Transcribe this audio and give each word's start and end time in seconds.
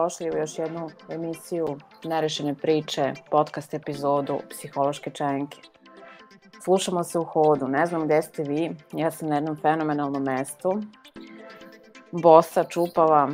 Dobrodošli 0.00 0.30
u 0.30 0.38
još 0.38 0.58
jednu 0.58 0.90
emisiju 1.08 1.66
Nerešene 2.04 2.54
priče, 2.54 3.12
podcast 3.30 3.74
epizodu 3.74 4.38
Psihološke 4.50 5.10
čenke. 5.10 5.58
Slušamo 6.64 7.04
se 7.04 7.18
u 7.18 7.24
hodu, 7.24 7.68
ne 7.68 7.86
znam 7.86 8.04
gde 8.04 8.22
ste 8.22 8.42
vi, 8.42 8.76
ja 8.92 9.10
sam 9.10 9.28
na 9.28 9.34
jednom 9.34 9.56
fenomenalnom 9.56 10.22
mestu. 10.22 10.82
Bosa, 12.12 12.64
čupava, 12.64 13.28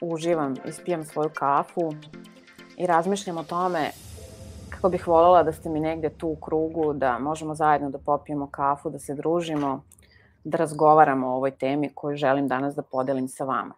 uživam, 0.00 0.54
ispijam 0.68 1.04
svoju 1.04 1.30
kafu 1.34 1.92
i 2.76 2.86
razmišljam 2.86 3.38
o 3.38 3.44
tome 3.44 3.90
kako 4.70 4.88
bih 4.88 5.08
voljela 5.08 5.42
da 5.42 5.52
ste 5.52 5.68
mi 5.68 5.80
negde 5.80 6.10
tu 6.10 6.28
u 6.28 6.36
krugu, 6.36 6.92
da 6.92 7.18
možemo 7.18 7.54
zajedno 7.54 7.90
da 7.90 7.98
popijemo 7.98 8.48
kafu, 8.50 8.90
da 8.90 8.98
se 8.98 9.14
družimo, 9.14 9.82
da 10.44 10.58
razgovaramo 10.58 11.28
o 11.28 11.36
ovoj 11.36 11.50
temi 11.50 11.90
koju 11.94 12.16
želim 12.16 12.48
danas 12.48 12.74
da 12.74 12.82
podelim 12.82 13.28
sa 13.28 13.44
vama. 13.44 13.74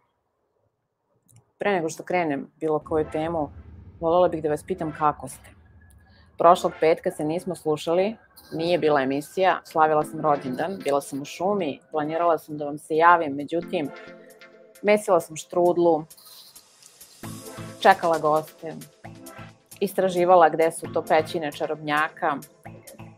Pre 1.59 1.73
nego 1.73 1.89
što 1.89 2.03
krenem 2.03 2.51
bilo 2.61 2.79
koju 2.79 3.07
temu, 3.13 3.51
voljela 4.01 4.29
bih 4.29 4.43
da 4.43 4.49
vas 4.49 4.63
pitam 4.63 4.95
kako 4.99 5.29
ste. 5.29 5.51
Prošlog 6.39 6.73
petka 6.81 7.11
se 7.11 7.25
nismo 7.25 7.55
slušali, 7.55 8.17
nije 8.53 8.79
bila 8.79 9.03
emisija, 9.03 9.61
slavila 9.65 10.05
sam 10.05 10.21
rođendan, 10.21 10.79
bila 10.85 11.01
sam 11.01 11.23
u 11.23 11.25
šumi, 11.25 11.81
planirala 11.91 12.39
sam 12.39 12.59
da 12.59 12.65
vam 12.65 12.79
se 12.79 12.97
javim, 12.97 13.33
međutim, 13.33 13.91
mesila 14.83 15.21
sam 15.21 15.37
štrudlu, 15.37 16.05
čekala 17.81 18.19
goste, 18.19 18.75
istraživala 19.81 20.49
gde 20.49 20.73
su 20.73 20.93
to 20.93 21.03
pećine 21.03 21.53
čarobnjaka 21.53 22.37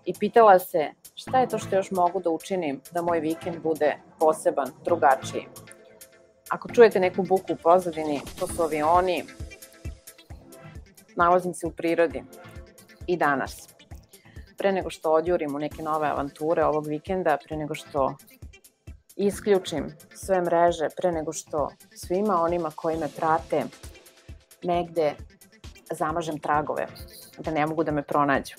i 0.05 0.15
pitala 0.15 0.59
se 0.59 0.91
šta 1.15 1.41
je 1.41 1.49
to 1.49 1.59
što 1.59 1.77
još 1.77 1.91
mogu 1.91 2.21
da 2.21 2.31
učinim 2.31 2.81
da 2.93 3.03
moj 3.03 3.21
vikend 3.21 3.63
bude 3.63 3.97
poseban, 4.19 4.69
drugačiji. 4.85 5.47
Ako 6.51 6.69
čujete 6.69 7.01
neku 7.01 7.23
buku 7.23 7.53
u 7.53 7.57
pozadini, 7.57 8.21
to 8.39 8.47
su 8.47 8.63
avioni, 8.63 9.25
nalazim 11.17 11.55
se 11.55 11.67
u 11.67 11.71
prirodi 11.71 12.23
i 13.07 13.17
danas. 13.17 13.69
Pre 14.59 14.73
nego 14.73 14.91
što 14.91 15.13
odjurim 15.13 15.55
u 15.55 15.59
neke 15.59 15.83
nove 15.83 16.09
avanture 16.09 16.65
ovog 16.65 16.87
vikenda, 16.87 17.39
pre 17.45 17.57
nego 17.57 17.75
što 17.75 18.15
isključim 19.17 19.97
sve 20.15 20.41
mreže, 20.41 20.89
pre 20.97 21.13
nego 21.13 21.33
što 21.33 21.71
svima 21.95 22.43
onima 22.43 22.71
koji 22.75 22.97
me 22.97 23.09
prate 23.17 23.65
negde 24.63 25.15
zamažem 25.91 26.39
tragove, 26.39 26.87
da 27.39 27.51
ne 27.51 27.67
mogu 27.67 27.85
da 27.85 27.93
me 27.93 28.03
pronađu. 28.03 28.55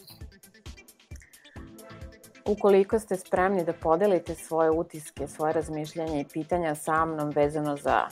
Ukoliko 2.52 3.00
ste 3.00 3.18
spremni 3.18 3.64
da 3.64 3.74
podelite 3.74 4.36
svoje 4.36 4.72
utiske, 4.72 5.28
svoje 5.28 5.54
razmišljanja 5.54 6.20
i 6.20 6.26
pitanja 6.34 6.76
sa 6.76 7.06
mnom 7.06 7.30
vezano 7.30 7.78
za 7.78 8.08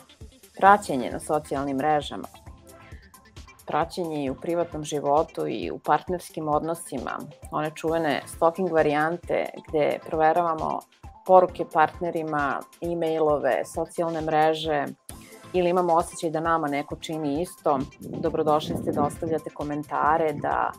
praćenje 0.57 1.09
na 1.11 1.19
socijalnim 1.19 1.77
mrežama, 1.77 2.27
praćenje 3.67 4.25
i 4.25 4.29
u 4.29 4.35
privatnom 4.35 4.83
životu 4.83 5.47
i 5.47 5.71
u 5.71 5.79
partnerskim 5.79 6.47
odnosima, 6.47 7.19
one 7.51 7.71
čuvene 7.75 8.21
stalking 8.27 8.71
varijante 8.71 9.45
gde 9.67 9.99
proveravamo 10.05 10.79
poruke 11.25 11.65
partnerima, 11.73 12.59
e-mailove, 12.81 13.61
socijalne 13.75 14.21
mreže, 14.21 14.85
ili 15.53 15.69
imamo 15.69 15.93
osjećaj 15.93 16.29
da 16.29 16.39
nama 16.39 16.67
neko 16.67 16.95
čini 16.95 17.41
isto, 17.41 17.79
dobrodošli 17.99 18.75
ste 18.81 18.91
da 18.91 19.03
ostavljate 19.03 19.49
komentare, 19.49 20.33
da 20.33 20.71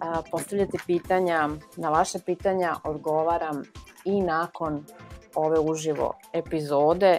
a, 0.00 0.22
postavljate 0.30 0.78
pitanja, 0.86 1.48
na 1.76 1.90
vaše 1.90 2.18
pitanja 2.26 2.74
odgovaram 2.84 3.62
i 4.04 4.20
nakon 4.20 4.84
ove 5.34 5.58
uživo 5.60 6.14
epizode, 6.32 7.18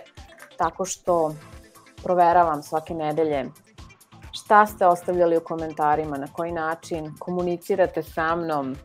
tako 0.57 0.85
što 0.85 1.35
proveravam 2.03 2.63
svake 2.63 2.93
nedelje 2.93 3.45
šta 4.33 4.65
ste 4.65 4.87
ostavljali 4.87 5.37
u 5.37 5.43
komentarima, 5.43 6.17
na 6.17 6.27
koji 6.27 6.51
način 6.51 7.13
komunicirate 7.19 8.03
sa 8.03 8.35
mnom 8.35 8.75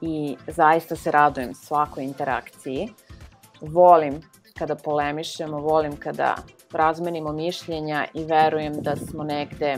i 0.00 0.36
zaista 0.46 0.96
se 0.96 1.10
radujem 1.10 1.54
svakoj 1.54 2.04
interakciji. 2.04 2.88
Volim 3.60 4.20
kada 4.58 4.74
polemišemo, 4.74 5.58
volim 5.58 5.96
kada 5.96 6.36
razmenimo 6.72 7.32
mišljenja 7.32 8.06
i 8.14 8.24
verujem 8.24 8.82
da 8.82 8.96
smo 8.96 9.24
negde 9.24 9.76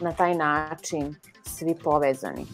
na 0.00 0.12
taj 0.12 0.34
način 0.34 1.14
svi 1.44 1.74
povezani. 1.84 2.46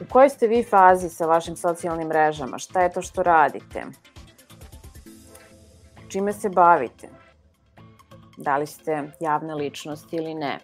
U 0.00 0.04
kojoj 0.10 0.28
ste 0.28 0.46
vi 0.46 0.64
fazi 0.64 1.08
sa 1.08 1.26
vašim 1.26 1.56
socijalnim 1.56 2.08
mrežama? 2.08 2.58
Šta 2.58 2.82
je 2.82 2.92
to 2.92 3.02
što 3.02 3.22
radite? 3.22 3.84
Čime 6.08 6.32
se 6.32 6.48
bavite? 6.48 7.08
Da 8.36 8.56
li 8.56 8.66
ste 8.66 9.02
javna 9.20 9.54
ličnost 9.54 10.12
ili 10.12 10.34
ne? 10.34 10.58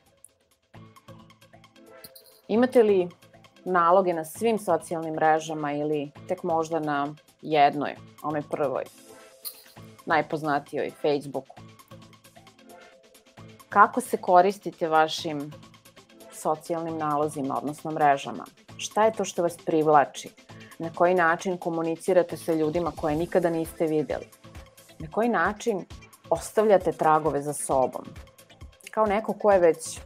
Imate 2.48 2.82
li 2.82 3.08
naloge 3.64 4.12
na 4.12 4.24
svim 4.24 4.58
socijalnim 4.58 5.14
mrežama 5.14 5.72
ili 5.72 6.10
tek 6.28 6.42
možda 6.42 6.80
na 6.80 7.14
jednoj, 7.42 7.94
onoj 8.22 8.42
prvoj? 8.50 8.84
Najpoznatijoj 10.06 10.90
Facebooku. 10.90 11.56
Kako 13.68 14.00
se 14.00 14.16
koristite 14.16 14.88
vašim 14.88 15.52
socijalnim 16.32 16.98
nalozima, 16.98 17.58
odnosno 17.58 17.90
mrežama? 17.90 18.44
Šta 18.76 19.04
je 19.04 19.12
to 19.12 19.24
što 19.24 19.42
vas 19.42 19.56
privlači? 19.66 20.30
Na 20.78 20.90
koji 20.94 21.14
način 21.14 21.58
komunicirate 21.58 22.36
sa 22.36 22.52
ljudima 22.52 22.92
koje 22.96 23.16
nikada 23.16 23.50
niste 23.50 23.86
videli? 23.86 24.28
Na 24.98 25.06
koji 25.10 25.28
način 25.28 25.84
ostavljate 26.30 26.92
tragove 26.92 27.42
za 27.42 27.52
sobom? 27.52 28.04
Kao 28.90 29.06
neko 29.06 29.32
ko 29.32 29.52
je 29.52 29.58
već, 29.58 30.00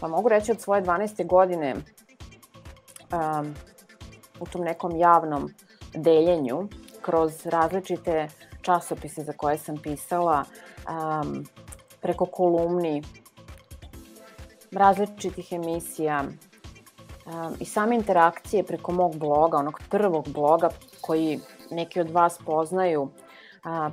pa 0.00 0.08
mogu 0.08 0.28
reći 0.28 0.52
od 0.52 0.60
svoje 0.60 0.82
12. 0.82 1.26
godine 1.26 1.74
um, 1.74 3.54
u 4.40 4.46
tom 4.46 4.62
nekom 4.62 4.96
javnom 4.96 5.54
deljenju 5.94 6.68
kroz 7.02 7.46
različite 7.46 8.28
časopise 8.62 9.22
za 9.22 9.32
koje 9.32 9.58
sam 9.58 9.76
pisala, 9.76 10.44
um, 10.44 11.46
preko 12.00 12.26
kolumni, 12.26 13.02
različitih 14.72 15.52
emisija 15.52 16.24
um, 17.26 17.54
i 17.60 17.64
same 17.64 17.96
interakcije 17.96 18.62
preko 18.62 18.92
mog 18.92 19.16
bloga, 19.16 19.56
onog 19.56 19.80
prvog 19.90 20.28
bloga 20.28 20.68
koji 21.00 21.40
neki 21.70 22.00
od 22.00 22.10
vas 22.10 22.38
poznaju 22.46 23.02
uh, 23.02 23.10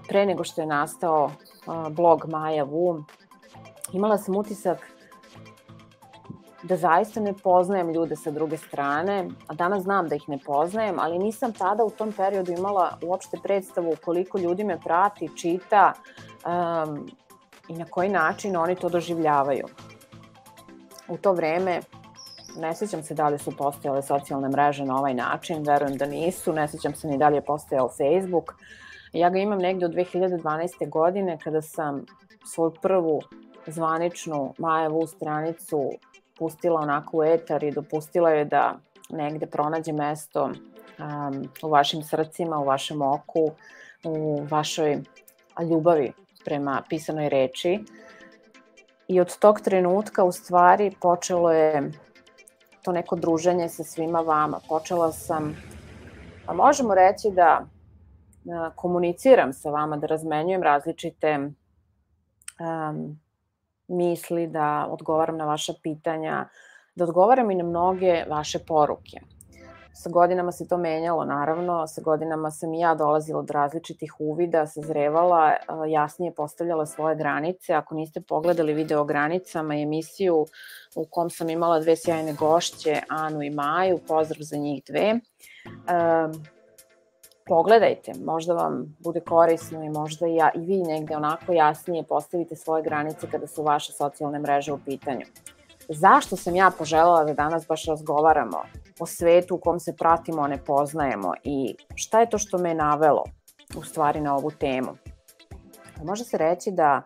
pre 0.08 0.26
nego 0.26 0.44
što 0.44 0.62
je 0.62 0.68
nastao 0.68 1.26
uh, 1.26 1.90
blog 1.90 2.26
Maja 2.28 2.64
Vu. 2.64 3.04
Imala 3.94 4.18
sam 4.18 4.36
utisak 4.36 4.95
da 6.68 6.78
zaista 6.78 7.20
ne 7.20 7.34
poznajem 7.34 7.92
ljude 7.94 8.16
sa 8.16 8.32
druge 8.32 8.58
strane, 8.58 9.28
a 9.48 9.54
danas 9.54 9.84
znam 9.84 10.08
da 10.08 10.16
ih 10.16 10.24
ne 10.28 10.40
poznajem, 10.46 11.00
ali 11.00 11.20
nisam 11.20 11.54
tada 11.54 11.84
u 11.84 11.90
tom 11.90 12.12
periodu 12.12 12.52
imala 12.52 12.98
uopšte 13.02 13.38
predstavu 13.44 13.96
koliko 14.06 14.38
ljudi 14.38 14.64
me 14.64 14.80
prati, 14.80 15.30
čita 15.38 15.94
um, 15.94 17.10
i 17.70 17.74
na 17.74 17.86
koji 17.86 18.10
način 18.10 18.58
oni 18.58 18.76
to 18.76 18.90
doživljavaju. 18.90 19.66
U 21.08 21.18
to 21.18 21.34
vreme 21.34 21.82
ne 22.58 22.76
sećam 22.76 23.04
se 23.04 23.14
da 23.14 23.30
li 23.30 23.40
su 23.40 23.58
postojale 23.58 24.02
socijalne 24.02 24.50
mreže 24.50 24.86
na 24.86 24.98
ovaj 24.98 25.14
način, 25.14 25.64
verujem 25.68 25.98
da 25.98 26.06
nisu, 26.06 26.54
ne 26.54 26.68
sećam 26.68 26.96
se 26.96 27.08
ni 27.08 27.18
da 27.18 27.30
li 27.30 27.36
je 27.36 27.46
postojao 27.46 27.90
Facebook. 27.90 28.56
Ja 29.14 29.30
ga 29.30 29.40
imam 29.40 29.60
negde 29.60 29.86
od 29.86 29.94
2012. 29.94 30.90
godine 30.90 31.38
kada 31.44 31.62
sam 31.62 32.06
svoju 32.46 32.74
prvu 32.82 33.22
zvaničnu 33.68 34.54
Majevu 34.58 35.08
stranicu 35.08 35.92
pustila 36.38 36.82
onako 36.82 37.18
u 37.18 37.24
etar 37.24 37.64
i 37.64 37.72
dopustila 37.72 38.30
je 38.30 38.46
da 38.46 38.76
negde 39.10 39.46
pronađe 39.46 39.94
mesto 39.94 40.44
um, 40.44 41.50
u 41.64 41.70
vašim 41.70 42.04
srcima, 42.04 42.60
u 42.60 42.66
vašem 42.66 43.02
oku, 43.02 43.52
u 44.04 44.46
vašoj 44.52 45.02
ljubavi 45.70 46.12
prema 46.46 46.82
pisanoj 46.90 47.30
reči. 47.30 47.80
I 49.08 49.22
od 49.22 49.38
tog 49.38 49.62
trenutka 49.62 50.24
u 50.24 50.32
stvari 50.32 50.92
počelo 51.02 51.52
je 51.52 51.92
to 52.82 52.92
neko 52.92 53.16
druženje 53.16 53.70
sa 53.70 53.84
svima 53.84 54.20
vama. 54.20 54.60
Počela 54.70 55.12
sam, 55.12 55.56
pa 56.46 56.54
možemo 56.54 56.96
reći 56.96 57.32
da 57.32 57.66
komuniciram 58.76 59.54
sa 59.54 59.70
vama, 59.70 59.98
da 59.98 60.08
razmenjujem 60.08 60.64
različite 60.64 61.40
um, 62.60 63.20
misli, 63.88 64.48
da 64.48 64.88
odgovaram 64.90 65.38
na 65.38 65.46
vaša 65.46 65.74
pitanja, 65.84 66.50
da 66.96 67.04
odgovaram 67.04 67.52
i 67.52 67.56
na 67.56 67.64
mnoge 67.64 68.24
vaše 68.30 68.60
poruke. 68.60 69.20
Sa 69.98 70.10
godinama 70.10 70.52
se 70.52 70.68
to 70.68 70.78
menjalo, 70.78 71.26
naravno, 71.26 71.88
sa 71.88 72.02
godinama 72.02 72.52
sam 72.52 72.74
i 72.74 72.80
ja 72.80 72.96
dolazila 72.96 73.40
od 73.40 73.50
različitih 73.50 74.14
uvida, 74.20 74.68
sazrevala, 74.68 75.54
jasnije 75.88 76.34
postavljala 76.36 76.86
svoje 76.86 77.16
granice. 77.16 77.74
Ako 77.74 77.96
niste 77.96 78.22
pogledali 78.22 78.74
video 78.74 79.02
o 79.02 79.06
granicama 79.06 79.76
i 79.76 79.82
emisiju 79.82 80.46
u 80.96 81.06
kom 81.10 81.30
sam 81.30 81.50
imala 81.50 81.80
dve 81.80 81.96
sjajne 81.96 82.34
gošće, 82.34 83.02
Anu 83.10 83.42
i 83.42 83.50
Maju, 83.50 84.00
pozdrav 84.08 84.42
za 84.42 84.58
njih 84.58 84.84
dve. 84.88 85.20
Pogledajte, 87.46 88.12
možda 88.26 88.54
vam 88.54 88.96
bude 89.00 89.20
korisno 89.20 89.84
i 89.84 89.90
možda 89.90 90.28
ja, 90.28 90.52
i 90.56 90.60
vi 90.60 90.78
negde 90.78 91.16
onako 91.16 91.54
jasnije 91.54 92.04
postavite 92.04 92.56
svoje 92.56 92.84
granice 92.84 93.28
kada 93.32 93.48
su 93.48 93.64
vaše 93.64 93.94
socijalne 93.94 94.40
mreže 94.40 94.74
u 94.74 94.80
pitanju. 94.86 95.26
Zašto 95.90 96.36
sam 96.36 96.56
ja 96.56 96.72
poželjela 96.78 97.24
da 97.24 97.34
danas 97.34 97.68
baš 97.68 97.86
razgovaramo 97.86 98.64
o 99.00 99.06
svetu 99.06 99.56
u 99.56 99.60
kom 99.60 99.80
se 99.80 99.96
pratimo, 99.96 100.48
ne 100.48 100.58
poznajemo 100.58 101.34
i 101.44 101.76
šta 101.96 102.20
je 102.20 102.30
to 102.30 102.38
što 102.38 102.58
me 102.58 102.74
navelo 102.74 103.24
u 103.78 103.84
stvari 103.84 104.22
na 104.22 104.36
ovu 104.36 104.52
temu? 104.52 104.98
Može 106.04 106.24
se 106.24 106.38
reći 106.38 106.72
da 106.72 107.02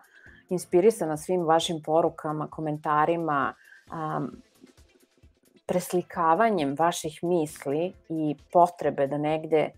inspirisana 0.48 1.16
svim 1.16 1.42
vašim 1.46 1.82
porukama, 1.84 2.46
komentarima, 2.50 3.54
um, 3.92 4.42
preslikavanjem 5.66 6.74
vaših 6.78 7.18
misli 7.22 7.92
i 8.08 8.36
potrebe 8.52 9.06
da 9.06 9.18
negde 9.18 9.70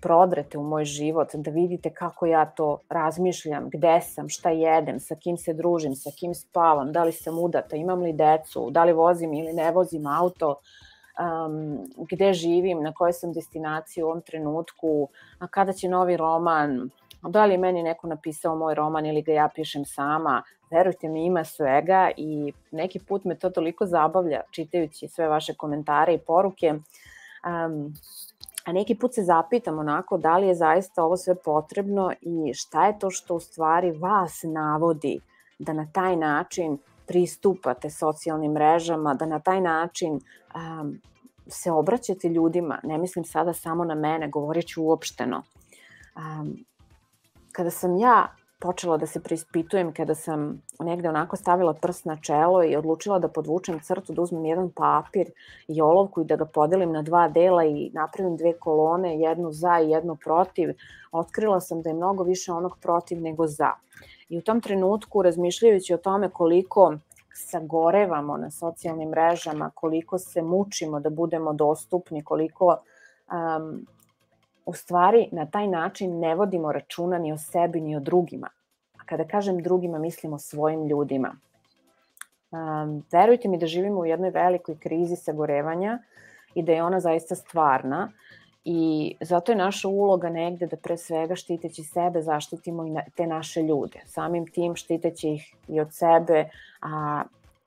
prodrete 0.00 0.58
u 0.58 0.62
moj 0.62 0.84
život, 0.84 1.34
da 1.34 1.50
vidite 1.50 1.90
kako 1.90 2.26
ja 2.26 2.44
to 2.46 2.78
razmišljam, 2.88 3.68
gde 3.72 4.00
sam, 4.00 4.28
šta 4.28 4.50
jedem, 4.50 5.00
sa 5.00 5.14
kim 5.14 5.36
se 5.36 5.54
družim, 5.54 5.94
sa 5.94 6.10
kim 6.18 6.34
spavam, 6.34 6.92
da 6.92 7.04
li 7.04 7.12
sam 7.12 7.38
udata, 7.38 7.76
imam 7.76 8.02
li 8.02 8.12
decu, 8.12 8.70
da 8.70 8.84
li 8.84 8.92
vozim 8.92 9.32
ili 9.32 9.52
ne 9.52 9.70
vozim 9.70 10.06
auto, 10.06 10.56
um, 11.20 11.78
gde 12.10 12.32
živim, 12.32 12.82
na 12.82 12.92
kojoj 12.92 13.12
sam 13.12 13.32
destinaciji 13.32 14.04
u 14.04 14.06
ovom 14.06 14.22
trenutku, 14.22 15.08
a 15.38 15.46
kada 15.46 15.72
će 15.72 15.88
novi 15.88 16.16
roman, 16.16 16.90
da 17.28 17.44
li 17.44 17.58
meni 17.58 17.82
neko 17.82 18.06
napisao 18.06 18.56
moj 18.56 18.74
roman 18.74 19.06
ili 19.06 19.22
ga 19.22 19.32
ja 19.32 19.48
pišem 19.54 19.84
sama, 19.84 20.42
verujte 20.70 21.08
mi 21.08 21.26
ima 21.26 21.44
svega 21.44 22.10
i 22.16 22.52
neki 22.70 22.98
put 23.08 23.24
me 23.24 23.38
to 23.38 23.50
toliko 23.50 23.86
zabavlja 23.86 24.40
čitajući 24.50 25.08
sve 25.08 25.28
vaše 25.28 25.54
komentare 25.54 26.14
i 26.14 26.18
poruke. 26.18 26.74
Um, 26.74 27.94
a 28.64 28.72
neki 28.72 28.94
put 28.94 29.14
se 29.14 29.22
zapitam 29.22 29.78
onako 29.78 30.18
da 30.18 30.38
li 30.38 30.46
je 30.46 30.54
zaista 30.54 31.04
ovo 31.04 31.16
sve 31.16 31.34
potrebno 31.34 32.12
i 32.20 32.54
šta 32.54 32.86
je 32.86 32.98
to 32.98 33.10
što 33.10 33.34
u 33.34 33.40
stvari 33.40 33.90
vas 33.90 34.40
navodi 34.42 35.20
da 35.58 35.72
na 35.72 35.86
taj 35.92 36.16
način 36.16 36.78
pristupate 37.06 37.90
socijalnim 37.90 38.52
mrežama, 38.52 39.14
da 39.14 39.26
na 39.26 39.40
taj 39.40 39.60
način 39.60 40.12
um, 40.12 41.00
se 41.46 41.70
obraćate 41.70 42.28
ljudima, 42.28 42.80
ne 42.82 42.98
mislim 42.98 43.24
sada 43.24 43.52
samo 43.52 43.84
na 43.84 43.94
mene, 43.94 44.28
govorit 44.28 44.66
ću 44.66 44.82
uopšteno. 44.82 45.42
Um, 46.16 46.64
kada 47.52 47.70
sam 47.70 47.96
ja 47.96 48.36
počela 48.58 48.96
da 48.96 49.06
se 49.06 49.22
preispitujem, 49.22 49.92
kada 49.92 50.14
sam 50.14 50.62
negde 50.80 51.08
onako 51.08 51.36
stavila 51.36 51.74
prst 51.74 52.04
na 52.04 52.16
čelo 52.16 52.64
i 52.64 52.76
odlučila 52.76 53.18
da 53.18 53.28
podvučem 53.28 53.80
crtu, 53.80 54.12
da 54.12 54.22
uzmem 54.22 54.44
jedan 54.44 54.70
papir 54.70 55.30
i 55.68 55.80
olovku 55.80 56.20
i 56.20 56.24
da 56.24 56.36
ga 56.36 56.44
podelim 56.44 56.92
na 56.92 57.02
dva 57.02 57.28
dela 57.28 57.64
i 57.64 57.90
napravim 57.94 58.36
dve 58.36 58.52
kolone, 58.52 59.18
jednu 59.20 59.52
za 59.52 59.80
i 59.80 59.90
jednu 59.90 60.16
protiv, 60.24 60.70
otkrila 61.12 61.60
sam 61.60 61.82
da 61.82 61.90
je 61.90 61.94
mnogo 61.94 62.24
više 62.24 62.52
onog 62.52 62.78
protiv 62.82 63.20
nego 63.20 63.46
za. 63.46 63.70
I 64.28 64.38
u 64.38 64.42
tom 64.42 64.60
trenutku, 64.60 65.22
razmišljajući 65.22 65.94
o 65.94 65.98
tome 65.98 66.30
koliko 66.30 66.94
sagorevamo 67.34 68.36
na 68.36 68.50
socijalnim 68.50 69.08
mrežama, 69.08 69.70
koliko 69.74 70.18
se 70.18 70.42
mučimo 70.42 71.00
da 71.00 71.10
budemo 71.10 71.52
dostupni, 71.52 72.24
koliko 72.24 72.66
um, 72.66 73.86
u 74.66 74.74
stvari 74.74 75.28
na 75.32 75.46
taj 75.46 75.66
način 75.66 76.18
ne 76.18 76.34
vodimo 76.34 76.72
računa 76.72 77.18
ni 77.18 77.32
o 77.32 77.38
sebi 77.38 77.80
ni 77.80 77.96
o 77.96 78.00
drugima. 78.00 78.48
A 78.98 79.04
kada 79.06 79.24
kažem 79.24 79.62
drugima, 79.62 79.98
mislim 79.98 80.32
o 80.32 80.38
svojim 80.38 80.86
ljudima. 80.88 81.36
Um, 82.50 83.04
verujte 83.12 83.48
mi 83.48 83.58
da 83.58 83.66
živimo 83.66 84.00
u 84.00 84.06
jednoj 84.06 84.30
velikoj 84.30 84.78
krizi 84.78 85.16
sagorevanja 85.16 85.98
i 86.54 86.62
da 86.62 86.72
je 86.72 86.82
ona 86.82 87.00
zaista 87.00 87.34
stvarna 87.34 88.12
i 88.64 89.14
zato 89.20 89.52
je 89.52 89.56
naša 89.56 89.88
uloga 89.88 90.28
negde 90.30 90.66
da 90.66 90.76
pre 90.76 90.96
svega 90.96 91.36
štiteći 91.36 91.84
sebe 91.84 92.22
zaštitimo 92.22 92.86
i 92.86 92.90
te 93.16 93.26
naše 93.26 93.62
ljude. 93.62 94.00
Samim 94.06 94.46
tim 94.46 94.76
štiteći 94.76 95.28
ih 95.28 95.54
i 95.68 95.80
od 95.80 95.94
sebe 95.94 96.48
a, 96.80 97.22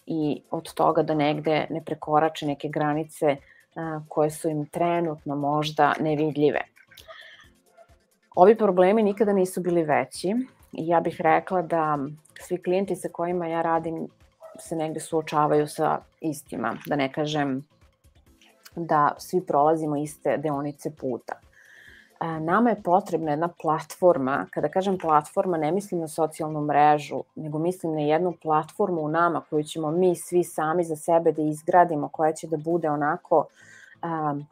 i 0.05 0.41
od 0.51 0.73
toga 0.73 1.03
da 1.03 1.13
negde 1.13 1.67
ne 1.69 1.81
prekorače 1.85 2.45
neke 2.45 2.67
granice 2.67 3.35
a, 3.75 4.01
koje 4.07 4.31
su 4.31 4.49
im 4.49 4.65
trenutno 4.65 5.35
možda 5.35 5.93
nevidljive. 5.99 6.61
Ovi 8.37 8.55
problemi 8.57 9.03
nikada 9.03 9.33
nisu 9.33 9.61
bili 9.61 9.83
veći 9.83 10.35
i 10.71 10.87
ja 10.87 10.99
bih 10.99 11.21
rekla 11.21 11.61
da 11.61 11.97
svi 12.39 12.63
klijenti 12.63 12.95
sa 12.95 13.09
kojima 13.11 13.47
ja 13.47 13.61
radim 13.61 14.07
se 14.59 14.75
negde 14.75 14.99
suočavaju 14.99 15.67
sa 15.67 15.99
istima, 16.21 16.75
da 16.85 16.95
ne 16.95 17.11
kažem 17.13 17.65
da 18.75 19.15
svi 19.17 19.41
prolazimo 19.45 19.97
iste 19.97 20.37
deonice 20.37 20.91
puta. 20.95 21.33
E, 22.21 22.39
nama 22.39 22.69
je 22.69 22.83
potrebna 22.83 23.31
jedna 23.31 23.49
platforma, 23.61 24.45
kada 24.51 24.69
kažem 24.69 24.97
platforma 24.97 25.57
ne 25.57 25.71
mislim 25.71 26.01
na 26.01 26.07
socijalnu 26.07 26.61
mrežu, 26.61 27.23
nego 27.35 27.59
mislim 27.59 27.93
na 27.93 28.01
jednu 28.01 28.33
platformu 28.41 29.01
u 29.01 29.07
nama 29.07 29.41
koju 29.49 29.63
ćemo 29.63 29.91
mi 29.91 30.15
svi 30.15 30.43
sami 30.43 30.83
za 30.83 30.95
sebe 30.95 31.31
da 31.31 31.41
izgradimo, 31.41 32.09
koja 32.09 32.33
će 32.33 32.47
da 32.47 32.57
bude 32.57 32.89
onako 32.89 33.45
um, 34.03 34.45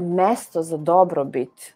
mesto 0.00 0.62
za 0.62 0.76
dobrobit, 0.76 1.74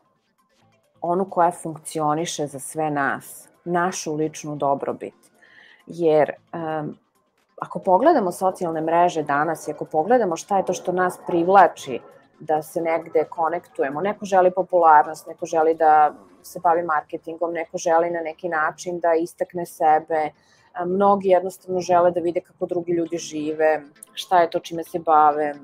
onu 1.00 1.30
koja 1.30 1.50
funkcioniše 1.50 2.46
za 2.46 2.58
sve 2.58 2.90
nas, 2.90 3.48
našu 3.64 4.14
ličnu 4.14 4.56
dobrobit. 4.56 5.14
Jer 5.86 6.32
um, 6.52 6.96
ako 7.60 7.78
pogledamo 7.78 8.32
socijalne 8.32 8.80
mreže 8.80 9.22
danas 9.22 9.68
i 9.68 9.70
ako 9.70 9.84
pogledamo 9.84 10.36
šta 10.36 10.56
je 10.56 10.64
to 10.64 10.72
što 10.72 10.92
nas 10.92 11.18
privlači 11.26 12.00
da 12.40 12.62
se 12.62 12.80
negde 12.80 13.24
konektujemo, 13.24 14.00
neko 14.00 14.24
želi 14.24 14.50
popularnost, 14.50 15.26
neko 15.26 15.46
želi 15.46 15.74
da 15.74 16.14
se 16.42 16.60
bavi 16.60 16.82
marketingom, 16.82 17.52
neko 17.52 17.78
želi 17.78 18.10
na 18.10 18.20
neki 18.20 18.48
način 18.48 19.00
da 19.00 19.14
istakne 19.14 19.66
sebe, 19.66 20.30
mnogi 20.86 21.28
jednostavno 21.28 21.80
žele 21.80 22.10
da 22.10 22.20
vide 22.20 22.40
kako 22.40 22.66
drugi 22.66 22.92
ljudi 22.92 23.18
žive, 23.18 23.82
šta 24.14 24.40
je 24.40 24.50
to 24.50 24.58
čime 24.58 24.84
se 24.84 24.98
bave, 24.98 25.54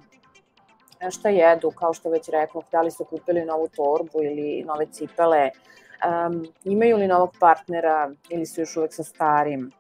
šta 1.11 1.29
jedu, 1.29 1.71
kao 1.71 1.95
što 1.95 2.11
već 2.11 2.29
rekao, 2.29 2.63
da 2.73 2.83
li 2.83 2.91
su 2.91 3.05
kupili 3.05 3.45
novu 3.45 3.69
torbu 3.69 4.23
ili 4.23 4.65
nove 4.67 4.87
cipele, 4.87 5.51
um, 5.51 6.47
imaju 6.65 6.97
li 6.97 7.07
novog 7.07 7.35
partnera 7.41 8.11
ili 8.29 8.47
su 8.47 8.61
još 8.61 8.77
uvek 8.77 8.95
sa 8.95 9.05
starim. 9.05 9.71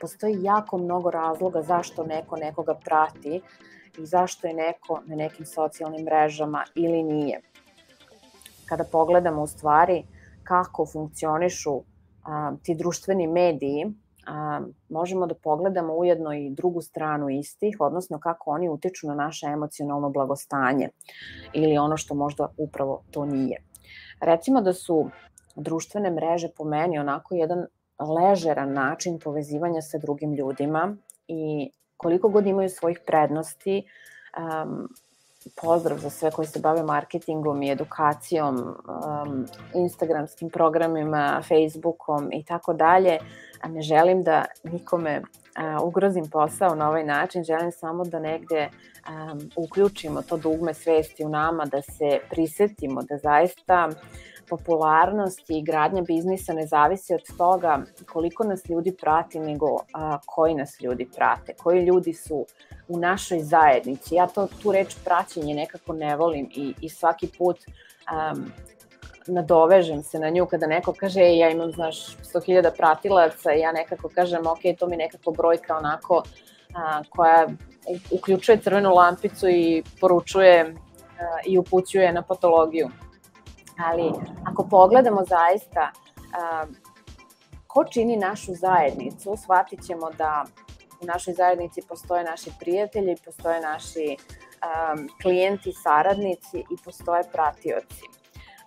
Postoji 0.00 0.42
jako 0.42 0.78
mnogo 0.78 1.10
razloga 1.10 1.62
zašto 1.62 2.04
neko 2.04 2.36
nekoga 2.36 2.74
prati 2.74 3.40
i 3.98 4.06
zašto 4.06 4.46
je 4.46 4.54
neko 4.54 5.02
na 5.06 5.16
nekim 5.16 5.46
socijalnim 5.46 6.04
mrežama 6.04 6.64
ili 6.74 7.02
nije. 7.02 7.40
Kada 8.66 8.84
pogledamo 8.84 9.42
u 9.42 9.46
stvari 9.46 10.04
kako 10.44 10.86
funkcionišu 10.86 11.74
um, 11.74 11.84
ti 12.62 12.74
društveni 12.74 13.26
mediji, 13.26 13.86
a, 14.30 14.60
možemo 14.88 15.26
da 15.26 15.34
pogledamo 15.34 15.94
ujedno 15.94 16.32
i 16.34 16.50
drugu 16.50 16.80
stranu 16.80 17.30
istih, 17.30 17.76
odnosno 17.80 18.18
kako 18.20 18.50
oni 18.50 18.68
utiču 18.68 19.06
na 19.06 19.14
naše 19.14 19.46
emocionalno 19.46 20.10
blagostanje 20.10 20.88
ili 21.52 21.78
ono 21.78 21.96
što 21.96 22.14
možda 22.14 22.48
upravo 22.56 23.02
to 23.10 23.24
nije. 23.24 23.62
Recimo 24.20 24.60
da 24.60 24.72
su 24.72 25.10
društvene 25.56 26.10
mreže 26.10 26.48
po 26.56 26.64
meni 26.64 26.98
onako 26.98 27.34
jedan 27.34 27.66
ležeran 27.98 28.72
način 28.72 29.18
povezivanja 29.18 29.82
sa 29.82 29.98
drugim 29.98 30.34
ljudima 30.34 30.96
i 31.28 31.70
koliko 31.96 32.28
god 32.28 32.46
imaju 32.46 32.68
svojih 32.68 33.00
prednosti, 33.06 33.82
um, 34.38 34.88
pozdrav 35.62 35.98
za 35.98 36.10
sve 36.10 36.30
koji 36.30 36.48
se 36.48 36.60
bave 36.60 36.82
marketingom 36.82 37.62
i 37.62 37.70
edukacijom, 37.70 38.56
um, 38.56 39.46
instagramskim 39.74 40.50
programima, 40.50 41.42
facebookom 41.48 42.32
i 42.32 42.44
tako 42.44 42.72
dalje, 42.72 43.18
ne 43.68 43.82
želim 43.82 44.22
da 44.22 44.44
nikome 44.64 45.22
a, 45.54 45.78
ugrozim 45.82 46.30
posao 46.30 46.74
na 46.74 46.88
ovaj 46.88 47.04
način, 47.04 47.44
želim 47.44 47.72
samo 47.72 48.04
da 48.04 48.18
negde 48.18 48.68
a, 49.06 49.34
uključimo 49.56 50.22
to 50.22 50.36
dugme 50.36 50.74
svesti 50.74 51.24
u 51.24 51.28
nama, 51.28 51.64
da 51.64 51.82
se 51.82 52.18
prisetimo 52.30 53.02
da 53.02 53.16
zaista 53.16 53.88
popularnost 54.48 55.50
i 55.50 55.62
gradnja 55.62 56.02
biznisa 56.02 56.52
ne 56.52 56.66
zavisi 56.66 57.14
od 57.14 57.36
toga 57.38 57.82
koliko 58.12 58.44
nas 58.44 58.68
ljudi 58.68 58.96
prati, 59.00 59.40
nego 59.40 59.66
a, 59.92 60.18
koji 60.26 60.54
nas 60.54 60.80
ljudi 60.80 61.08
prate, 61.16 61.54
koji 61.62 61.84
ljudi 61.84 62.12
su 62.12 62.46
u 62.90 62.98
našoj 62.98 63.40
zajednici. 63.40 64.14
Ja 64.14 64.26
to, 64.26 64.48
tu 64.62 64.72
reč 64.72 64.94
praćenje 65.04 65.54
nekako 65.54 65.92
ne 65.92 66.16
volim 66.16 66.48
i, 66.54 66.74
i 66.80 66.88
svaki 66.88 67.28
put 67.38 67.56
um, 67.56 68.52
nadovežem 69.26 70.02
se 70.02 70.18
na 70.18 70.30
nju 70.30 70.46
kada 70.46 70.66
neko 70.66 70.92
kaže 70.92 71.20
ja 71.20 71.50
imam, 71.50 71.72
znaš, 71.72 72.16
100.000 72.16 72.70
pratilaca 72.76 73.52
i 73.52 73.60
ja 73.60 73.72
nekako 73.72 74.08
kažem, 74.08 74.46
ok, 74.46 74.58
to 74.78 74.86
mi 74.86 74.96
nekako 74.96 75.30
brojka 75.30 75.76
onako 75.76 76.22
a, 76.74 77.02
koja 77.10 77.48
uključuje 78.10 78.58
crvenu 78.58 78.94
lampicu 78.94 79.48
i 79.48 79.82
poručuje 80.00 80.60
a, 80.60 80.74
i 81.46 81.58
upućuje 81.58 82.12
na 82.12 82.22
patologiju. 82.22 82.90
Ali 83.86 84.12
ako 84.44 84.68
pogledamo 84.70 85.24
zaista 85.24 85.90
a, 86.34 86.66
ko 87.66 87.84
čini 87.84 88.16
našu 88.16 88.54
zajednicu, 88.54 89.36
shvatit 89.36 89.86
ćemo 89.86 90.10
da 90.18 90.44
u 91.02 91.06
našoj 91.06 91.34
zajednici 91.34 91.82
postoje 91.88 92.24
naši 92.24 92.50
prijatelji, 92.60 93.16
postoje 93.24 93.60
naši 93.60 94.16
um, 94.16 95.08
klijenti, 95.22 95.72
saradnici 95.72 96.58
i 96.58 96.76
postoje 96.84 97.22
pratioci. 97.32 98.02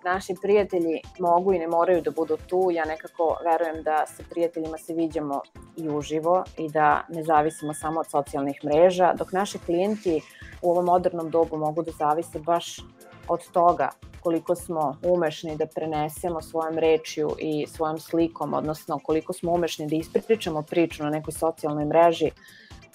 Naši 0.06 0.36
prijatelji 0.42 1.02
mogu 1.20 1.54
i 1.54 1.60
ne 1.60 1.68
moraju 1.68 2.02
da 2.02 2.12
budu 2.12 2.38
tu, 2.48 2.70
ja 2.72 2.86
nekako 2.86 3.38
verujem 3.46 3.84
da 3.84 4.06
sa 4.08 4.24
prijateljima 4.30 4.78
se 4.78 4.94
viđamo 4.94 5.42
i 5.78 5.90
uživo 5.90 6.44
i 6.58 6.70
da 6.70 7.06
ne 7.10 7.24
zavisimo 7.24 7.74
samo 7.74 8.00
od 8.00 8.10
socijalnih 8.10 8.60
mreža, 8.63 9.13
dok 9.13 9.32
naši 9.32 9.60
klijenti 9.60 10.22
u 10.62 10.72
ovom 10.72 10.86
modernom 10.86 11.30
dobu 11.30 11.58
mogu 11.58 11.84
da 11.84 11.92
zavise 11.92 12.40
baš 12.40 12.78
od 13.27 13.51
toga 13.51 13.89
koliko 14.24 14.56
smo 14.56 14.98
umešni 15.03 15.58
da 15.58 15.65
prenesemo 15.65 16.42
svojom 16.42 16.77
rečju 16.77 17.30
i 17.39 17.65
svojom 17.68 18.00
slikom, 18.00 18.53
odnosno 18.53 19.00
koliko 19.03 19.34
smo 19.34 19.51
umešni 19.51 19.88
da 19.88 19.96
ispričamo 19.96 20.62
priču 20.62 21.03
na 21.03 21.10
nekoj 21.10 21.34
socijalnoj 21.34 21.86
mreži 21.86 22.32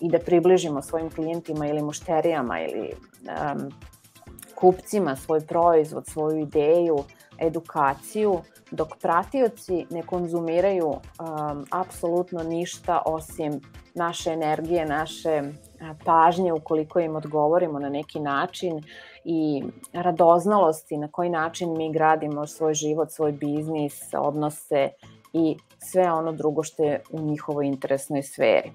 i 0.01 0.09
da 0.11 0.19
približimo 0.19 0.83
svojim 0.83 1.11
klijentima 1.11 1.67
ili 1.67 1.83
mušterijama 1.83 2.61
ili 2.61 2.93
um, 2.93 3.73
kupcima 4.55 5.17
svoj 5.17 5.41
proizvod, 5.41 6.07
svoju 6.07 6.39
ideju, 6.39 6.99
edukaciju, 7.39 8.41
dok 8.71 8.97
pratioci 9.03 9.87
ne 9.91 10.03
konzumiraju 10.03 10.89
um, 10.89 11.65
apsolutno 11.71 12.43
ništa 12.43 13.03
osim 13.07 13.61
naše 13.95 14.31
energije, 14.31 14.87
naše 14.87 15.43
pažnje 16.05 16.53
ukoliko 16.53 17.01
im 17.01 17.17
odgovorimo 17.17 17.79
na 17.79 17.89
neki 17.89 18.21
način 18.21 18.83
i 19.25 19.63
radoznalosti 19.93 20.97
na 20.97 21.09
koji 21.09 21.31
način 21.31 21.77
mi 21.77 21.93
gradimo 21.93 22.47
svoj 22.47 22.75
život, 22.75 23.11
svoj 23.11 23.33
biznis, 23.33 24.15
odnose 24.15 24.89
i 25.33 25.57
sve 25.79 26.13
ono 26.13 26.33
drugo 26.33 26.63
što 26.63 26.85
je 26.85 27.03
u 27.11 27.21
njihovoj 27.21 27.67
interesnoj 27.67 28.23
sferi. 28.23 28.73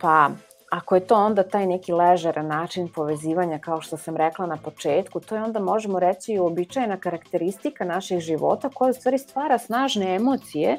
Pa 0.00 0.30
ako 0.70 0.94
je 0.94 1.06
to 1.06 1.14
onda 1.14 1.42
taj 1.42 1.66
neki 1.66 1.92
ležeran 1.92 2.46
način 2.46 2.88
povezivanja, 2.88 3.58
kao 3.58 3.80
što 3.80 3.96
sam 3.96 4.16
rekla 4.16 4.46
na 4.46 4.56
početku, 4.56 5.20
to 5.20 5.36
je 5.36 5.42
onda 5.42 5.60
možemo 5.60 6.00
reći 6.00 6.32
i 6.32 6.38
uobičajena 6.38 6.96
karakteristika 6.96 7.84
naših 7.84 8.20
života 8.20 8.68
koja 8.68 8.90
u 8.90 8.92
stvari 8.92 9.18
stvara 9.18 9.58
snažne 9.58 10.14
emocije 10.14 10.78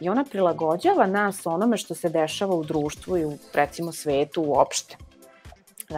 i 0.00 0.08
ona 0.08 0.24
prilagođava 0.30 1.06
nas 1.06 1.46
onome 1.46 1.76
što 1.76 1.94
se 1.94 2.08
dešava 2.08 2.54
u 2.54 2.64
društvu 2.64 3.16
i 3.16 3.24
u 3.24 3.32
recimo 3.54 3.92
svetu 3.92 4.42
uopšte. 4.42 4.96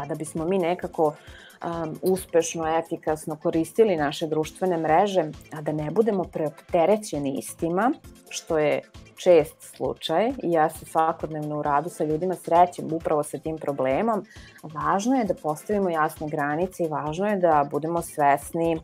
Da 0.08 0.14
bismo 0.14 0.44
mi 0.44 0.58
nekako 0.58 1.06
um, 1.06 1.99
uspešno, 2.02 2.78
efikasno 2.78 3.37
koristili 3.37 3.96
naše 3.96 4.26
društvene 4.26 4.76
mreže, 4.76 5.25
a 5.52 5.61
da 5.61 5.72
ne 5.72 5.90
budemo 5.90 6.25
preopterećeni 6.25 7.38
istima, 7.38 7.92
što 8.28 8.58
je 8.58 8.82
čest 9.23 9.57
slučaj 9.76 10.29
i 10.29 10.52
ja 10.52 10.71
se 10.71 10.85
svakodnevno 10.85 11.59
u 11.59 11.62
radu 11.62 11.91
sa 11.91 12.05
ljudima 12.05 12.35
srećem 12.35 12.93
upravo 12.93 13.23
sa 13.23 13.38
tim 13.38 13.59
problemom, 13.59 14.25
važno 14.62 15.17
je 15.17 15.25
da 15.25 15.35
postavimo 15.35 15.91
jasne 15.91 16.29
granice 16.29 16.85
i 16.85 16.88
važno 16.88 17.26
je 17.26 17.37
da 17.37 17.69
budemo 17.71 18.02
svesni 18.02 18.81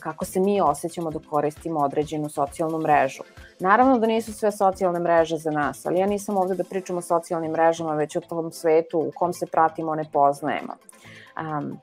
kako 0.00 0.24
se 0.24 0.40
mi 0.40 0.60
osjećamo 0.60 1.10
da 1.10 1.18
koristimo 1.30 1.80
određenu 1.80 2.28
socijalnu 2.28 2.78
mrežu. 2.78 3.22
Naravno 3.60 3.98
da 3.98 4.06
nisu 4.06 4.32
sve 4.32 4.52
socijalne 4.52 5.00
mreže 5.00 5.36
za 5.36 5.50
nas, 5.50 5.86
ali 5.86 5.98
ja 5.98 6.06
nisam 6.06 6.36
ovde 6.36 6.54
da 6.54 6.64
pričam 6.64 6.98
o 6.98 7.02
socijalnim 7.02 7.52
mrežama, 7.52 7.94
već 7.94 8.16
o 8.16 8.20
tom 8.20 8.52
svetu 8.52 8.98
u 8.98 9.12
kom 9.14 9.32
se 9.32 9.46
pratimo, 9.46 9.94
ne 9.94 10.04
poznajemo. 10.12 10.74
Um, 11.40 11.78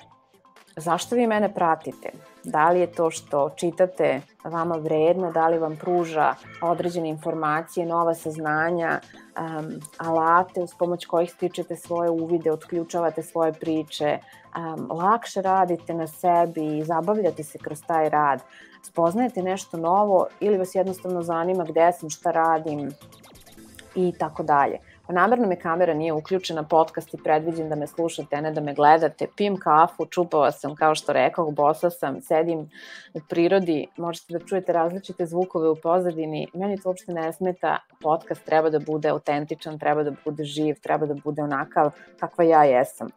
zašto 0.76 1.16
vi 1.16 1.28
mene 1.28 1.54
pratite? 1.54 2.10
Da 2.44 2.70
li 2.70 2.80
je 2.80 2.92
to 2.92 3.12
što 3.12 3.50
čitate 3.56 4.22
vama 4.44 4.76
vredno, 4.76 5.32
da 5.32 5.48
li 5.48 5.60
vam 5.60 5.76
pruža 5.76 6.36
određene 6.62 7.10
informacije, 7.10 7.86
nova 7.86 8.14
saznanja, 8.14 9.00
um, 9.00 9.72
alate 9.98 10.62
uz 10.62 10.70
pomoć 10.80 11.06
kojih 11.06 11.32
stičete 11.32 11.76
svoje 11.76 12.10
uvide, 12.10 12.52
otključavate 12.52 13.24
svoje 13.24 13.54
priče, 13.54 14.18
um, 14.18 14.88
lakše 14.92 15.42
radite 15.42 15.94
na 15.94 16.08
sebi 16.08 16.78
i 16.78 16.84
zabavljate 16.84 17.44
se 17.44 17.58
kroz 17.58 17.82
taj 17.88 18.10
rad, 18.10 18.40
spoznajete 18.84 19.44
nešto 19.44 19.78
novo 19.78 20.28
ili 20.40 20.58
vas 20.58 20.76
jednostavno 20.76 21.22
zanima 21.24 21.64
gde 21.64 21.92
sam, 21.92 22.10
šta 22.10 22.32
radim 22.32 22.92
i 23.96 24.14
tako 24.20 24.44
dalje. 24.44 24.78
Namerno 25.14 25.48
me 25.48 25.60
kamera 25.60 25.94
nije 25.94 26.14
uključena, 26.14 26.64
podcast 26.64 27.14
i 27.14 27.18
predviđen 27.24 27.70
da 27.70 27.76
me 27.76 27.88
slušate, 27.88 28.42
ne 28.42 28.52
da 28.52 28.62
me 28.62 28.74
gledate. 28.74 29.28
Pim 29.36 29.58
kafu, 29.58 30.06
čupava 30.06 30.52
sam, 30.52 30.76
kao 30.76 30.96
što 30.96 31.14
rekao, 31.14 31.52
bosa 31.52 31.90
sam, 31.90 32.22
sedim 32.22 32.70
u 33.14 33.20
prirodi, 33.30 33.88
možete 33.98 34.34
da 34.34 34.46
čujete 34.46 34.74
različite 34.74 35.26
zvukove 35.26 35.70
u 35.70 35.76
pozadini. 35.76 36.48
Meni 36.54 36.82
to 36.82 36.90
uopšte 36.90 37.14
ne 37.14 37.34
smeta, 37.34 37.78
podcast 38.02 38.46
treba 38.46 38.70
da 38.70 38.80
bude 38.80 39.10
autentičan, 39.10 39.80
treba 39.80 40.04
da 40.04 40.12
bude 40.26 40.44
živ, 40.44 40.76
treba 40.82 41.06
da 41.06 41.14
bude 41.14 41.42
onakav 41.42 41.92
kakva 42.20 42.44
ja 42.44 42.64
jesam. 42.64 43.08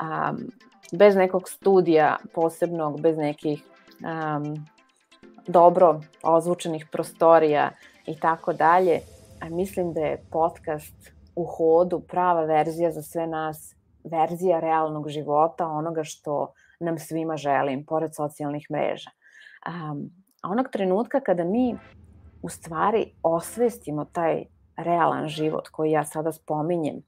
Um, 0.00 0.52
bez 0.92 1.16
nekog 1.16 1.48
studija 1.48 2.16
posebnog, 2.34 3.00
bez 3.00 3.16
nekih 3.16 3.62
um, 4.00 4.66
dobro 5.46 6.00
ozvučenih 6.22 6.86
prostorija 6.92 7.70
i 8.06 8.20
tako 8.20 8.52
dalje. 8.52 9.00
A 9.40 9.48
mislim 9.48 9.92
da 9.92 10.00
je 10.00 10.22
podcast 10.30 11.11
u 11.36 11.44
hodu 11.44 12.00
prava 12.00 12.44
verzija 12.44 12.90
za 12.90 13.02
sve 13.02 13.26
nas, 13.26 13.74
verzija 14.04 14.60
realnog 14.60 15.08
života, 15.08 15.66
onoga 15.66 16.04
što 16.04 16.52
nam 16.80 16.98
svima 16.98 17.36
želim, 17.36 17.86
pored 17.86 18.14
socijalnih 18.14 18.66
mreža. 18.70 19.10
Um, 19.66 20.10
onog 20.42 20.68
trenutka 20.72 21.20
kada 21.20 21.44
mi 21.44 21.76
u 22.42 22.48
stvari 22.48 23.12
osvestimo 23.22 24.04
taj 24.04 24.44
realan 24.76 25.28
život 25.28 25.68
koji 25.68 25.90
ja 25.90 26.04
sada 26.04 26.32
spominjem, 26.32 27.02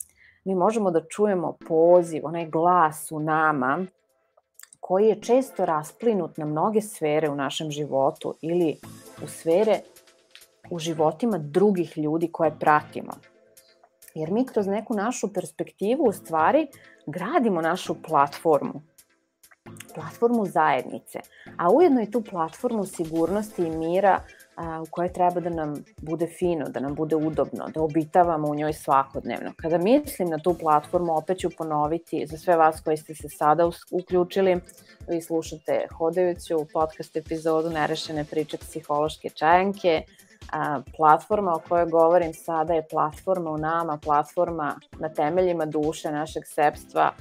mi 0.45 0.55
možemo 0.55 0.91
da 0.91 1.07
čujemo 1.09 1.57
poziv, 1.69 2.27
onaj 2.27 2.47
glas 2.47 3.13
u 3.13 3.21
nama 3.21 3.87
koji 4.81 5.07
je 5.07 5.21
često 5.21 5.65
rasplinut 5.67 6.37
na 6.37 6.47
mnoge 6.47 6.81
sfere 6.81 7.31
u 7.31 7.35
našem 7.35 7.71
životu 7.71 8.35
ili 8.43 8.77
u 9.23 9.27
sfere 9.27 9.81
u 10.71 10.79
životima 10.79 11.39
drugih 11.39 11.99
ljudi 11.99 12.29
koje 12.33 12.59
pratimo. 12.61 13.13
Jer 14.15 14.31
mi 14.31 14.47
kroz 14.47 14.67
neku 14.67 14.95
našu 14.95 15.33
perspektivu 15.33 16.05
u 16.05 16.13
stvari 16.13 16.67
gradimo 17.07 17.61
našu 17.61 17.95
platformu. 18.03 18.83
Platformu 19.95 20.47
zajednice, 20.47 21.21
a 21.59 21.71
ujedno 21.71 22.03
i 22.03 22.11
tu 22.11 22.23
platformu 22.31 22.85
sigurnosti 22.85 23.63
i 23.63 23.71
mira 23.71 24.21
a, 24.57 24.83
u 24.83 24.87
kojoj 24.91 25.13
treba 25.13 25.41
da 25.41 25.51
nam 25.51 25.85
bude 26.03 26.27
fino, 26.27 26.69
da 26.69 26.81
nam 26.81 26.95
bude 26.95 27.17
udobno, 27.17 27.69
da 27.75 27.83
obitavamo 27.83 28.49
u 28.49 28.55
njoj 28.55 28.73
svakodnevno. 28.73 29.53
Kada 29.57 29.79
mislim 29.79 30.29
na 30.29 30.39
tu 30.39 30.55
platformu, 30.61 31.17
opet 31.17 31.39
ću 31.39 31.51
ponoviti 31.59 32.27
za 32.27 32.37
sve 32.37 32.57
vas 32.57 32.81
koji 32.81 32.97
ste 32.97 33.15
se 33.15 33.29
sada 33.29 33.71
uključili, 33.91 34.61
vi 35.09 35.23
slušate 35.23 35.87
hodajuću 35.99 36.67
podcast 36.73 37.17
epizodu 37.17 37.71
Nerešene 37.71 38.25
priče 38.25 38.59
psihološke 38.59 39.31
čajanke, 39.31 40.03
platforma 40.97 41.55
o 41.55 41.61
kojoj 41.69 41.87
govorim 41.87 42.35
sada 42.35 42.75
je 42.75 42.89
platforma 42.91 43.51
u 43.51 43.59
nama, 43.59 43.99
platforma 44.03 44.77
na 44.99 45.09
temeljima 45.09 45.67
duše 45.67 46.13
našeg 46.13 46.43
sebstva, 46.47 47.13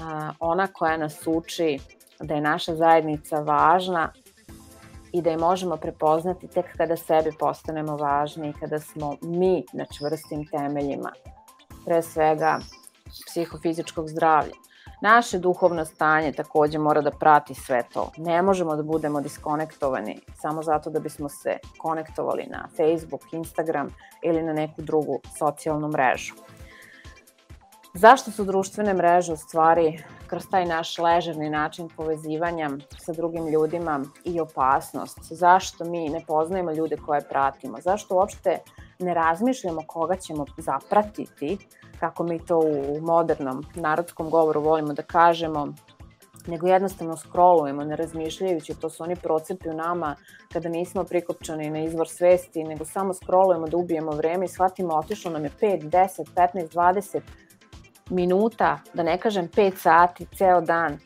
a, 0.00 0.30
ona 0.40 0.66
koja 0.66 0.96
nas 0.96 1.26
uči 1.26 1.78
da 2.20 2.34
je 2.34 2.40
naša 2.40 2.74
zajednica 2.74 3.40
važna 3.40 4.12
i 5.12 5.22
da 5.22 5.30
je 5.30 5.36
možemo 5.36 5.76
prepoznati 5.76 6.48
tek 6.48 6.76
kada 6.76 6.96
sebi 6.96 7.32
postanemo 7.38 7.96
važni 7.96 8.48
i 8.48 8.52
kada 8.60 8.80
smo 8.80 9.16
mi 9.22 9.64
na 9.72 9.84
čvrstim 9.98 10.46
temeljima, 10.46 11.12
pre 11.84 12.02
svega 12.02 12.58
psihofizičkog 13.26 14.08
zdravlja. 14.08 14.67
Naše 15.00 15.38
duhovno 15.38 15.84
stanje 15.84 16.32
takođe 16.32 16.78
mora 16.78 17.00
da 17.00 17.10
prati 17.10 17.54
sve 17.54 17.82
to. 17.92 18.10
Ne 18.16 18.42
možemo 18.42 18.76
da 18.76 18.82
budemo 18.82 19.20
diskonektovani 19.20 20.20
samo 20.34 20.62
zato 20.62 20.90
da 20.90 21.00
bismo 21.00 21.28
se 21.28 21.58
konektovali 21.78 22.46
na 22.50 22.68
Facebook, 22.76 23.32
Instagram 23.32 23.88
ili 24.22 24.42
na 24.42 24.52
neku 24.52 24.82
drugu 24.82 25.20
socijalnu 25.38 25.88
mrežu. 25.88 26.34
Zašto 27.94 28.30
su 28.30 28.44
društvene 28.44 28.94
mreže 28.94 29.32
u 29.32 29.36
stvari 29.36 30.04
kroz 30.26 30.46
taj 30.50 30.66
naš 30.66 30.98
ležerni 30.98 31.50
način 31.50 31.88
povezivanja 31.96 32.70
sa 32.98 33.12
drugim 33.12 33.48
ljudima 33.48 34.00
i 34.24 34.40
opasnost? 34.40 35.18
Zašto 35.22 35.84
mi 35.84 36.08
ne 36.08 36.24
poznajemo 36.26 36.72
ljude 36.72 36.96
koje 36.96 37.28
pratimo? 37.28 37.78
Zašto 37.80 38.14
uopšte 38.14 38.58
ne 38.98 39.14
razmišljamo 39.14 39.82
koga 39.86 40.16
ćemo 40.16 40.44
zapratiti 40.56 41.58
kako 42.00 42.24
mi 42.24 42.38
to 42.46 42.58
u 42.58 43.00
modernom 43.00 43.64
narodskom 43.74 44.30
govoru 44.30 44.60
volimo 44.60 44.92
da 44.92 45.02
kažemo, 45.02 45.72
nego 46.46 46.66
jednostavno 46.66 47.16
scrollujemo, 47.16 47.84
ne 47.84 47.96
razmišljajući, 47.96 48.74
to 48.74 48.90
su 48.90 49.02
oni 49.02 49.16
procepi 49.16 49.68
u 49.68 49.74
nama 49.74 50.16
kada 50.52 50.68
nismo 50.68 51.04
prikopčani 51.04 51.70
na 51.70 51.78
izvor 51.78 52.08
svesti, 52.08 52.64
nego 52.64 52.84
samo 52.84 53.14
scrollujemo 53.14 53.66
da 53.66 53.76
ubijemo 53.76 54.10
vreme 54.10 54.44
i 54.44 54.48
shvatimo 54.48 54.94
otišlo 54.94 55.30
nam 55.30 55.44
je 55.44 55.50
5, 55.60 55.82
10, 55.82 56.24
15, 56.34 56.68
20 56.68 57.20
minuta, 58.10 58.78
da 58.94 59.02
ne 59.02 59.18
kažem 59.18 59.48
5 59.48 59.76
sati, 59.76 60.26
ceo 60.36 60.60
dan, 60.60 60.98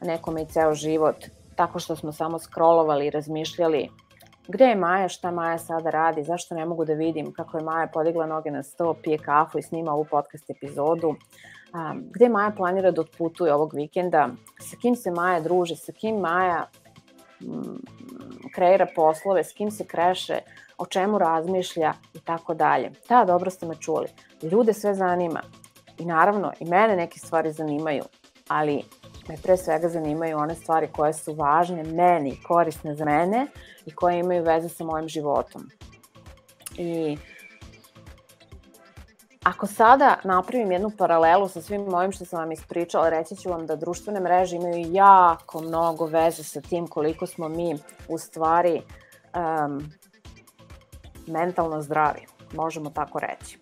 nekome 0.00 0.42
i 0.42 0.46
ceo 0.46 0.74
život, 0.74 1.16
tako 1.56 1.78
što 1.78 1.96
smo 1.96 2.12
samo 2.12 2.38
scrollovali 2.38 3.06
i 3.06 3.10
razmišljali 3.10 3.88
gde 4.48 4.64
je 4.64 4.76
Maja, 4.76 5.08
šta 5.08 5.30
Maja 5.30 5.58
sada 5.58 5.90
radi, 5.90 6.24
zašto 6.24 6.54
ne 6.54 6.64
mogu 6.64 6.84
da 6.84 6.92
vidim 6.92 7.32
kako 7.32 7.58
je 7.58 7.64
Maja 7.64 7.86
podigla 7.86 8.26
noge 8.26 8.50
na 8.50 8.62
sto, 8.62 8.94
pije 9.02 9.18
kafu 9.18 9.58
i 9.58 9.62
snima 9.62 9.92
ovu 9.92 10.06
podcast 10.10 10.50
epizodu. 10.50 11.14
gde 12.10 12.28
Maja 12.28 12.50
planira 12.56 12.90
da 12.90 13.00
otputuje 13.00 13.54
ovog 13.54 13.74
vikenda, 13.74 14.28
sa 14.60 14.76
kim 14.76 14.96
se 14.96 15.10
Maja 15.10 15.40
druži, 15.40 15.76
sa 15.76 15.92
kim 15.92 16.16
Maja 16.16 16.66
mm, 17.40 17.78
kreira 18.54 18.86
poslove, 18.94 19.44
s 19.44 19.52
kim 19.52 19.70
se 19.70 19.84
kreše, 19.84 20.38
o 20.78 20.86
čemu 20.86 21.18
razmišlja 21.18 21.92
i 22.14 22.20
tako 22.20 22.54
dalje. 22.54 22.90
Da, 23.08 23.24
dobro 23.24 23.50
ste 23.50 23.66
me 23.66 23.74
čuli. 23.74 24.06
Ljude 24.42 24.72
sve 24.72 24.94
zanima. 24.94 25.42
I 25.98 26.04
naravno, 26.04 26.52
i 26.60 26.64
mene 26.64 26.96
neke 26.96 27.18
stvari 27.18 27.52
zanimaju, 27.52 28.02
ali 28.48 28.82
me 29.28 29.36
pre 29.42 29.56
svega 29.56 29.88
zanimaju 29.88 30.38
one 30.38 30.54
stvari 30.54 30.88
koje 30.92 31.12
su 31.12 31.34
važne 31.34 31.82
meni, 31.84 32.40
korisne 32.46 32.94
za 32.94 33.04
mene 33.04 33.46
i 33.86 33.94
koje 33.94 34.18
imaju 34.18 34.42
veze 34.42 34.68
sa 34.68 34.84
mojim 34.84 35.08
životom. 35.08 35.70
I 36.76 37.16
Ako 39.46 39.66
sada 39.66 40.16
napravim 40.24 40.72
jednu 40.72 40.90
paralelu 40.98 41.48
sa 41.48 41.62
svim 41.62 41.82
mojim 41.82 42.12
što 42.12 42.24
sam 42.24 42.38
vam 42.38 42.52
ispričala, 42.52 43.08
reći 43.08 43.36
ću 43.36 43.50
vam 43.50 43.66
da 43.66 43.76
društvene 43.76 44.20
mreže 44.20 44.56
imaju 44.56 44.92
jako 44.92 45.60
mnogo 45.60 46.06
veze 46.06 46.44
sa 46.44 46.60
tim 46.60 46.86
koliko 46.86 47.26
smo 47.26 47.48
mi 47.48 47.76
u 48.08 48.18
stvari 48.18 48.82
um, 48.82 49.92
mentalno 51.26 51.82
zdravi, 51.82 52.26
možemo 52.52 52.90
tako 52.90 53.18
reći. 53.18 53.58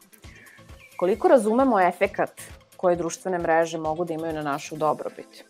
Koliko 0.97 1.29
razumemo 1.29 1.81
efekat 1.81 2.41
koje 2.77 2.97
društvene 2.97 3.39
mreže 3.39 3.79
mogu 3.79 4.05
da 4.05 4.15
imaju 4.15 4.33
na 4.33 4.43
našu 4.43 4.77
dobrobit. 4.77 5.45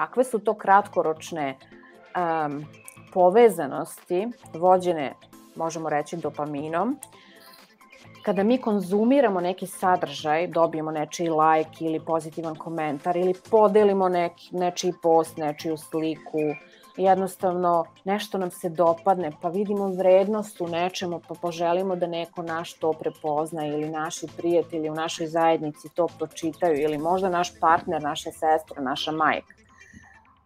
Kakve 0.00 0.24
su 0.24 0.38
to 0.38 0.54
kratkoročne 0.54 1.56
um, 1.56 2.64
povezanosti 3.12 4.28
vođene, 4.54 5.14
možemo 5.56 5.88
reći, 5.88 6.16
dopaminom, 6.16 6.96
kada 8.22 8.42
mi 8.42 8.58
konzumiramo 8.58 9.40
neki 9.40 9.66
sadržaj, 9.66 10.46
dobijemo 10.46 10.90
nečiji 10.90 11.28
like 11.28 11.84
ili 11.84 12.00
pozitivan 12.00 12.54
komentar 12.54 13.16
ili 13.16 13.34
podelimo 13.50 14.08
neki, 14.08 14.56
nečiji 14.56 14.92
post, 15.02 15.36
nečiju 15.36 15.76
sliku, 15.76 16.38
jednostavno 16.96 17.84
nešto 18.04 18.38
nam 18.38 18.50
se 18.50 18.68
dopadne, 18.68 19.32
pa 19.42 19.48
vidimo 19.48 19.88
vrednost 19.88 20.60
u 20.60 20.68
nečemu, 20.68 21.20
pa 21.28 21.34
poželimo 21.34 21.96
da 21.96 22.06
neko 22.06 22.42
naš 22.42 22.72
to 22.72 22.92
prepozna 22.92 23.66
ili 23.66 23.88
naši 23.90 24.26
prijatelji 24.36 24.90
u 24.90 24.94
našoj 24.94 25.26
zajednici 25.26 25.88
to 25.94 26.06
pročitaju 26.18 26.80
ili 26.80 26.98
možda 26.98 27.28
naš 27.28 27.60
partner, 27.60 28.02
naša 28.02 28.30
sestra, 28.30 28.82
naša 28.82 29.12
majka. 29.12 29.60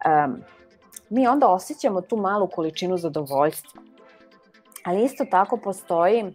Um, 0.05 0.41
mi 1.09 1.27
onda 1.27 1.47
osjećamo 1.47 2.01
tu 2.01 2.17
malu 2.17 2.47
količinu 2.47 2.97
zadovoljstva. 2.97 3.81
Ali 4.83 5.03
isto 5.03 5.25
tako 5.31 5.57
postoji 5.57 6.33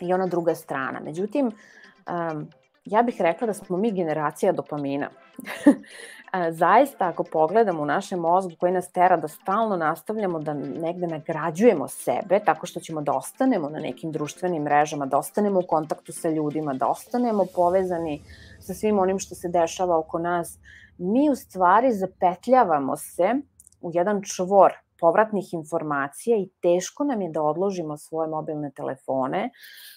i 0.00 0.12
ona 0.12 0.26
druga 0.26 0.54
strana. 0.54 1.00
Međutim, 1.00 1.46
um, 1.46 2.48
ja 2.84 3.02
bih 3.02 3.16
rekla 3.20 3.46
da 3.46 3.54
smo 3.54 3.76
mi 3.76 3.92
generacija 3.92 4.52
dopamina. 4.52 5.08
Zaista, 6.50 7.08
ako 7.08 7.24
pogledamo 7.24 7.82
u 7.82 7.86
našem 7.86 8.18
mozgu 8.18 8.52
koji 8.60 8.72
nas 8.72 8.92
tera 8.92 9.16
da 9.16 9.28
stalno 9.28 9.76
nastavljamo 9.76 10.38
da 10.38 10.54
negde 10.54 11.06
nagrađujemo 11.06 11.88
sebe 11.88 12.40
tako 12.44 12.66
što 12.66 12.80
ćemo 12.80 13.02
da 13.02 13.12
ostanemo 13.12 13.68
na 13.68 13.78
nekim 13.78 14.12
društvenim 14.12 14.62
mrežama, 14.62 15.06
da 15.06 15.18
ostanemo 15.18 15.58
u 15.58 15.66
kontaktu 15.68 16.12
sa 16.12 16.30
ljudima, 16.30 16.74
da 16.74 16.86
ostanemo 16.86 17.46
povezani 17.54 18.22
sa 18.60 18.74
svim 18.74 18.98
onim 18.98 19.18
što 19.18 19.34
se 19.34 19.48
dešava 19.48 19.98
oko 19.98 20.18
nas, 20.18 20.58
mi 20.98 21.30
u 21.30 21.34
stvari 21.34 21.92
zapetljavamo 21.92 22.96
se 22.96 23.34
u 23.80 23.90
jedan 23.94 24.22
čvor 24.22 24.72
povratnih 25.00 25.54
informacija 25.54 26.36
i 26.36 26.48
teško 26.62 27.04
nam 27.04 27.22
je 27.22 27.30
da 27.30 27.42
odložimo 27.42 27.96
svoje 27.96 28.28
mobilne 28.28 28.70
telefone, 28.70 29.50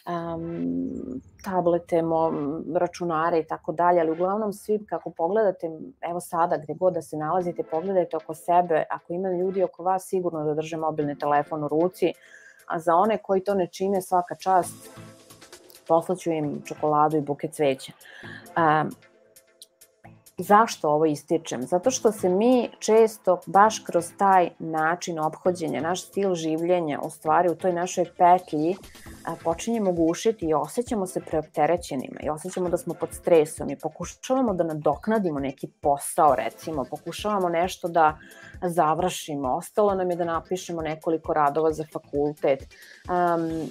um, 0.08 1.22
tablete, 1.44 2.02
mo, 2.02 2.32
računare 2.76 3.40
i 3.40 3.48
tako 3.48 3.72
dalje, 3.72 4.02
ali 4.02 4.12
uglavnom 4.12 4.54
svi 4.54 4.86
kako 4.86 5.10
pogledate, 5.10 5.70
evo 6.02 6.20
sada 6.20 6.58
gde 6.58 6.74
god 6.74 6.94
da 6.94 7.02
se 7.02 7.18
nalazite, 7.18 7.64
pogledajte 7.64 8.18
oko 8.18 8.34
sebe, 8.34 8.84
ako 8.90 9.14
ima 9.14 9.30
ljudi 9.30 9.64
oko 9.64 9.84
vas 9.84 10.08
sigurno 10.08 10.44
da 10.44 10.54
drže 10.54 10.78
mobilni 10.78 11.20
telefon 11.20 11.64
u 11.64 11.68
ruci, 11.68 12.14
a 12.68 12.80
za 12.80 12.96
one 12.96 13.18
koji 13.18 13.44
to 13.44 13.54
ne 13.54 13.68
čine 13.68 14.02
svaka 14.02 14.36
čast, 14.36 15.00
poslaću 15.88 16.32
im 16.32 16.62
čokoladu 16.66 17.18
i 17.18 17.22
buke 17.22 17.48
cveća. 17.48 17.92
Um, 18.58 18.92
Zašto 20.42 20.90
ovo 20.90 21.06
ističem? 21.06 21.64
Zato 21.64 21.92
što 21.92 22.12
se 22.12 22.30
mi 22.30 22.70
često 22.80 23.42
baš 23.46 23.80
kroz 23.80 24.06
taj 24.18 24.50
način 24.60 25.20
obhođenja, 25.20 25.82
naš 25.82 26.06
stil 26.06 26.36
življenja, 26.36 27.00
u 27.04 27.10
stvari 27.10 27.50
u 27.50 27.56
toj 27.56 27.74
našoj 27.74 28.06
petlji 28.18 28.76
počinjemo 29.44 29.92
gušiti 29.92 30.46
i 30.46 30.54
osjećamo 30.54 31.08
se 31.08 31.22
preopterećenima 31.22 32.20
i 32.24 32.30
osjećamo 32.30 32.70
da 32.70 32.78
smo 32.78 32.94
pod 32.94 33.14
stresom 33.14 33.70
i 33.70 33.80
pokušavamo 33.80 34.54
da 34.54 34.64
nadoknadimo 34.64 35.40
neki 35.40 35.68
posao 35.82 36.36
recimo, 36.36 36.86
pokušavamo 36.90 37.50
nešto 37.50 37.88
da 37.88 38.18
završimo, 38.62 39.56
ostalo 39.56 39.96
nam 39.96 40.10
je 40.10 40.16
da 40.16 40.26
napišemo 40.26 40.82
nekoliko 40.82 41.34
radova 41.34 41.72
za 41.74 41.86
fakultet, 41.94 42.68
um, 43.10 43.70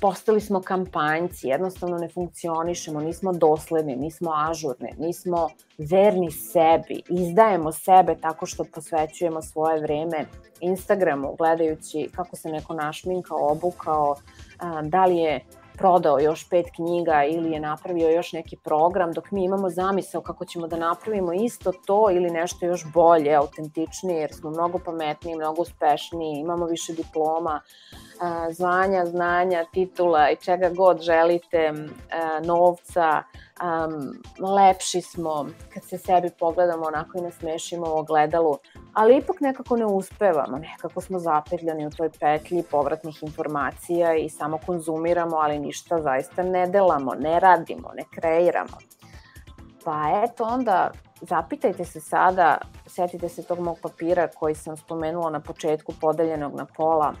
postali 0.00 0.40
smo 0.40 0.60
kampanjci, 0.62 1.48
jednostavno 1.48 1.98
ne 1.98 2.08
funkcionišemo, 2.08 3.00
nismo 3.00 3.32
dosledni, 3.32 3.96
nismo 3.96 4.32
ažurni, 4.34 4.94
nismo 4.98 5.48
verni 5.78 6.30
sebi, 6.30 7.02
izdajemo 7.08 7.72
sebe 7.72 8.16
tako 8.20 8.46
što 8.46 8.64
posvećujemo 8.64 9.42
svoje 9.42 9.80
vreme 9.80 10.26
Instagramu, 10.60 11.34
gledajući 11.38 12.10
kako 12.14 12.36
se 12.36 12.48
neko 12.48 12.74
našminkao, 12.74 13.48
obukao, 13.50 14.16
da 14.82 15.04
li 15.04 15.16
je 15.16 15.40
prodao 15.78 16.18
još 16.18 16.48
pet 16.48 16.66
knjiga 16.76 17.24
ili 17.24 17.52
je 17.52 17.60
napravio 17.60 18.08
još 18.08 18.32
neki 18.32 18.56
program, 18.56 19.12
dok 19.12 19.30
mi 19.30 19.44
imamo 19.44 19.70
zamisao 19.70 20.20
kako 20.20 20.44
ćemo 20.44 20.66
da 20.66 20.76
napravimo 20.76 21.32
isto 21.32 21.72
to 21.86 22.10
ili 22.10 22.30
nešto 22.30 22.66
još 22.66 22.84
bolje, 22.92 23.34
autentičnije, 23.34 24.20
jer 24.20 24.32
smo 24.34 24.50
mnogo 24.50 24.78
pametniji, 24.78 25.36
mnogo 25.36 25.62
uspešniji, 25.62 26.40
imamo 26.40 26.66
više 26.66 26.92
diploma, 26.92 27.60
zvanja, 28.50 29.06
znanja, 29.06 29.64
titula 29.72 30.30
i 30.30 30.36
čega 30.36 30.70
god 30.70 31.00
želite, 31.00 31.72
novca, 32.44 33.22
lepši 34.56 35.00
smo 35.00 35.46
kad 35.74 35.84
se 35.84 35.98
sebi 35.98 36.30
pogledamo 36.38 36.86
onako 36.86 37.18
i 37.18 37.22
nasmešimo 37.22 37.86
u 37.94 37.98
ogledalu, 37.98 38.58
ali 38.94 39.16
ipak 39.16 39.40
nekako 39.40 39.76
ne 39.76 39.86
uspevamo, 39.86 40.58
nekako 40.58 41.00
smo 41.00 41.18
zapetljani 41.18 41.86
u 41.86 41.90
toj 41.90 42.10
petlji 42.20 42.62
povratnih 42.70 43.22
informacija 43.22 44.14
i 44.14 44.28
samo 44.28 44.58
konzumiramo, 44.66 45.36
ali 45.36 45.58
ništa 45.58 46.02
zaista 46.02 46.42
ne 46.42 46.66
delamo, 46.66 47.14
ne 47.14 47.40
radimo, 47.40 47.90
ne 47.96 48.04
kreiramo. 48.14 48.78
Pa 49.84 50.24
eto 50.24 50.44
onda 50.44 50.90
zapitajte 51.20 51.84
se 51.84 52.00
sada, 52.00 52.58
setite 52.86 53.28
se 53.28 53.42
tog 53.42 53.60
mog 53.60 53.78
papira 53.82 54.28
koji 54.28 54.54
sam 54.54 54.76
spomenula 54.76 55.30
na 55.30 55.40
početku 55.40 55.92
podeljenog 56.00 56.54
na 56.54 56.66
pola, 56.76 57.14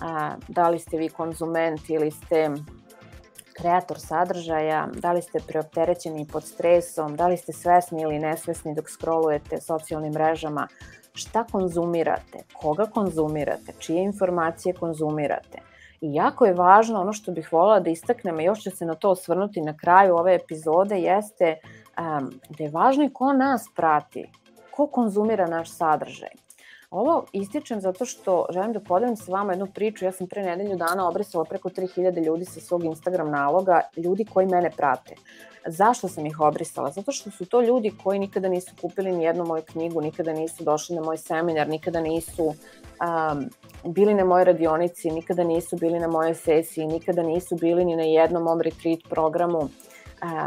a, 0.00 0.36
da 0.48 0.68
li 0.68 0.78
ste 0.78 0.96
vi 0.96 1.08
konzument 1.08 1.90
ili 1.90 2.10
ste 2.10 2.50
kreator 3.56 4.00
sadržaja, 4.00 4.88
da 4.94 5.12
li 5.12 5.22
ste 5.22 5.40
preopterećeni 5.46 6.26
pod 6.32 6.44
stresom, 6.44 7.16
da 7.16 7.26
li 7.26 7.36
ste 7.36 7.52
svesni 7.52 8.02
ili 8.02 8.18
nesvesni 8.18 8.74
dok 8.74 8.90
scrollujete 8.90 9.60
socijalnim 9.60 10.12
mrežama, 10.12 10.68
šta 11.20 11.44
konzumirate, 11.52 12.44
koga 12.52 12.86
konzumirate, 12.86 13.72
čije 13.78 14.02
informacije 14.02 14.74
konzumirate. 14.74 15.58
I 16.00 16.14
jako 16.14 16.46
je 16.46 16.54
važno, 16.54 17.00
ono 17.00 17.12
što 17.12 17.32
bih 17.32 17.52
volila 17.52 17.80
da 17.80 17.90
istaknem, 17.90 18.40
i 18.40 18.44
još 18.44 18.62
ću 18.62 18.70
se 18.70 18.86
na 18.86 18.94
to 18.94 19.10
osvrnuti 19.10 19.60
na 19.60 19.76
kraju 19.76 20.16
ove 20.16 20.34
epizode, 20.34 20.98
jeste 20.98 21.56
um, 21.60 22.30
da 22.48 22.64
je 22.64 22.70
važno 22.70 23.04
i 23.04 23.12
ko 23.12 23.32
nas 23.32 23.68
prati, 23.76 24.30
ko 24.70 24.86
konzumira 24.86 25.46
naš 25.46 25.70
sadržaj. 25.70 26.39
Ovo 26.90 27.24
ističem 27.32 27.80
zato 27.80 28.04
što 28.04 28.46
želim 28.50 28.72
da 28.72 28.80
podelim 28.80 29.16
sa 29.16 29.32
vama 29.32 29.52
jednu 29.52 29.66
priču. 29.66 30.04
Ja 30.04 30.12
sam 30.12 30.26
pre 30.26 30.42
nedelju 30.42 30.76
dana 30.76 31.08
obrisala 31.08 31.44
preko 31.44 31.68
3000 31.68 32.24
ljudi 32.24 32.44
sa 32.44 32.60
svog 32.60 32.84
Instagram 32.84 33.30
naloga, 33.30 33.80
ljudi 33.96 34.24
koji 34.24 34.46
mene 34.46 34.70
prate. 34.70 35.14
Zašto 35.66 36.08
sam 36.08 36.26
ih 36.26 36.40
obrisala? 36.40 36.90
Zato 36.90 37.12
što 37.12 37.30
su 37.30 37.46
to 37.46 37.60
ljudi 37.60 37.92
koji 38.04 38.18
nikada 38.18 38.48
nisu 38.48 38.70
kupili 38.80 39.12
ni 39.12 39.24
jednu 39.24 39.44
moju 39.44 39.62
knjigu, 39.66 40.00
nikada 40.00 40.32
nisu 40.32 40.64
došli 40.64 40.96
na 40.96 41.02
moj 41.02 41.18
seminar, 41.18 41.68
nikada 41.68 42.00
nisu 42.00 42.44
um, 42.44 43.50
bili 43.84 44.14
na 44.14 44.24
mojoj 44.24 44.44
radionici, 44.44 45.10
nikada 45.10 45.44
nisu 45.44 45.76
bili 45.76 46.00
na 46.00 46.08
mojoj 46.08 46.34
sesiji, 46.34 46.86
nikada 46.86 47.22
nisu 47.22 47.56
bili 47.56 47.84
ni 47.84 47.96
na 47.96 48.02
jednom 48.02 48.42
mom 48.42 48.60
retreat 48.60 49.00
programu 49.10 49.68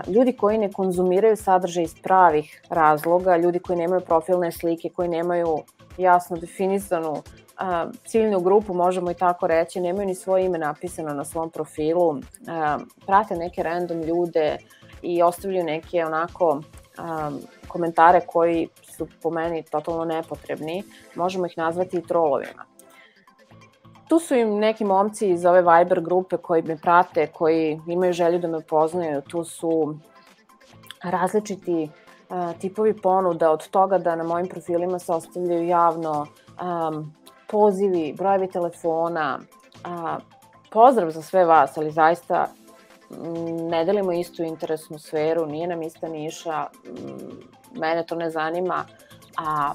ljudi 0.07 0.33
koji 0.33 0.57
ne 0.57 0.71
konzumiraju 0.71 1.35
sadržaj 1.35 1.83
iz 1.83 1.95
pravih 2.03 2.61
razloga, 2.69 3.37
ljudi 3.37 3.59
koji 3.59 3.79
nemaju 3.79 4.01
profilne 4.01 4.51
slike, 4.51 4.89
koji 4.89 5.09
nemaju 5.09 5.57
jasno 5.97 6.37
definisanu 6.37 7.23
a, 7.57 7.87
ciljnu 8.05 8.39
grupu, 8.39 8.73
možemo 8.73 9.11
i 9.11 9.13
tako 9.13 9.47
reći, 9.47 9.81
nemaju 9.81 10.07
ni 10.07 10.15
svoje 10.15 10.45
ime 10.45 10.57
napisano 10.57 11.13
na 11.13 11.25
svom 11.25 11.49
profilu, 11.49 12.15
a, 12.47 12.77
prate 13.05 13.35
neke 13.35 13.63
random 13.63 14.01
ljude 14.01 14.57
i 15.01 15.23
ostavljaju 15.23 15.65
neke 15.65 16.05
onako 16.05 16.61
a, 16.97 17.31
komentare 17.67 18.21
koji 18.27 18.67
su 18.81 19.07
po 19.21 19.29
meni 19.29 19.63
totalno 19.63 20.05
nepotrebni, 20.05 20.83
možemo 21.15 21.45
ih 21.45 21.57
nazvati 21.57 21.97
i 21.97 22.07
trolovima. 22.07 22.65
Tu 24.07 24.19
su 24.19 24.35
im 24.35 24.57
neki 24.59 24.85
momci 24.85 25.29
iz 25.29 25.45
ove 25.45 25.61
Viber 25.61 26.01
grupe 26.01 26.37
koji 26.37 26.61
me 26.61 26.77
prate, 26.77 27.27
koji 27.27 27.81
imaju 27.87 28.13
želju 28.13 28.39
da 28.39 28.47
me 28.47 28.61
poznaju, 28.61 29.21
tu 29.21 29.43
su 29.43 29.97
različiti 31.03 31.89
tipovi 32.59 32.93
ponuda 33.01 33.51
od 33.51 33.69
toga 33.69 33.97
da 33.97 34.15
na 34.15 34.23
mojim 34.23 34.47
profilima 34.47 34.99
se 34.99 35.13
ostavljaju 35.13 35.67
javno 35.67 36.11
um, 36.21 37.13
pozivi, 37.51 38.13
brojevi 38.17 38.47
telefona, 38.47 39.39
uh, 39.39 40.23
pozdrav 40.71 41.09
za 41.09 41.21
sve 41.21 41.45
vas, 41.45 41.77
ali 41.77 41.91
zaista 41.91 42.47
ne 43.69 43.85
delimo 43.85 44.11
istu 44.11 44.43
interesnu 44.43 44.99
sferu, 44.99 45.45
nije 45.45 45.67
nam 45.67 45.81
ista 45.81 46.07
niša, 46.07 46.65
mene 47.79 48.05
to 48.05 48.15
ne 48.15 48.29
zanima, 48.29 48.85
a 49.37 49.71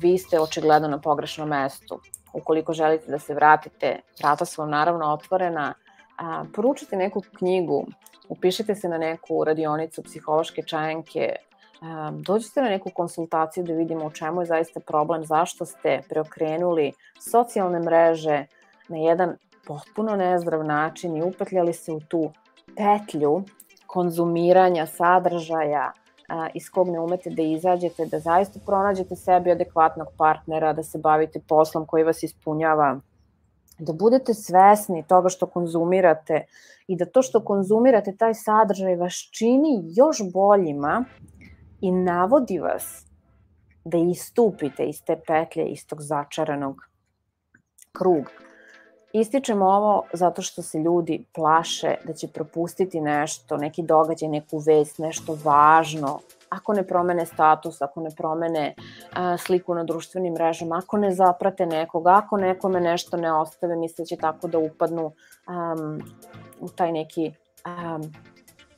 vi 0.00 0.18
ste 0.18 0.40
očigledno 0.40 0.88
na 0.88 0.98
pogrešnom 0.98 1.48
mestu. 1.48 2.00
Ukoliko 2.34 2.72
želite 2.72 3.10
da 3.10 3.18
se 3.18 3.34
vratite, 3.34 4.00
vrata 4.20 4.44
su 4.44 4.62
vam 4.62 4.70
naravno 4.70 5.12
otvorena, 5.12 5.74
a, 6.18 6.44
poručite 6.54 6.96
neku 6.96 7.22
knjigu, 7.38 7.86
upišite 8.28 8.74
se 8.74 8.88
na 8.88 8.98
neku 8.98 9.44
radionicu 9.44 10.02
psihološke 10.02 10.62
čajanke, 10.62 11.32
a, 11.32 11.47
dođite 12.12 12.62
na 12.62 12.68
neku 12.68 12.90
konsultaciju 12.94 13.64
da 13.64 13.72
vidimo 13.72 14.06
u 14.06 14.10
čemu 14.10 14.42
je 14.42 14.46
zaista 14.46 14.80
problem, 14.80 15.24
zašto 15.24 15.66
ste 15.66 16.00
preokrenuli 16.08 16.92
socijalne 17.20 17.80
mreže 17.80 18.46
na 18.88 18.96
jedan 18.96 19.36
potpuno 19.66 20.16
nezdrav 20.16 20.64
način 20.64 21.16
i 21.16 21.22
upetljali 21.22 21.72
se 21.72 21.92
u 21.92 22.00
tu 22.00 22.30
petlju 22.76 23.42
konzumiranja 23.86 24.86
sadržaja 24.86 25.92
iz 26.54 26.70
kog 26.70 26.88
ne 26.88 27.00
umete 27.00 27.30
da 27.30 27.42
izađete, 27.42 28.06
da 28.06 28.18
zaista 28.18 28.60
pronađete 28.66 29.16
sebi 29.16 29.50
adekvatnog 29.50 30.08
partnera, 30.16 30.72
da 30.72 30.82
se 30.82 30.98
bavite 30.98 31.40
poslom 31.48 31.86
koji 31.86 32.04
vas 32.04 32.22
ispunjava, 32.22 33.00
da 33.78 33.92
budete 33.92 34.34
svesni 34.34 35.04
toga 35.08 35.28
što 35.28 35.46
konzumirate 35.46 36.46
i 36.86 36.96
da 36.96 37.06
to 37.06 37.22
što 37.22 37.44
konzumirate, 37.44 38.16
taj 38.16 38.34
sadržaj 38.34 38.96
vas 38.96 39.14
čini 39.14 39.82
još 39.96 40.18
boljima 40.32 41.04
i 41.80 41.92
navodi 41.92 42.58
vas 42.58 43.04
da 43.84 43.98
istupite 43.98 44.84
iz 44.84 45.02
te 45.04 45.20
petlje, 45.26 45.64
iz 45.64 45.86
tog 45.86 46.02
začaranog 46.02 46.82
kruga. 47.92 48.30
Ističemo 49.12 49.66
ovo 49.66 50.02
zato 50.12 50.42
što 50.42 50.62
se 50.62 50.78
ljudi 50.78 51.24
plaše 51.34 51.94
da 52.04 52.12
će 52.12 52.28
propustiti 52.28 53.00
nešto, 53.00 53.56
neki 53.56 53.82
događaj, 53.82 54.28
neku 54.28 54.58
vest, 54.58 54.98
nešto 54.98 55.38
važno, 55.44 56.20
ako 56.48 56.72
ne 56.72 56.86
promene 56.86 57.26
status, 57.26 57.82
ako 57.82 58.00
ne 58.00 58.10
promene 58.16 58.74
a, 59.12 59.36
sliku 59.36 59.74
na 59.74 59.84
društvenim 59.84 60.32
mrežama, 60.32 60.78
ako 60.78 60.96
ne 60.96 61.14
zaprate 61.14 61.66
nekoga, 61.66 62.10
ako 62.24 62.36
nekome 62.36 62.80
nešto 62.80 63.16
ne 63.16 63.32
ostave, 63.32 63.76
misleći 63.76 64.16
tako 64.16 64.48
da 64.48 64.58
upadnu 64.58 65.04
um, 65.04 66.02
u 66.60 66.68
taj 66.68 66.92
neki 66.92 67.32
um, 67.66 68.12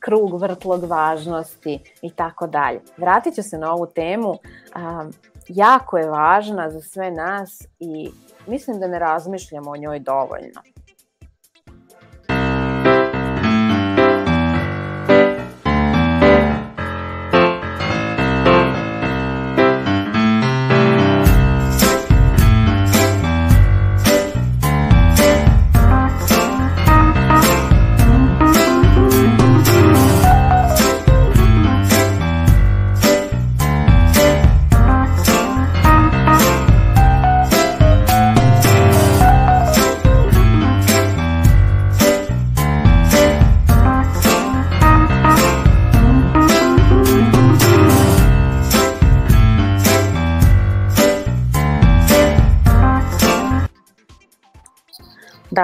krug 0.01 0.41
vrtlog 0.41 0.83
važnosti 0.83 1.79
i 2.01 2.09
tako 2.09 2.47
dalje. 2.47 2.81
Vratit 2.97 3.35
ću 3.35 3.43
se 3.43 3.57
na 3.57 3.73
ovu 3.73 3.85
temu, 3.85 4.29
um, 4.29 5.11
jako 5.47 5.97
je 5.97 6.09
važna 6.09 6.69
za 6.69 6.81
sve 6.81 7.11
nas 7.11 7.67
i 7.79 8.09
mislim 8.47 8.79
da 8.79 8.87
ne 8.87 8.99
razmišljamo 8.99 9.71
o 9.71 9.77
njoj 9.77 9.99
dovoljno. 9.99 10.61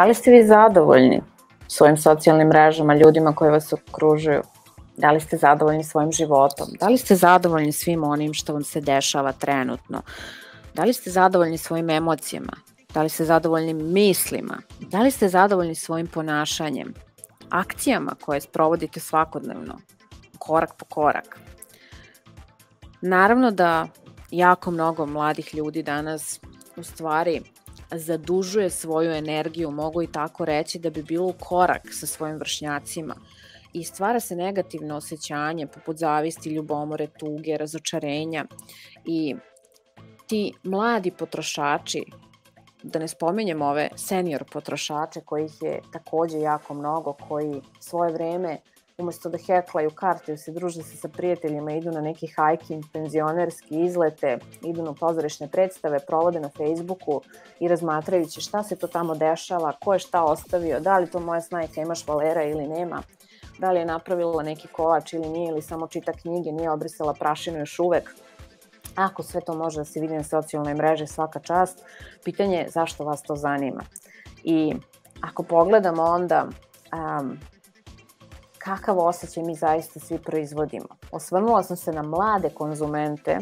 Li 0.08 0.14
ste 0.14 0.32
vi 0.32 0.48
zadovoljni 0.48 1.22
svojim 1.68 1.98
socijalnim 1.98 2.48
mrežama, 2.48 2.96
ljudima 2.96 3.36
koji 3.36 3.52
vas 3.52 3.74
okružuju? 3.74 4.42
Da 4.98 5.12
li 5.12 5.20
ste 5.20 5.38
zadovoljni 5.38 5.84
svojim 5.84 6.12
životom? 6.12 6.68
Da 6.80 6.88
li 6.88 6.98
ste 6.98 7.16
zadovoljni 7.16 7.72
svim 7.72 8.04
onim 8.04 8.34
što 8.34 8.54
vam 8.54 8.64
se 8.64 8.82
dešava 8.82 9.32
trenutno? 9.32 10.02
Da 10.74 10.84
li 10.84 10.94
ste 10.94 11.10
zadovoljni 11.10 11.58
svojim 11.58 11.90
emocijama? 11.90 12.54
Da 12.94 13.02
li 13.02 13.10
ste 13.10 13.26
zadovoljni 13.26 13.74
mislima? 13.74 14.58
Da 14.80 15.02
li 15.02 15.12
ste 15.12 15.28
zadovoljni 15.28 15.76
svojim 15.76 16.08
ponašanjem? 16.08 16.94
Akcijama 17.50 18.12
koje 18.22 18.42
sprovodite 18.42 19.00
svakodnevno? 19.00 19.78
Korak 20.40 20.74
po 20.78 20.86
korak? 20.86 21.40
Naravno 23.02 23.52
da 23.52 23.88
jako 24.32 24.72
mnogo 24.72 25.06
mladih 25.06 25.56
ljudi 25.56 25.84
danas 25.84 26.40
u 26.76 26.84
stvari 26.84 27.42
zadužuje 27.92 28.70
svoju 28.70 29.12
energiju, 29.12 29.72
mogu 29.72 30.04
i 30.04 30.12
tako 30.12 30.46
reći, 30.46 30.80
da 30.80 30.90
bi 30.90 31.04
bilo 31.04 31.28
u 31.28 31.34
korak 31.40 31.82
sa 31.92 32.06
svojim 32.06 32.38
vršnjacima. 32.38 33.16
I 33.74 33.84
stvara 33.84 34.20
se 34.20 34.36
negativno 34.36 34.96
osjećanje 34.96 35.68
poput 35.68 35.98
zavisti, 35.98 36.50
ljubomore, 36.50 37.08
tuge, 37.08 37.58
razočarenja. 37.58 38.46
I 39.06 39.36
ti 40.28 40.54
mladi 40.64 41.12
potrošači, 41.12 42.06
da 42.84 43.00
ne 43.00 43.08
spomenjem 43.08 43.62
ove 43.62 43.90
senior 43.96 44.44
potrošače 44.52 45.22
kojih 45.22 45.52
je 45.62 45.82
takođe 45.94 46.40
jako 46.40 46.74
mnogo, 46.74 47.14
koji 47.14 47.62
svoje 47.80 48.14
vreme 48.14 48.58
umesto 48.98 49.30
da 49.30 49.38
heklaju 49.38 49.90
karte, 49.90 50.38
se 50.38 50.52
druže 50.52 50.84
se 50.84 50.98
sa 50.98 51.08
prijateljima, 51.08 51.72
idu 51.72 51.92
na 51.92 52.02
neki 52.02 52.28
hiking, 52.28 52.84
penzionerski 52.94 53.82
izlete, 53.84 54.40
idu 54.62 54.84
na 54.84 54.94
pozorišne 54.94 55.48
predstave, 55.48 56.00
provode 56.08 56.40
na 56.40 56.50
Facebooku 56.50 57.22
i 57.60 57.68
razmatrajući 57.68 58.42
šta 58.42 58.64
se 58.64 58.76
to 58.76 58.88
tamo 58.88 59.16
dešava, 59.16 59.74
ko 59.84 59.94
je 59.94 60.00
šta 60.00 60.24
ostavio, 60.24 60.80
da 60.80 60.98
li 60.98 61.12
to 61.12 61.20
moja 61.20 61.42
snajka 61.42 61.82
ima 61.82 61.96
švalera 61.96 62.44
ili 62.44 62.68
nema, 62.68 63.02
da 63.60 63.72
li 63.72 63.80
je 63.80 63.86
napravila 63.86 64.44
neki 64.44 64.68
kolač 64.68 65.14
ili 65.14 65.30
nije, 65.30 65.50
ili 65.50 65.62
samo 65.62 65.88
čita 65.88 66.12
knjige, 66.12 66.52
nije 66.52 66.72
obrisala 66.72 67.14
prašinu 67.14 67.60
još 67.60 67.80
uvek. 67.80 68.16
Ako 68.96 69.24
sve 69.24 69.42
to 69.42 69.54
može 69.54 69.78
da 69.80 69.86
se 69.86 70.00
vidi 70.00 70.14
na 70.14 70.24
socijalnoj 70.24 70.74
mreže 70.74 71.08
svaka 71.08 71.40
čast, 71.40 71.84
pitanje 72.24 72.58
je 72.58 72.70
zašto 72.70 73.04
vas 73.04 73.22
to 73.22 73.36
zanima. 73.36 73.84
I 74.44 74.74
ako 75.22 75.44
pogledamo 75.44 76.04
onda 76.04 76.48
um, 76.94 77.40
kakav 78.68 79.00
osjećaj 79.00 79.44
mi 79.44 79.56
zaista 79.56 80.00
svi 80.00 80.18
proizvodimo. 80.18 80.88
Osvrnula 81.12 81.64
sam 81.64 81.78
se 81.78 81.92
na 81.92 82.02
mlade 82.02 82.50
konzumente, 82.50 83.40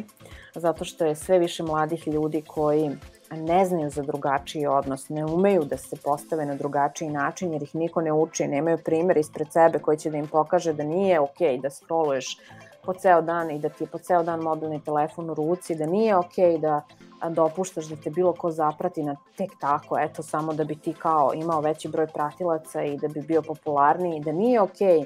zato 0.56 0.86
što 0.86 1.06
je 1.06 1.16
sve 1.16 1.40
više 1.40 1.64
mladih 1.64 2.08
ljudi 2.08 2.44
koji 2.48 2.92
ne 3.32 3.66
znaju 3.66 3.90
za 3.90 4.02
drugačiji 4.02 4.68
odnos, 4.68 5.10
ne 5.10 5.26
umeju 5.26 5.64
da 5.64 5.78
se 5.78 5.96
postave 6.04 6.46
na 6.46 6.56
drugačiji 6.56 7.10
način 7.10 7.54
jer 7.54 7.64
ih 7.64 7.76
niko 7.76 8.02
ne 8.02 8.14
uči, 8.14 8.48
nemaju 8.48 8.78
primjer 8.78 9.18
ispred 9.18 9.48
sebe 9.52 9.80
koji 9.80 9.98
će 9.98 10.10
da 10.10 10.18
im 10.18 10.28
pokaže 10.28 10.74
da 10.74 10.84
nije 10.84 11.20
okay 11.22 11.62
da 11.62 11.70
scrolluješ 11.70 12.38
po 12.86 12.93
ceo 12.93 13.21
dan 13.21 13.52
i 13.52 13.60
da 13.60 13.69
ti 13.69 13.84
je 13.84 13.88
po 13.88 13.98
ceo 13.98 14.24
dan 14.24 14.39
mobilni 14.39 14.84
telefon 14.84 15.30
u 15.30 15.34
ruci, 15.34 15.76
da 15.76 15.86
nije 15.86 16.15
okej 16.15 16.58
okay 16.58 16.60
da 16.60 16.82
dopuštaš 17.30 17.86
da 17.86 17.95
te 17.95 18.10
bilo 18.10 18.34
ko 18.34 18.52
zaprati 18.52 19.04
na 19.04 19.15
tek 19.38 19.52
tako, 19.60 20.00
eto 20.00 20.24
samo 20.24 20.54
da 20.54 20.63
bi 20.63 20.76
ti 20.76 20.93
kao 20.93 21.32
imao 21.34 21.62
veći 21.62 21.88
broj 21.88 22.08
pratilaca 22.08 22.84
i 22.84 22.98
da 22.98 23.08
bi 23.08 23.21
bio 23.21 23.41
popularniji, 23.41 24.21
da 24.21 24.32
nije 24.32 24.62
okej 24.62 25.00
okay 25.00 25.06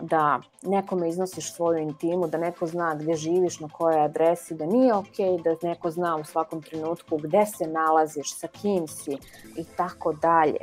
da 0.00 0.40
nekome 0.62 1.08
iznosiš 1.08 1.54
svoju 1.54 1.78
intimu, 1.78 2.26
da 2.26 2.38
neko 2.38 2.66
zna 2.66 2.94
gde 2.94 3.14
živiš, 3.14 3.60
na 3.60 3.68
kojoj 3.68 4.04
adresi, 4.04 4.54
da 4.54 4.66
nije 4.66 4.94
okej 4.94 5.30
okay 5.30 5.42
da 5.42 5.68
neko 5.68 5.90
zna 5.90 6.16
u 6.16 6.24
svakom 6.24 6.62
trenutku 6.62 7.16
gde 7.16 7.46
se 7.46 7.66
nalaziš, 7.66 8.38
sa 8.38 8.48
kim 8.48 8.88
si 8.88 9.18
i 9.56 9.64
tako 9.76 10.12
dalje. 10.12 10.58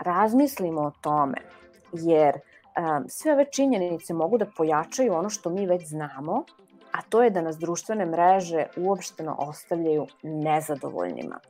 Razmislimo 0.00 0.80
o 0.80 0.92
tome, 1.00 1.38
jer 1.92 2.40
sve 3.08 3.32
ove 3.32 3.44
činjenice 3.44 4.14
mogu 4.14 4.38
da 4.38 4.46
pojačaju 4.56 5.14
ono 5.14 5.30
što 5.30 5.50
mi 5.50 5.66
već 5.66 5.88
znamo, 5.88 6.44
a 6.92 7.02
to 7.08 7.22
je 7.22 7.30
da 7.30 7.40
nas 7.40 7.56
društvene 7.58 8.06
mreže 8.06 8.66
uopšteno 8.76 9.36
ostavljaju 9.38 10.06
nezadovoljnima. 10.22 11.40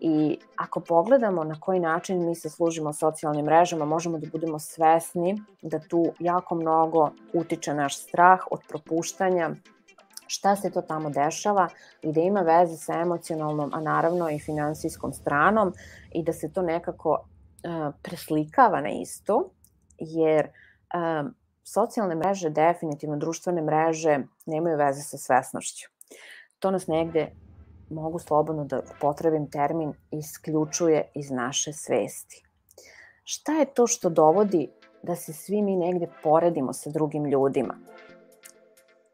I 0.00 0.38
ako 0.56 0.80
pogledamo 0.80 1.44
na 1.44 1.60
koji 1.60 1.80
način 1.80 2.26
mi 2.26 2.34
se 2.34 2.50
služimo 2.50 2.92
socijalnim 2.92 3.44
mrežama, 3.44 3.84
možemo 3.84 4.18
da 4.18 4.26
budemo 4.32 4.58
svesni 4.58 5.42
da 5.62 5.78
tu 5.78 6.12
jako 6.18 6.54
mnogo 6.54 7.10
utiče 7.32 7.74
naš 7.74 7.98
strah 7.98 8.40
od 8.50 8.60
propuštanja, 8.68 9.50
šta 10.26 10.56
se 10.56 10.70
to 10.70 10.82
tamo 10.82 11.10
dešava 11.10 11.68
i 12.02 12.12
da 12.12 12.20
ima 12.20 12.40
veze 12.40 12.76
sa 12.76 13.00
emocionalnom, 13.00 13.70
a 13.74 13.80
naravno 13.80 14.30
i 14.30 14.38
finansijskom 14.38 15.12
stranom 15.12 15.72
i 16.12 16.22
da 16.22 16.32
se 16.32 16.52
to 16.52 16.62
nekako 16.62 17.18
preslikava 18.02 18.80
na 18.80 18.90
isto, 18.90 19.50
jer 20.00 20.48
um, 20.94 21.34
socijalne 21.64 22.14
mreže, 22.14 22.50
definitivno 22.50 23.16
društvene 23.16 23.62
mreže, 23.62 24.18
nemaju 24.46 24.76
veze 24.76 25.02
sa 25.02 25.18
svesnošću. 25.18 25.88
To 26.58 26.70
nas 26.70 26.86
negde, 26.86 27.30
mogu 27.90 28.18
slobodno 28.18 28.64
da 28.64 28.82
potrebim 29.00 29.50
termin, 29.50 29.92
isključuje 30.10 31.10
iz 31.14 31.30
naše 31.30 31.72
svesti. 31.72 32.44
Šta 33.24 33.52
je 33.52 33.74
to 33.74 33.86
što 33.86 34.10
dovodi 34.10 34.68
da 35.02 35.16
se 35.16 35.32
svi 35.32 35.62
mi 35.62 35.76
negde 35.76 36.06
poredimo 36.22 36.72
sa 36.72 36.90
drugim 36.90 37.24
ljudima? 37.24 37.74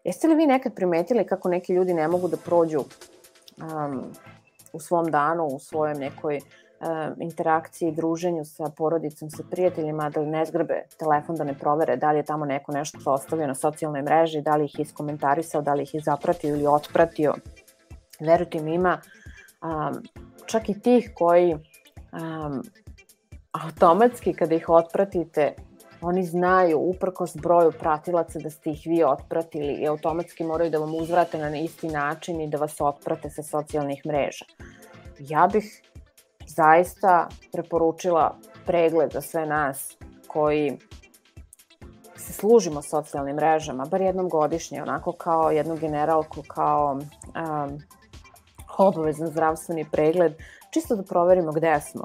Jeste 0.04 0.28
li 0.28 0.34
vi 0.34 0.46
nekad 0.46 0.74
primetili 0.74 1.26
kako 1.26 1.48
neki 1.48 1.72
ljudi 1.72 1.94
ne 1.94 2.08
mogu 2.08 2.28
da 2.28 2.36
prođu 2.36 2.78
um, 2.78 4.04
u 4.72 4.80
svom 4.80 5.10
danu, 5.10 5.46
u 5.46 5.58
svojoj 5.58 5.94
nekoj 5.94 6.36
um, 6.36 6.65
interakciji, 7.20 7.92
druženju 7.92 8.44
sa 8.44 8.64
porodicom, 8.76 9.30
sa 9.30 9.42
prijateljima, 9.50 10.10
da 10.10 10.24
ne 10.24 10.44
zgrbe 10.44 10.82
telefon, 10.98 11.36
da 11.36 11.44
ne 11.44 11.54
provere 11.58 11.96
da 11.96 12.12
li 12.12 12.18
je 12.18 12.22
tamo 12.22 12.44
neko 12.44 12.72
nešto 12.72 13.12
ostavio 13.12 13.46
na 13.46 13.54
socijalnoj 13.54 14.02
mreži, 14.02 14.42
da 14.42 14.56
li 14.56 14.64
ih 14.64 14.78
je 14.78 14.82
iskomentarisao, 14.82 15.62
da 15.62 15.74
li 15.74 15.82
ih 15.82 15.94
je 15.94 16.00
zapratio 16.00 16.54
ili 16.54 16.66
otpratio. 16.66 17.34
Verujte 18.20 18.62
mi, 18.62 18.74
ima 18.74 19.00
um, 19.62 20.02
čak 20.46 20.68
i 20.68 20.80
tih 20.80 21.10
koji 21.14 21.54
um, 21.54 22.62
automatski 23.52 24.32
kada 24.32 24.54
ih 24.54 24.68
otpratite 24.68 25.54
oni 26.00 26.24
znaju 26.24 26.78
uprkos 26.78 27.36
broju 27.36 27.72
pratilaca 27.72 28.38
da 28.38 28.50
ste 28.50 28.70
ih 28.70 28.82
vi 28.86 29.04
otpratili 29.04 29.74
i 29.74 29.86
automatski 29.86 30.44
moraju 30.44 30.70
da 30.70 30.78
vam 30.78 30.94
uzvrate 30.94 31.38
na 31.38 31.58
isti 31.58 31.88
način 31.88 32.40
i 32.40 32.48
da 32.48 32.58
vas 32.58 32.80
otprate 32.80 33.30
sa 33.30 33.42
socijalnih 33.42 34.06
mreža. 34.06 34.44
Ja 35.18 35.48
bih 35.52 35.82
zaista 36.56 37.28
preporučila 37.52 38.36
pregled 38.66 39.12
za 39.12 39.20
sve 39.20 39.46
nas 39.46 39.96
koji 40.26 40.78
se 42.16 42.32
služimo 42.32 42.82
socijalnim 42.82 43.36
mrežama, 43.36 43.84
bar 43.84 44.00
jednom 44.00 44.28
godišnje, 44.28 44.82
onako 44.82 45.12
kao 45.12 45.50
jednu 45.50 45.76
generalku, 45.76 46.42
kao 46.48 46.92
um, 46.92 47.78
obavezan 48.78 49.28
zdravstveni 49.28 49.86
pregled, 49.92 50.32
čisto 50.70 50.96
da 50.96 51.02
proverimo 51.02 51.52
gde 51.52 51.80
smo 51.80 52.04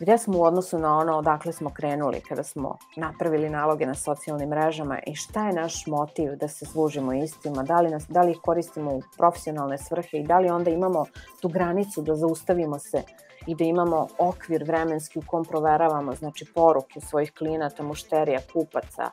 gde 0.00 0.18
smo 0.18 0.38
u 0.38 0.42
odnosu 0.42 0.78
na 0.78 0.98
ono 0.98 1.18
odakle 1.18 1.52
smo 1.52 1.70
krenuli 1.70 2.20
kada 2.28 2.42
smo 2.42 2.78
napravili 2.96 3.50
naloge 3.50 3.86
na 3.86 3.94
socijalnim 3.94 4.48
mrežama 4.48 4.98
i 5.06 5.14
šta 5.14 5.46
je 5.46 5.52
naš 5.52 5.86
motiv 5.86 6.36
da 6.36 6.48
se 6.48 6.66
služimo 6.66 7.12
istima, 7.12 7.62
da 7.62 7.80
li, 7.80 7.90
nas, 7.90 8.06
da 8.08 8.22
li 8.22 8.30
ih 8.30 8.38
koristimo 8.42 8.94
u 8.94 9.02
profesionalne 9.16 9.78
svrhe 9.78 10.18
i 10.18 10.26
da 10.26 10.38
li 10.38 10.50
onda 10.50 10.70
imamo 10.70 11.04
tu 11.40 11.48
granicu 11.48 12.02
da 12.02 12.16
zaustavimo 12.16 12.78
se 12.78 13.02
i 13.46 13.54
da 13.54 13.64
imamo 13.64 14.08
okvir 14.18 14.64
vremenski 14.64 15.18
u 15.18 15.22
kom 15.26 15.44
proveravamo 15.44 16.14
znači 16.14 16.44
poruke 16.54 17.00
svojih 17.00 17.32
klijenata, 17.32 17.82
mušterija, 17.82 18.40
kupaca 18.52 19.10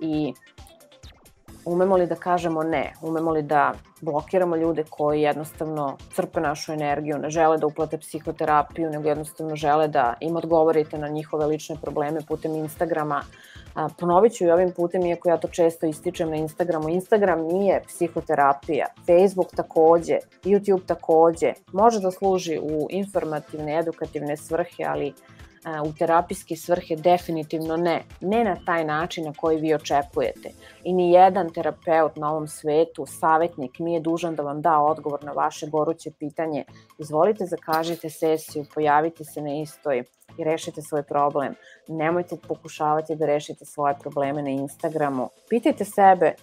i 0.00 0.34
umemo 1.66 1.96
li 1.96 2.06
da 2.06 2.14
kažemo 2.14 2.62
ne, 2.62 2.92
umemo 3.02 3.30
li 3.30 3.42
da 3.42 3.72
blokiramo 4.00 4.56
ljude 4.56 4.84
koji 4.90 5.22
jednostavno 5.22 5.96
crpe 6.14 6.40
našu 6.40 6.72
energiju, 6.72 7.18
ne 7.18 7.30
žele 7.30 7.58
da 7.58 7.66
uplate 7.66 7.98
psihoterapiju, 7.98 8.90
nego 8.90 9.08
jednostavno 9.08 9.56
žele 9.56 9.88
da 9.88 10.14
im 10.20 10.36
odgovorite 10.36 10.98
na 10.98 11.08
njihove 11.08 11.46
lične 11.46 11.76
probleme 11.82 12.20
putem 12.28 12.54
Instagrama. 12.54 13.22
Ponovit 13.98 14.32
ću 14.32 14.44
i 14.44 14.50
ovim 14.50 14.72
putem, 14.76 15.06
iako 15.06 15.28
ja 15.28 15.36
to 15.36 15.48
često 15.48 15.86
ističem 15.86 16.30
na 16.30 16.36
Instagramu, 16.36 16.88
Instagram 16.88 17.40
nije 17.40 17.82
psihoterapija, 17.86 18.86
Facebook 19.06 19.50
takođe, 19.56 20.18
YouTube 20.44 20.86
takođe, 20.86 21.52
može 21.72 22.00
da 22.00 22.10
služi 22.10 22.60
u 22.62 22.86
informativne, 22.90 23.78
edukativne 23.78 24.36
svrhe, 24.36 24.84
ali 24.86 25.12
u 25.84 25.92
terapijske 25.98 26.56
svrhe 26.56 26.96
definitivno 26.96 27.76
ne. 27.76 28.02
Ne 28.20 28.44
na 28.44 28.56
taj 28.66 28.84
način 28.84 29.24
na 29.24 29.32
koji 29.32 29.60
vi 29.60 29.74
očekujete. 29.74 30.50
I 30.84 30.92
ni 30.92 31.12
jedan 31.12 31.50
terapeut 31.52 32.16
na 32.16 32.30
ovom 32.30 32.48
svetu, 32.48 33.06
savetnik, 33.06 33.78
nije 33.78 34.00
dužan 34.00 34.34
da 34.34 34.42
vam 34.42 34.62
da 34.62 34.78
odgovor 34.78 35.24
na 35.24 35.32
vaše 35.32 35.66
goruće 35.66 36.10
pitanje. 36.18 36.64
Izvolite, 36.98 37.46
zakažite 37.46 38.10
sesiju, 38.10 38.64
pojavite 38.74 39.24
se 39.24 39.40
na 39.40 39.54
istoj 39.54 40.04
i 40.38 40.44
rešite 40.44 40.82
svoj 40.82 41.02
problem. 41.02 41.54
Nemojte 41.88 42.36
pokušavati 42.48 43.16
da 43.16 43.26
rešite 43.26 43.64
svoje 43.64 43.94
probleme 44.00 44.42
na 44.42 44.50
Instagramu. 44.50 45.28
Pitajte 45.48 45.84
sebe 45.84 46.34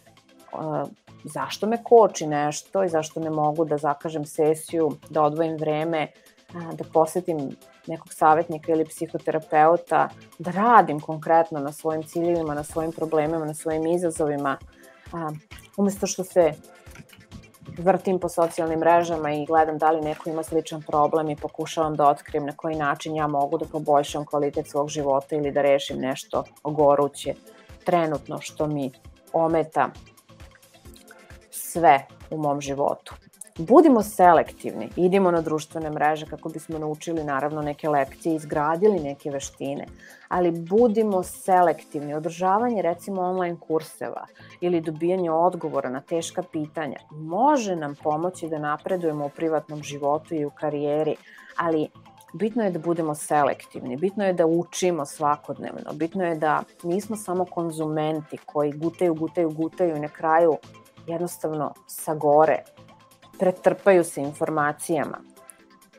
zašto 1.24 1.68
me 1.68 1.84
koči 1.84 2.28
nešto 2.28 2.84
i 2.84 2.90
zašto 2.90 3.20
ne 3.20 3.30
mogu 3.30 3.66
da 3.66 3.78
zakažem 3.78 4.26
sesiju, 4.26 4.92
da 5.10 5.24
odvojim 5.24 5.58
vreme, 5.58 6.08
da 6.54 6.84
posetim 6.94 7.50
nekog 7.88 8.13
savjetnika 8.13 8.72
ili 8.72 8.86
psihoterapeuta, 8.86 10.10
da 10.39 10.52
radim 10.52 11.00
konkretno 11.00 11.60
na 11.60 11.72
svojim 11.72 12.04
ciljevima, 12.04 12.54
na 12.54 12.63
svojim 12.63 12.91
problemima, 12.91 13.46
na 13.46 13.54
svojim 13.54 13.88
izazovima, 13.88 14.58
umesto 15.78 16.08
što 16.08 16.24
se 16.24 16.54
vrtim 17.78 18.20
po 18.20 18.30
socijalnim 18.30 18.80
mrežama 18.80 19.32
i 19.32 19.46
gledam 19.46 19.78
da 19.78 19.91
li 19.91 20.02
neko 20.02 20.30
ima 20.30 20.44
sličan 20.44 20.82
problem 20.82 21.30
i 21.30 21.36
pokušavam 21.36 21.96
da 21.96 22.10
otkrijem 22.10 22.46
na 22.46 22.56
koji 22.56 22.76
način 22.76 23.15
ja 23.15 23.28
mogu 23.28 23.58
da 23.58 23.65
poboljšam 23.65 24.26
kvalitet 24.26 24.67
svog 24.67 24.89
života 24.89 25.36
ili 25.36 25.52
da 25.52 25.62
rešim 25.62 25.98
nešto 25.98 26.44
goruće. 26.63 27.34
Trenutno 27.84 28.41
što 28.41 28.67
mi 28.67 28.91
ometa 29.34 29.89
sve 31.52 32.08
u 32.30 32.38
mom 32.38 32.62
životu 32.62 33.13
budimo 33.62 34.04
selektivni, 34.04 34.89
idimo 34.95 35.32
na 35.32 35.41
društvene 35.41 35.89
mreže 35.89 36.26
kako 36.26 36.50
bismo 36.50 36.80
naučili 36.80 37.24
naravno 37.24 37.62
neke 37.62 37.89
lekcije, 37.89 38.36
izgradili 38.36 39.00
neke 39.00 39.32
veštine, 39.32 39.86
ali 40.28 40.52
budimo 40.52 41.24
selektivni. 41.24 42.13
Održavanje 42.13 42.82
recimo 42.82 43.21
online 43.21 43.58
kurseva 43.60 44.26
ili 44.62 44.82
dobijanje 44.82 45.32
odgovora 45.32 45.89
na 45.89 46.02
teška 46.02 46.43
pitanja 46.52 46.97
može 47.12 47.76
nam 47.76 47.95
pomoći 48.04 48.50
da 48.50 48.60
napredujemo 48.60 49.26
u 49.26 49.30
privatnom 49.30 49.84
životu 49.84 50.36
i 50.36 50.45
u 50.45 50.50
karijeri, 50.50 51.15
ali 51.58 51.89
bitno 52.34 52.63
je 52.63 52.71
da 52.71 52.80
budemo 52.80 53.15
selektivni, 53.15 53.97
bitno 53.97 54.26
je 54.26 54.34
da 54.34 54.45
učimo 54.45 55.06
svakodnevno, 55.06 55.93
bitno 55.93 56.26
je 56.26 56.36
da 56.36 56.63
nismo 56.84 57.15
samo 57.15 57.45
konzumenti 57.45 58.38
koji 58.38 58.71
gutaju, 58.71 59.13
gutaju, 59.13 59.50
gutaju 59.50 59.95
i 59.95 60.00
na 60.00 60.08
kraju 60.08 60.58
jednostavno 61.08 61.74
sagore 61.88 62.63
pretrpaju 63.39 64.04
se 64.04 64.22
informacijama. 64.22 65.17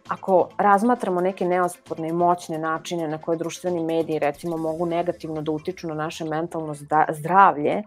Ako 0.09 0.49
razmatramo 0.59 1.21
neke 1.21 1.45
neosporne 1.45 2.09
i 2.09 2.13
moćne 2.13 2.59
načine 2.59 3.09
na 3.09 3.19
koje 3.19 3.39
društveni 3.39 3.85
mediji 3.85 4.19
recimo 4.19 4.57
mogu 4.57 4.87
negativno 4.87 5.43
da 5.43 5.53
utiču 5.53 5.89
na 5.89 5.95
naše 5.95 6.25
mentalno 6.25 6.75
zdravlje, 7.09 7.83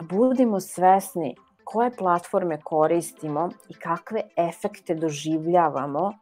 budimo 0.00 0.60
svesni 0.60 1.36
koje 1.64 1.96
platforme 1.96 2.60
koristimo 2.60 3.50
i 3.68 3.74
kakve 3.74 4.22
efekte 4.36 4.94
doživljavamo 4.94 6.12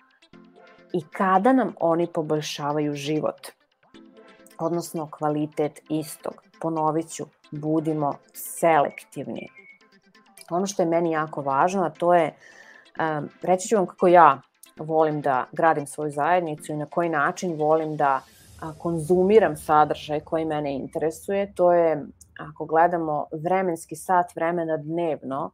i 0.93 1.03
kada 1.13 1.53
nam 1.53 1.75
oni 1.81 2.07
poboljšavaju 2.07 2.95
život, 2.95 3.47
odnosno 4.59 5.09
kvalitet 5.11 5.81
istog. 5.89 6.35
Ponovit 6.61 7.09
ću, 7.09 7.25
budimo 7.51 8.15
selektivni 8.35 9.49
ono 10.51 10.67
što 10.67 10.83
je 10.83 10.87
meni 10.87 11.11
jako 11.11 11.43
važno, 11.43 11.85
a 11.85 11.91
to 11.91 12.15
je, 12.15 12.35
um, 13.01 13.29
reći 13.43 13.69
ću 13.69 13.77
vam 13.77 13.87
kako 13.87 14.07
ja 14.07 14.41
volim 14.77 15.21
da 15.21 15.45
gradim 15.53 15.87
svoju 15.87 16.11
zajednicu 16.11 16.73
i 16.73 16.77
na 16.77 16.87
koji 16.87 17.09
način 17.09 17.57
volim 17.57 17.97
da 17.97 18.21
a, 18.61 18.73
konzumiram 18.79 19.57
sadržaj 19.57 20.21
koji 20.21 20.45
mene 20.45 20.75
interesuje. 20.75 21.53
To 21.55 21.73
je, 21.73 22.07
ako 22.39 22.65
gledamo 22.65 23.27
vremenski 23.33 23.97
sat 23.97 24.37
vremena 24.37 24.77
dnevno, 24.77 25.51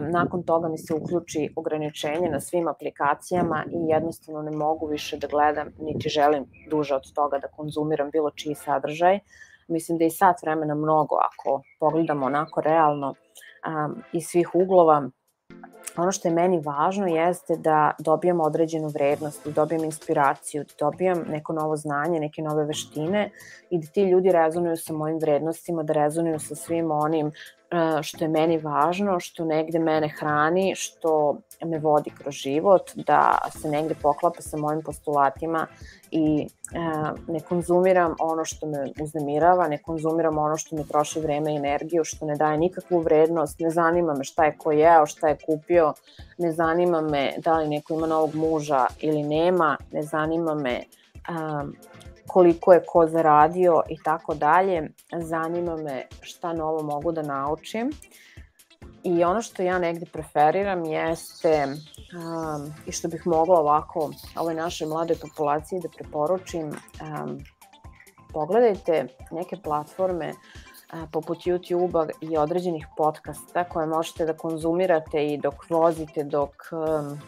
nakon 0.00 0.42
toga 0.42 0.68
mi 0.68 0.78
se 0.78 0.94
uključi 0.94 1.52
ograničenje 1.56 2.28
na 2.30 2.40
svim 2.40 2.68
aplikacijama 2.68 3.64
i 3.68 3.88
jednostavno 3.88 4.42
ne 4.42 4.56
mogu 4.56 4.86
više 4.86 5.16
da 5.16 5.26
gledam, 5.26 5.68
niti 5.78 6.08
želim 6.08 6.44
duže 6.70 6.94
od 6.94 7.12
toga 7.14 7.38
da 7.38 7.48
konzumiram 7.48 8.10
bilo 8.10 8.30
čiji 8.30 8.54
sadržaj. 8.54 9.18
Mislim 9.68 9.98
da 9.98 10.04
je 10.04 10.08
i 10.08 10.10
sat 10.10 10.42
vremena 10.42 10.74
mnogo 10.74 11.16
ako 11.16 11.62
pogledamo 11.80 12.26
onako 12.26 12.60
realno 12.60 13.14
um, 13.66 14.02
iz 14.12 14.26
svih 14.26 14.54
uglova. 14.54 15.08
Ono 15.96 16.12
što 16.12 16.28
je 16.28 16.34
meni 16.34 16.60
važno 16.64 17.06
jeste 17.06 17.56
da 17.56 17.90
dobijam 17.98 18.40
određenu 18.40 18.88
vrednost, 18.88 19.44
da 19.44 19.50
dobijam 19.50 19.84
inspiraciju, 19.84 20.64
da 20.64 20.74
dobijam 20.78 21.24
neko 21.28 21.52
novo 21.52 21.76
znanje, 21.76 22.20
neke 22.20 22.42
nove 22.42 22.64
veštine 22.64 23.30
i 23.70 23.78
da 23.78 23.86
ti 23.86 24.02
ljudi 24.02 24.32
rezonuju 24.32 24.76
sa 24.76 24.92
mojim 24.92 25.18
vrednostima, 25.18 25.82
da 25.82 25.92
rezonuju 25.92 26.38
sa 26.38 26.54
svim 26.54 26.90
onim 26.90 27.32
što 28.02 28.24
je 28.24 28.28
meni 28.28 28.58
važno, 28.58 29.20
što 29.20 29.44
negde 29.44 29.78
mene 29.78 30.08
hrani, 30.08 30.74
što 30.76 31.36
me 31.64 31.78
vodi 31.78 32.10
kroz 32.10 32.34
život, 32.34 32.90
da 32.94 33.38
se 33.50 33.68
negde 33.68 33.94
poklapa 34.02 34.42
sa 34.42 34.56
mojim 34.56 34.82
postulatima 34.82 35.66
i 36.10 36.46
e, 36.74 36.78
ne 37.32 37.40
konzumiram 37.40 38.14
ono 38.20 38.44
što 38.44 38.66
me 38.66 38.84
uznemirava, 39.00 39.68
ne 39.68 39.78
konzumiram 39.78 40.38
ono 40.38 40.56
što 40.56 40.76
mi 40.76 40.88
troši 40.88 41.20
vreme 41.20 41.52
i 41.52 41.56
energiju, 41.56 42.04
što 42.04 42.26
ne 42.26 42.36
daje 42.36 42.58
nikakvu 42.58 43.00
vrednost, 43.00 43.60
ne 43.60 43.70
zanima 43.70 44.14
me 44.14 44.24
šta 44.24 44.44
je 44.44 44.56
ko 44.58 44.72
jeo, 44.72 45.06
šta 45.06 45.28
je 45.28 45.38
kupio, 45.46 45.92
ne 46.38 46.52
zanima 46.52 47.00
me 47.00 47.32
da 47.38 47.58
li 47.58 47.68
neko 47.68 47.94
ima 47.94 48.06
novog 48.06 48.34
muža 48.34 48.86
ili 49.00 49.22
nema, 49.22 49.76
ne 49.92 50.02
zanima 50.02 50.54
me 50.54 50.82
um, 51.28 51.76
koliko 52.26 52.72
je 52.72 52.84
ko 52.86 53.06
zaradio 53.06 53.82
i 53.88 53.96
tako 54.04 54.34
dalje. 54.34 54.88
Zanima 55.20 55.76
me 55.76 56.06
šta 56.20 56.52
novo 56.52 56.82
mogu 56.82 57.12
da 57.12 57.22
naučim. 57.22 57.90
I 59.04 59.24
ono 59.24 59.42
što 59.42 59.62
ja 59.62 59.78
negde 59.78 60.06
preferiram 60.12 60.84
jeste 60.84 61.66
um, 61.66 62.72
i 62.86 62.92
što 62.92 63.08
bih 63.08 63.26
mogla 63.26 63.60
ovako 63.60 64.10
ovoj 64.36 64.54
našoj 64.54 64.86
mladoj 64.86 65.16
populaciji 65.16 65.80
da 65.80 65.88
preporučim 65.88 66.68
um, 66.68 67.38
pogledajte 68.32 69.06
neke 69.30 69.56
platforme 69.56 70.32
a, 70.90 71.06
poput 71.12 71.38
YouTube-a 71.38 72.06
i 72.20 72.36
određenih 72.36 72.86
podcasta 72.96 73.64
koje 73.64 73.86
možete 73.86 74.26
da 74.26 74.36
konzumirate 74.36 75.26
i 75.26 75.38
dok 75.38 75.70
vozite, 75.70 76.24
dok 76.24 76.50
um, 76.72 77.20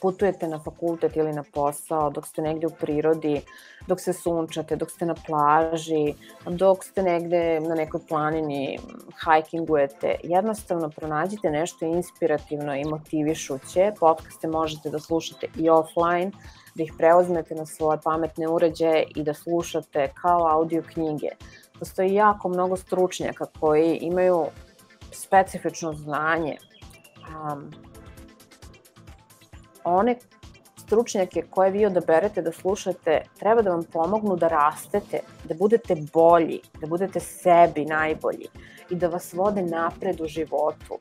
putujete 0.00 0.48
na 0.48 0.58
fakultet 0.58 1.16
ili 1.16 1.32
na 1.32 1.44
posao, 1.54 2.10
dok 2.10 2.26
ste 2.26 2.42
negde 2.42 2.66
u 2.66 2.70
prirodi, 2.70 3.42
dok 3.86 4.00
se 4.00 4.12
sunčate, 4.12 4.76
dok 4.76 4.90
ste 4.90 5.06
na 5.06 5.14
plaži, 5.26 6.14
dok 6.46 6.84
ste 6.84 7.02
negde 7.02 7.60
na 7.60 7.74
nekoj 7.74 8.00
planini, 8.08 8.78
hajkingujete. 9.16 10.14
Jednostavno 10.22 10.90
pronađite 10.90 11.50
nešto 11.50 11.84
inspirativno 11.84 12.74
i 12.74 12.84
motivišuće. 12.84 13.92
Podcaste 14.00 14.48
možete 14.48 14.90
da 14.90 14.98
slušate 14.98 15.46
i 15.56 15.70
offline, 15.70 16.30
da 16.74 16.82
ih 16.82 16.92
preuzmete 16.98 17.54
na 17.54 17.66
svoje 17.66 17.98
pametne 18.04 18.48
uređaje 18.48 19.06
i 19.16 19.22
da 19.22 19.34
slušate 19.34 20.12
kao 20.22 20.48
audio 20.48 20.82
knjige. 20.92 21.28
Postoji 21.78 22.14
jako 22.14 22.48
mnogo 22.48 22.76
stručnjaka 22.76 23.46
koji 23.60 23.98
imaju 24.02 24.46
specifično 25.12 25.92
znanje. 25.92 26.56
Um, 27.52 27.89
one 29.90 30.16
stručnjake 30.90 31.42
koje 31.50 31.70
vi 31.70 31.86
odaberete 31.86 32.42
da 32.42 32.52
slušate 32.52 33.22
treba 33.38 33.62
da 33.62 33.70
vam 33.70 33.84
pomognu 33.92 34.36
da 34.36 34.48
rastete, 34.48 35.20
da 35.44 35.54
budete 35.54 35.96
bolji, 36.12 36.60
da 36.80 36.86
budete 36.86 37.20
sebi 37.20 37.84
najbolji 37.84 38.48
i 38.90 38.96
da 38.96 39.08
vas 39.08 39.32
vode 39.32 39.62
napred 39.62 40.20
u 40.20 40.26
životu, 40.26 40.98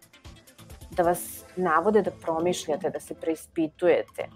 da 0.92 1.04
vas 1.04 1.44
navode 1.56 2.02
da 2.02 2.12
promišljate, 2.12 2.90
da 2.90 3.00
se 3.00 3.16
preispitujete, 3.16 4.30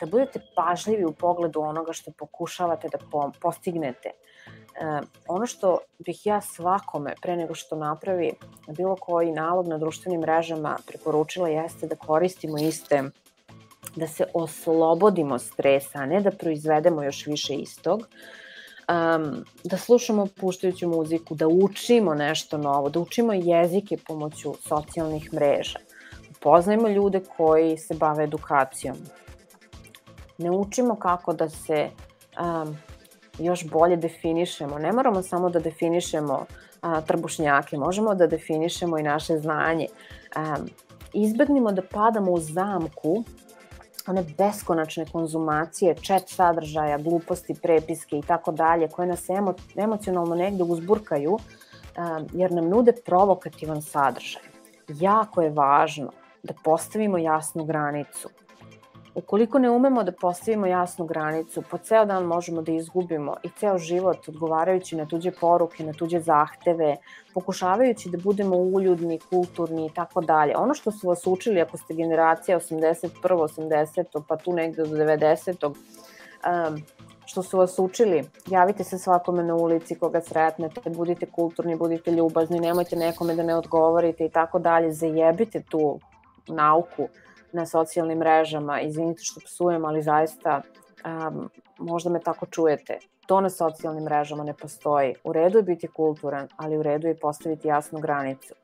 da 0.00 0.06
budete 0.06 0.40
pažljivi 0.56 1.04
u 1.04 1.12
pogledu 1.12 1.60
onoga 1.60 1.92
što 1.92 2.12
pokušavate 2.18 2.88
da 2.88 2.98
postignete. 3.40 4.08
E, 4.08 5.00
ono 5.28 5.46
što 5.46 5.78
bih 5.98 6.26
ja 6.26 6.40
svakome 6.40 7.14
pre 7.22 7.36
nego 7.36 7.54
što 7.54 7.76
napravi 7.76 8.32
bilo 8.76 8.96
koji 8.96 9.32
nalog 9.32 9.68
na 9.68 9.78
društvenim 9.78 10.20
mrežama 10.20 10.76
preporučila 10.86 11.48
jeste 11.48 11.86
da 11.86 11.96
koristimo 11.96 12.58
iste 12.58 13.02
da 13.96 14.06
se 14.06 14.24
oslobodimo 14.34 15.38
stresa, 15.38 15.98
a 15.98 16.06
ne 16.06 16.20
da 16.20 16.30
proizvedemo 16.30 17.02
još 17.02 17.26
više 17.26 17.54
istog, 17.54 18.00
um, 18.00 19.44
da 19.64 19.76
slušamo 19.76 20.26
puštajuću 20.26 20.88
muziku, 20.88 21.34
da 21.34 21.48
učimo 21.48 22.14
nešto 22.14 22.58
novo, 22.58 22.90
da 22.90 23.00
učimo 23.00 23.32
jezike 23.32 23.96
pomoću 24.06 24.54
socijalnih 24.60 25.32
mreža, 25.34 25.78
upoznajmo 26.30 26.88
ljude 26.88 27.20
koji 27.36 27.78
se 27.78 27.94
bave 27.94 28.24
edukacijom, 28.24 28.96
ne 30.38 30.50
učimo 30.50 30.94
kako 30.94 31.32
da 31.32 31.48
se 31.48 31.90
um, 32.40 32.76
još 33.38 33.68
bolje 33.70 33.96
definišemo. 33.96 34.78
Ne 34.78 34.92
moramo 34.92 35.22
samo 35.22 35.50
da 35.50 35.60
definišemo 35.60 36.46
a, 36.80 37.00
trbušnjake, 37.00 37.76
možemo 37.76 38.14
da 38.14 38.26
definišemo 38.26 38.98
i 38.98 39.02
naše 39.02 39.38
znanje. 39.38 39.86
Um, 40.36 40.68
izbegnimo 41.12 41.72
da 41.72 41.82
padamo 41.82 42.32
u 42.32 42.40
zamku 42.40 43.24
one 44.08 44.24
beskonačne 44.38 45.06
konzumacije, 45.12 45.94
chat 45.94 46.28
sadržaja, 46.28 46.98
gluposti, 46.98 47.54
prepiske 47.62 48.18
i 48.18 48.22
tako 48.22 48.52
dalje, 48.52 48.88
koje 48.88 49.08
nas 49.08 49.28
emo, 49.28 49.54
emocionalno 49.76 50.34
negde 50.34 50.64
uzburkaju, 50.64 51.38
jer 52.32 52.52
nam 52.52 52.68
nude 52.68 52.92
provokativan 53.04 53.82
sadržaj. 53.82 54.42
Jako 54.88 55.42
je 55.42 55.50
važno 55.50 56.10
da 56.42 56.54
postavimo 56.64 57.18
jasnu 57.18 57.64
granicu 57.64 58.28
Ukoliko 59.18 59.58
ne 59.58 59.70
umemo 59.70 60.02
da 60.04 60.12
postavimo 60.12 60.66
jasnu 60.66 61.06
granicu, 61.06 61.62
po 61.70 61.78
ceo 61.78 62.04
dan 62.04 62.24
možemo 62.24 62.62
da 62.62 62.72
izgubimo 62.72 63.34
i 63.42 63.48
ceo 63.56 63.78
život 63.78 64.28
odgovarajući 64.28 64.96
na 64.96 65.06
tuđe 65.06 65.30
poruke, 65.40 65.84
na 65.84 65.92
tuđe 65.92 66.20
zahteve, 66.20 66.96
pokušavajući 67.34 68.10
da 68.10 68.18
budemo 68.18 68.56
uljudni, 68.56 69.18
kulturni 69.30 69.86
i 69.86 69.90
tako 69.94 70.20
dalje. 70.20 70.56
Ono 70.56 70.74
što 70.74 70.92
su 70.92 71.08
vas 71.08 71.26
učili 71.26 71.60
ako 71.60 71.76
ste 71.76 71.94
generacija 71.94 72.58
81. 72.58 73.10
80. 73.22 74.22
pa 74.28 74.36
tu 74.36 74.52
negde 74.52 74.82
do 74.82 74.96
90. 74.96 75.66
Um, 75.66 76.82
što 77.26 77.42
su 77.42 77.58
vas 77.58 77.78
učili, 77.78 78.24
javite 78.46 78.84
se 78.84 78.98
svakome 78.98 79.42
na 79.42 79.54
ulici 79.54 79.94
koga 79.94 80.20
sretnete, 80.20 80.90
budite 80.90 81.26
kulturni, 81.26 81.76
budite 81.76 82.10
ljubazni, 82.10 82.60
nemojte 82.60 82.96
nekome 82.96 83.34
da 83.34 83.42
ne 83.42 83.56
odgovorite 83.56 84.24
i 84.24 84.30
tako 84.30 84.58
dalje, 84.58 84.92
zajebite 84.92 85.62
tu 85.62 85.98
nauku 86.46 87.08
na 87.52 87.66
socijalnim 87.66 88.18
mrežama, 88.18 88.80
izvinite 88.80 89.22
što 89.22 89.40
psujem, 89.40 89.84
ali 89.84 90.02
zaista 90.02 90.62
um, 91.04 91.50
možda 91.78 92.10
me 92.10 92.20
tako 92.20 92.46
čujete. 92.46 92.98
To 93.26 93.40
na 93.40 93.50
socijalnim 93.50 94.04
mrežama 94.04 94.44
ne 94.44 94.54
postoji. 94.54 95.14
U 95.24 95.32
redu 95.32 95.58
je 95.58 95.62
biti 95.62 95.88
kulturan, 95.88 96.48
ali 96.56 96.76
u 96.76 96.82
redu 96.82 97.08
je 97.08 97.18
postaviti 97.18 97.68
jasnu 97.68 98.00
granicu. 98.00 98.54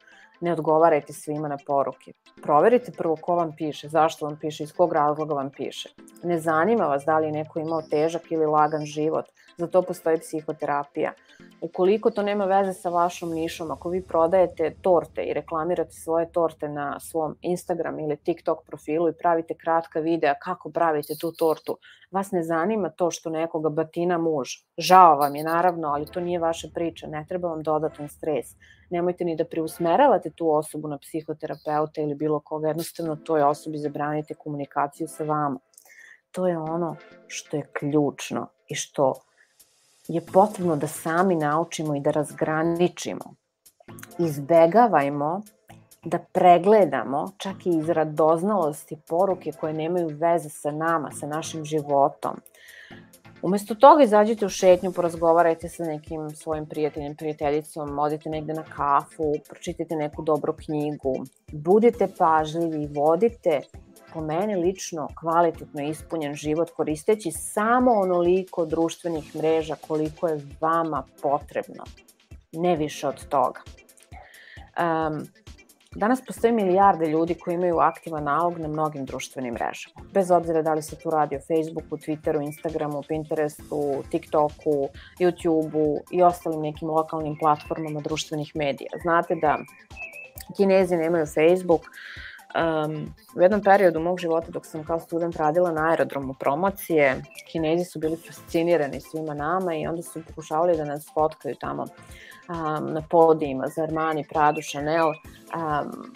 Ne 0.40 0.52
odgovarajte 0.52 1.12
svima 1.12 1.48
na 1.48 1.58
poruke. 1.66 2.12
Proverite 2.42 2.92
prvo 2.92 3.16
ko 3.16 3.34
vam 3.34 3.52
piše, 3.56 3.88
zašto 3.88 4.26
vam 4.26 4.38
piše, 4.40 4.64
iz 4.64 4.72
kog 4.72 4.92
razloga 4.92 5.34
vam 5.34 5.50
piše. 5.50 5.88
Ne 6.22 6.38
zanima 6.38 6.84
vas 6.84 7.04
da 7.04 7.18
li 7.18 7.26
je 7.26 7.32
neko 7.32 7.58
imao 7.58 7.82
težak 7.82 8.32
ili 8.32 8.46
lagan 8.46 8.84
život, 8.84 9.24
za 9.56 9.66
to 9.66 9.82
postoji 9.82 10.18
psihoterapija. 10.18 11.12
Ukoliko 11.64 12.10
to 12.10 12.22
nema 12.22 12.44
veze 12.44 12.72
sa 12.72 12.90
vašom 12.90 13.30
nišom, 13.32 13.70
ako 13.70 13.88
vi 13.88 14.02
prodajete 14.02 14.74
torte 14.82 15.22
i 15.22 15.32
reklamirate 15.32 15.92
svoje 15.92 16.26
torte 16.32 16.68
na 16.68 17.00
svom 17.00 17.36
Instagram 17.40 18.00
ili 18.00 18.16
TikTok 18.16 18.66
profilu 18.66 19.08
i 19.08 19.14
pravite 19.22 19.54
kratka 19.54 20.00
videa 20.00 20.34
kako 20.34 20.70
pravite 20.70 21.16
tu 21.20 21.32
tortu, 21.32 21.78
vas 22.10 22.32
ne 22.32 22.42
zanima 22.42 22.90
to 22.90 23.10
što 23.10 23.30
nekoga 23.30 23.68
batina 23.68 24.18
muž. 24.18 24.48
Žao 24.78 25.16
vam 25.16 25.36
je 25.36 25.44
naravno, 25.44 25.88
ali 25.88 26.06
to 26.06 26.20
nije 26.20 26.38
vaša 26.38 26.68
priča, 26.74 27.06
ne 27.06 27.24
treba 27.28 27.48
vam 27.48 27.62
dodatan 27.62 28.08
stres. 28.08 28.46
Nemojte 28.90 29.24
ni 29.24 29.36
da 29.36 29.44
preusmeravate 29.44 30.30
tu 30.30 30.50
osobu 30.50 30.88
na 30.88 30.98
psihoterapeuta 30.98 32.00
ili 32.00 32.14
bilo 32.14 32.40
koga, 32.40 32.68
jednostavno 32.68 33.16
toj 33.16 33.42
osobi 33.42 33.78
zabranite 33.78 34.34
komunikaciju 34.34 35.08
sa 35.08 35.24
vama. 35.24 35.60
To 36.30 36.48
je 36.48 36.58
ono 36.58 36.96
što 37.26 37.56
je 37.56 37.70
ključno 37.72 38.48
i 38.68 38.74
što 38.74 39.14
je 40.08 40.20
potrebno 40.20 40.76
da 40.76 40.86
sami 40.86 41.34
naučimo 41.34 41.96
i 41.96 42.00
da 42.00 42.10
razgraničimo. 42.10 43.34
Izbegavajmo 44.18 45.42
da 46.04 46.18
pregledamo 46.18 47.30
čak 47.38 47.66
i 47.66 47.70
iz 47.70 47.88
radoznalosti 47.88 48.96
poruke 49.08 49.52
koje 49.52 49.72
nemaju 49.72 50.08
veze 50.08 50.48
sa 50.48 50.70
nama, 50.70 51.10
sa 51.10 51.26
našim 51.26 51.64
životom. 51.64 52.36
Umesto 53.42 53.74
toga 53.74 54.02
izađite 54.02 54.46
u 54.46 54.48
šetnju, 54.48 54.92
porazgovarajte 54.92 55.68
sa 55.68 55.84
nekim 55.84 56.30
svojim 56.30 56.66
prijateljem, 56.66 57.16
prijateljicom, 57.16 57.98
odite 57.98 58.30
negde 58.30 58.52
na 58.52 58.62
kafu, 58.62 59.32
pročitajte 59.48 59.96
neku 59.96 60.22
dobru 60.22 60.52
knjigu, 60.52 61.14
budite 61.52 62.08
pažljivi, 62.18 62.86
vodite 62.86 63.60
po 64.14 64.20
mene 64.20 64.56
lično 64.56 65.08
kvalitetno 65.20 65.82
ispunjen 65.82 66.34
život 66.34 66.70
koristeći 66.70 67.30
samo 67.30 67.92
onoliko 67.92 68.66
društvenih 68.66 69.36
mreža 69.36 69.76
koliko 69.88 70.28
je 70.28 70.40
vama 70.60 71.02
potrebno. 71.22 71.84
Ne 72.52 72.76
više 72.76 73.08
od 73.08 73.28
toga. 73.28 73.60
Um, 74.78 75.26
Danas 75.96 76.24
postoji 76.26 76.52
milijarde 76.52 77.06
ljudi 77.06 77.34
koji 77.34 77.54
imaju 77.54 77.78
aktivan 77.78 78.24
nalog 78.24 78.58
na 78.58 78.68
mnogim 78.68 79.04
društvenim 79.04 79.54
mrežama. 79.54 80.10
Bez 80.12 80.30
obzira 80.30 80.62
da 80.62 80.74
li 80.74 80.82
se 80.82 80.96
tu 80.96 81.10
radi 81.10 81.36
o 81.36 81.40
Facebooku, 81.40 81.96
Twitteru, 81.96 82.42
Instagramu, 82.44 83.02
Pinterestu, 83.08 84.02
TikToku, 84.10 84.88
YouTubeu 85.20 86.00
i 86.10 86.22
ostalim 86.22 86.60
nekim 86.60 86.90
lokalnim 86.90 87.36
platformama 87.38 88.00
društvenih 88.00 88.56
medija. 88.56 88.90
Znate 89.02 89.34
da 89.34 89.58
Kinezi 90.56 90.96
nemaju 90.96 91.26
Facebook, 91.26 91.82
Um, 92.54 93.14
u 93.36 93.42
jednom 93.42 93.62
periodu 93.62 94.00
mog 94.00 94.18
života 94.18 94.50
dok 94.50 94.66
sam 94.66 94.84
kao 94.84 95.00
student 95.00 95.36
radila 95.36 95.72
na 95.72 95.88
aerodromu 95.90 96.34
promocije, 96.34 97.22
kinezi 97.52 97.84
su 97.84 97.98
bili 97.98 98.16
fascinirani 98.16 99.00
svima 99.00 99.34
nama 99.34 99.74
i 99.74 99.86
onda 99.86 100.02
su 100.02 100.22
pokušavali 100.28 100.76
da 100.76 100.84
nas 100.84 101.06
fotkaju 101.14 101.54
tamo 101.60 101.82
um, 101.82 102.92
na 102.92 103.02
podijima 103.10 103.68
za 103.68 103.82
Armani, 103.82 104.24
Pradu, 104.32 104.60
Chanel. 104.62 105.08
Um, 105.08 106.12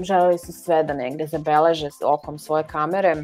želeli 0.00 0.38
su 0.38 0.52
sve 0.52 0.82
da 0.82 0.94
negde 0.94 1.26
zabeleže 1.26 1.88
okom 2.04 2.38
svoje 2.38 2.64
kamere 2.64 3.16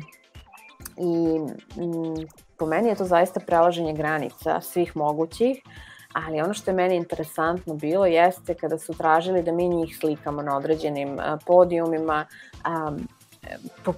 i 0.96 1.38
um, 1.82 2.26
po 2.58 2.66
meni 2.66 2.88
je 2.88 2.94
to 2.94 3.04
zaista 3.04 3.40
prelaženje 3.40 3.92
granica 3.92 4.60
svih 4.60 4.96
mogućih 4.96 5.62
ali 6.12 6.40
ono 6.40 6.54
što 6.54 6.70
je 6.70 6.74
meni 6.74 6.96
interesantno 6.96 7.74
bilo 7.74 8.06
jeste 8.06 8.54
kada 8.54 8.78
su 8.78 8.94
tražili 8.94 9.42
da 9.42 9.52
mi 9.52 9.68
njih 9.68 9.96
slikamo 10.00 10.42
na 10.42 10.56
određenim 10.56 11.18
podijumima, 11.46 12.26
um, 12.88 13.08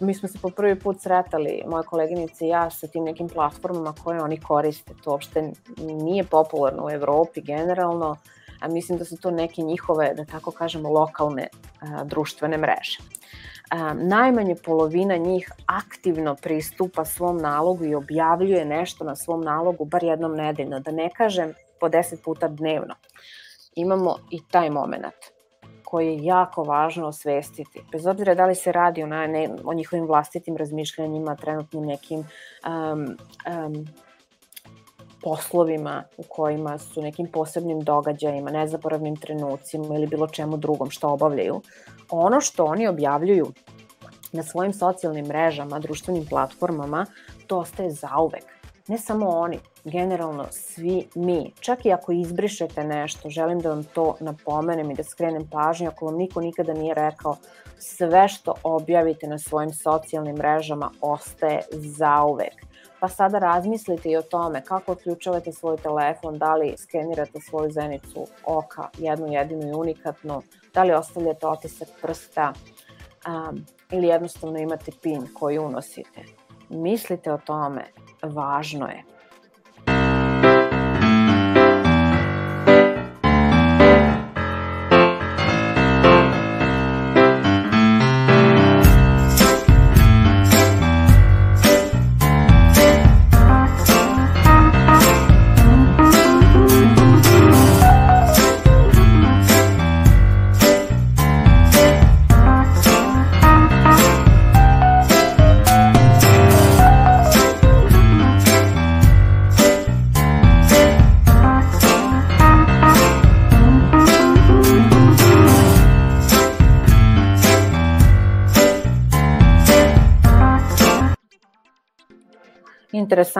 mi 0.01 0.15
smo 0.15 0.29
se 0.29 0.39
po 0.43 0.51
prvi 0.51 0.79
put 0.79 1.01
sretali, 1.01 1.63
moja 1.67 1.83
koleginica 1.83 2.45
i 2.45 2.49
ja, 2.49 2.71
sa 2.71 2.87
tim 2.87 3.05
nekim 3.05 3.29
platformama 3.29 3.95
koje 4.05 4.23
oni 4.23 4.41
koriste. 4.41 4.93
To 5.05 5.11
uopšte 5.11 5.51
nije 5.77 6.25
popularno 6.25 6.87
u 6.87 6.91
Evropi 6.91 7.41
generalno, 7.41 8.17
a 8.61 8.69
mislim 8.69 8.99
da 8.99 9.05
su 9.05 9.17
to 9.17 9.31
neke 9.31 9.63
njihove, 9.63 10.15
da 10.15 10.25
tako 10.25 10.51
kažemo, 10.51 10.89
lokalne 10.89 11.49
društvene 12.05 12.59
mreže. 12.59 12.99
Najmanje 13.95 14.55
polovina 14.65 15.17
njih 15.17 15.51
aktivno 15.67 16.35
pristupa 16.35 17.05
svom 17.05 17.37
nalogu 17.37 17.85
i 17.85 17.95
objavljuje 17.95 18.65
nešto 18.65 19.05
na 19.05 19.17
svom 19.17 19.41
nalogu 19.41 19.85
bar 19.85 20.05
jednom 20.05 20.35
nedeljno, 20.35 20.81
da 20.81 20.91
ne 20.91 21.11
kažem 21.17 21.55
po 21.81 21.89
deset 21.89 22.23
puta 22.23 22.49
dnevno. 22.49 22.95
Imamo 23.75 24.17
i 24.31 24.41
taj 24.51 24.71
moment 24.71 25.15
koji 25.85 26.07
je 26.07 26.25
jako 26.25 26.63
važno 26.63 27.07
osvestiti. 27.07 27.83
Bez 27.93 28.07
obzira 28.07 28.35
da 28.35 28.47
li 28.47 28.55
se 28.55 28.73
radi 28.73 29.03
o, 29.03 29.07
na, 29.07 29.27
ne, 29.27 29.49
o 29.65 29.75
njihovim 29.75 30.07
vlastitim 30.07 30.57
razmišljanjima, 30.57 31.37
trenutnim 31.37 31.87
nekim 31.87 32.21
um, 32.21 33.17
um, 33.67 33.87
poslovima 35.23 36.05
u 36.17 36.23
kojima 36.23 36.79
su 36.79 37.03
nekim 37.03 37.27
posebnim 37.27 37.81
događajima, 37.81 38.51
nezaboravnim 38.51 39.17
trenucima 39.17 39.95
ili 39.95 40.07
bilo 40.07 40.29
čemu 40.29 40.57
drugom 40.57 40.91
što 40.91 41.09
obavljaju. 41.09 41.61
Ono 42.11 42.41
što 42.41 42.65
oni 42.65 42.89
objavljuju 42.89 43.53
na 44.33 44.43
svojim 44.43 44.73
socijalnim 44.73 45.27
mrežama, 45.27 45.79
društvenim 45.79 46.27
platformama, 46.27 47.07
to 47.47 47.59
ostaje 47.59 47.91
zauvek. 47.91 48.45
Ne 48.89 48.99
samo 48.99 49.29
oni, 49.29 49.59
generalno 49.85 50.47
svi 50.51 51.09
mi. 51.15 51.53
Čak 51.61 51.87
i 51.87 51.93
ako 51.93 52.13
izbrišete 52.13 52.85
nešto, 52.85 53.29
želim 53.29 53.59
da 53.61 53.69
vam 53.69 53.85
to 53.85 54.17
napomenem 54.21 54.91
i 54.91 54.95
da 54.95 55.05
skrenem 55.05 55.49
pažnju, 55.51 55.89
ako 55.89 56.07
vam 56.07 56.17
niko 56.17 56.41
nikada 56.41 56.73
nije 56.73 56.95
rekao, 56.95 57.37
sve 57.79 58.29
što 58.29 58.55
objavite 58.63 59.27
na 59.27 59.39
svojim 59.39 59.73
socijalnim 59.73 60.37
mrežama 60.37 60.91
ostaje 61.01 61.61
zauvek. 61.73 62.71
Pa 63.01 63.09
sada 63.09 63.39
razmislite 63.39 64.11
i 64.11 64.17
o 64.17 64.23
tome 64.23 64.65
kako 64.65 64.93
otključavate 64.93 65.53
svoj 65.53 65.77
telefon, 65.77 66.39
da 66.39 66.55
li 66.55 66.75
skenirate 66.79 67.41
svoju 67.41 67.71
zenicu 67.71 68.27
oka, 68.45 68.89
jednu 68.99 69.33
jedinu 69.33 69.69
i 69.69 69.75
unikatnu, 69.75 70.43
da 70.75 70.83
li 70.83 70.93
ostavljate 70.93 71.47
otisak 71.47 71.89
prsta 72.03 72.53
um, 72.53 73.65
ili 73.91 74.07
jednostavno 74.07 74.59
imate 74.59 74.93
pin 75.03 75.27
koji 75.35 75.59
unosite. 75.59 76.23
Mislite 76.69 77.33
o 77.33 77.39
tome, 77.39 77.85
važno 78.23 78.87
je. 78.87 79.05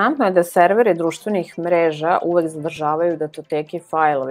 Interesantno 0.01 0.25
je 0.25 0.33
da 0.33 0.43
serveri 0.43 0.95
društvenih 0.95 1.59
mreža 1.59 2.19
uvek 2.23 2.49
zadržavaju 2.49 3.17
datoteke 3.17 3.77
i 3.77 3.81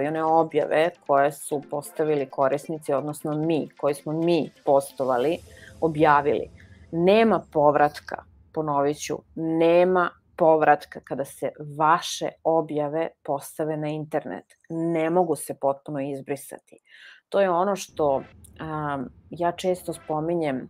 i 0.02 0.06
one 0.06 0.24
objave 0.24 0.90
koje 1.06 1.32
su 1.32 1.62
postavili 1.70 2.26
korisnici, 2.26 2.92
odnosno 2.92 3.34
mi, 3.34 3.68
koji 3.76 3.94
smo 3.94 4.12
mi 4.12 4.50
postovali, 4.64 5.38
objavili. 5.80 6.50
Nema 6.92 7.42
povratka, 7.52 8.16
ponovit 8.52 8.98
ću, 9.06 9.18
nema 9.34 10.10
povratka 10.36 11.00
kada 11.04 11.24
se 11.24 11.50
vaše 11.78 12.28
objave 12.44 13.08
postave 13.22 13.76
na 13.76 13.88
internet. 13.88 14.44
Ne 14.68 15.10
mogu 15.10 15.36
se 15.36 15.54
potpuno 15.54 16.00
izbrisati. 16.00 16.78
To 17.28 17.40
je 17.40 17.50
ono 17.50 17.76
što 17.76 18.16
um, 18.16 19.08
ja 19.30 19.52
često 19.52 19.92
spominjem 19.92 20.68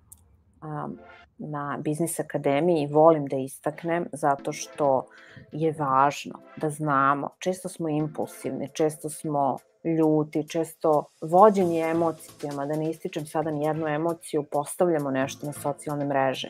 um, 0.63 0.99
na 1.41 1.79
Biznis 1.81 2.21
Akademiji 2.21 2.87
volim 2.87 3.27
da 3.27 3.37
istaknem 3.37 4.07
zato 4.13 4.53
što 4.53 5.07
je 5.53 5.75
važno 5.79 6.39
da 6.57 6.71
znamo. 6.71 7.29
Često 7.39 7.69
smo 7.69 7.89
impulsivni, 7.89 8.69
često 8.73 9.09
smo 9.09 9.59
ljuti, 9.85 10.49
često 10.49 11.05
vođeni 11.21 11.81
emocijama, 11.81 12.67
da 12.67 12.77
ne 12.77 12.91
ističem 12.91 13.27
sada 13.27 13.51
ni 13.51 13.65
jednu 13.65 13.87
emociju, 13.87 14.43
postavljamo 14.43 15.11
nešto 15.11 15.47
na 15.47 15.53
socijalne 15.53 16.05
mreže. 16.05 16.49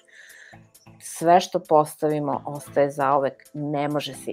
Sve 1.01 1.41
što 1.41 1.61
postavimo 1.69 2.43
ostaje 2.47 2.91
zaovek, 2.91 3.45
ne 3.55 3.89
može 3.89 4.15
se 4.15 4.33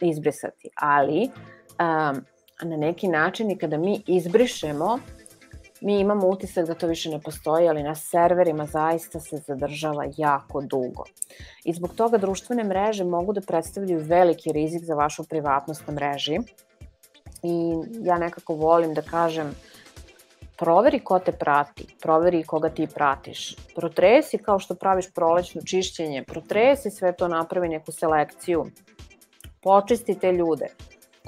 izbrisati, 0.00 0.68
ali 0.74 1.22
um, 1.24 2.24
na 2.62 2.76
neki 2.76 3.08
način 3.08 3.50
i 3.50 3.58
kada 3.58 3.78
mi 3.78 4.02
izbrišemo 4.06 4.98
mi 5.80 6.00
imamo 6.00 6.28
utisak 6.28 6.66
da 6.66 6.74
to 6.74 6.86
više 6.86 7.10
ne 7.10 7.20
postoji, 7.20 7.68
ali 7.68 7.82
na 7.82 7.94
serverima 7.94 8.66
zaista 8.66 9.20
se 9.20 9.36
zadržava 9.36 10.04
jako 10.16 10.60
dugo. 10.60 11.04
I 11.64 11.72
zbog 11.72 11.94
toga 11.94 12.18
društvene 12.18 12.64
mreže 12.64 13.04
mogu 13.04 13.32
da 13.32 13.40
predstavljaju 13.40 14.00
veliki 14.04 14.52
rizik 14.52 14.84
za 14.84 14.94
vašu 14.94 15.24
privatnost 15.24 15.86
na 15.86 15.92
mreži. 15.92 16.38
I 17.42 17.72
ja 18.00 18.18
nekako 18.18 18.54
volim 18.54 18.94
da 18.94 19.02
kažem, 19.02 19.54
proveri 20.58 21.00
ko 21.00 21.18
te 21.18 21.32
prati, 21.32 21.86
proveri 22.02 22.42
koga 22.42 22.68
ti 22.68 22.86
pratiš. 22.94 23.56
Protresi 23.74 24.38
kao 24.38 24.58
što 24.58 24.74
praviš 24.74 25.12
prolećno 25.14 25.62
čišćenje, 25.62 26.24
protresi 26.24 26.90
sve 26.90 27.12
to, 27.12 27.28
napravi 27.28 27.68
neku 27.68 27.92
selekciju, 27.92 28.66
počisti 29.62 30.18
te 30.18 30.32
ljude, 30.32 30.66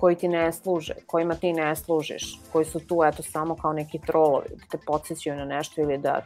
koji 0.01 0.17
ti 0.17 0.29
ne 0.29 0.53
služe, 0.53 0.95
kojima 1.07 1.35
ti 1.35 1.53
ne 1.53 1.77
služiš, 1.77 2.41
koji 2.53 2.65
su 2.65 2.81
tu 2.81 3.01
eto 3.05 3.23
samo 3.23 3.57
kao 3.57 3.73
neki 3.73 3.99
trolovi, 3.99 4.49
da 4.51 4.65
te 4.71 4.79
podsjećaju 4.87 5.37
na 5.37 5.45
nešto 5.45 5.81
ili 5.81 5.99
da 5.99 6.21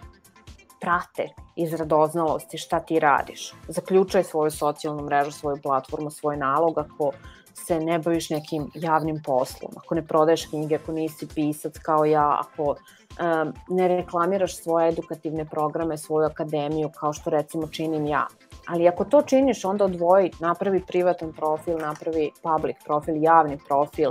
prate 0.80 1.28
iz 1.56 1.74
radoznalosti 1.74 2.58
šta 2.58 2.80
ti 2.80 3.00
radiš. 3.00 3.54
Zaključaj 3.68 4.24
svoju 4.24 4.50
socijalnu 4.50 5.02
mrežu, 5.02 5.30
svoju 5.30 5.56
platformu, 5.62 6.10
svoj 6.10 6.36
nalog 6.36 6.78
ako 6.78 7.12
se 7.54 7.80
ne 7.80 7.98
baviš 7.98 8.30
nekim 8.30 8.70
javnim 8.74 9.22
poslom, 9.24 9.72
ako 9.76 9.94
ne 9.94 10.06
prodaješ 10.06 10.46
knjige, 10.46 10.74
ako 10.74 10.92
nisi 10.92 11.28
pisac 11.34 11.78
kao 11.78 12.04
ja, 12.04 12.40
ako 12.40 12.62
um, 12.70 13.52
ne 13.68 13.88
reklamiraš 13.88 14.56
svoje 14.56 14.88
edukativne 14.88 15.44
programe, 15.44 15.98
svoju 15.98 16.26
akademiju, 16.26 16.90
kao 17.00 17.12
što 17.12 17.30
recimo 17.30 17.66
činim 17.66 18.06
ja. 18.06 18.26
Ali 18.66 18.88
ako 18.88 19.04
to 19.04 19.22
činiš, 19.22 19.64
onda 19.64 19.84
odvoji, 19.84 20.30
napravi 20.40 20.82
privatan 20.86 21.32
profil, 21.32 21.78
napravi 21.78 22.30
public 22.42 22.76
profil, 22.84 23.22
javni 23.22 23.58
profil 23.68 24.10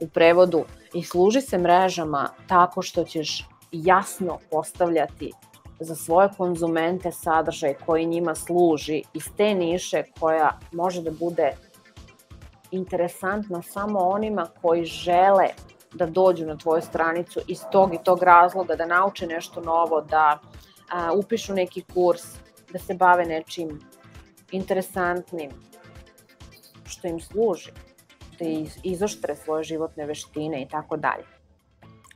u 0.00 0.08
prevodu 0.08 0.64
i 0.94 1.02
služi 1.02 1.40
se 1.40 1.58
mrežama 1.58 2.28
tako 2.48 2.82
što 2.82 3.04
ćeš 3.04 3.48
jasno 3.72 4.38
postavljati 4.50 5.32
za 5.80 5.94
svoje 5.94 6.28
konzumente 6.36 7.12
sadržaj 7.12 7.74
koji 7.86 8.06
njima 8.06 8.34
služi 8.34 9.02
iz 9.14 9.24
te 9.36 9.54
niše 9.54 10.02
koja 10.20 10.58
može 10.72 11.02
da 11.02 11.10
bude 11.10 11.52
interesantna 12.70 13.62
samo 13.62 13.98
onima 13.98 14.46
koji 14.62 14.84
žele 14.84 15.46
da 15.92 16.06
dođu 16.06 16.46
na 16.46 16.56
tvoju 16.56 16.82
stranicu 16.82 17.40
iz 17.48 17.60
tog 17.72 17.94
i 17.94 17.98
tog 18.04 18.22
razloga, 18.22 18.76
da 18.76 18.86
nauče 18.86 19.26
nešto 19.26 19.60
novo, 19.60 20.00
da 20.00 20.38
a, 20.92 21.12
upišu 21.12 21.54
neki 21.54 21.84
kurs, 21.94 22.22
da 22.72 22.78
se 22.78 22.94
bave 22.94 23.24
nečim 23.24 23.80
interesantnim, 24.54 25.50
što 26.84 27.08
im 27.08 27.20
služi, 27.20 27.70
da 28.38 28.44
izoštre 28.82 29.36
svoje 29.36 29.64
životne 29.64 30.06
veštine 30.06 30.62
i 30.62 30.68
tako 30.68 30.96
dalje. 30.96 31.24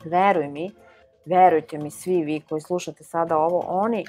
Veruj 0.05 0.49
mi, 0.49 0.70
verujte 1.24 1.78
mi 1.78 1.91
svi 1.91 2.22
vi 2.22 2.41
koji 2.41 2.61
slušate 2.61 3.05
sada 3.05 3.36
ovo, 3.36 3.64
oni 3.66 4.05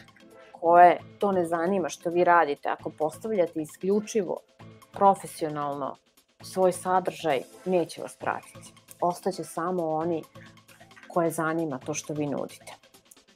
koje 0.52 1.00
to 1.20 1.32
ne 1.32 1.46
zanima 1.46 1.90
što 1.90 2.10
vi 2.10 2.24
radite, 2.24 2.70
ako 2.70 2.90
postavljate 2.90 3.62
isključivo 3.62 4.38
profesionalno 4.92 5.96
svoj 6.42 6.72
sadržaj, 6.72 7.42
neće 7.66 8.02
vas 8.02 8.16
pratiti. 8.18 8.74
Ostaće 9.02 9.44
samo 9.44 9.90
oni 9.90 10.24
koje 11.08 11.32
zanima 11.32 11.80
to 11.80 11.94
što 11.94 12.14
vi 12.14 12.28
nudite. 12.28 12.79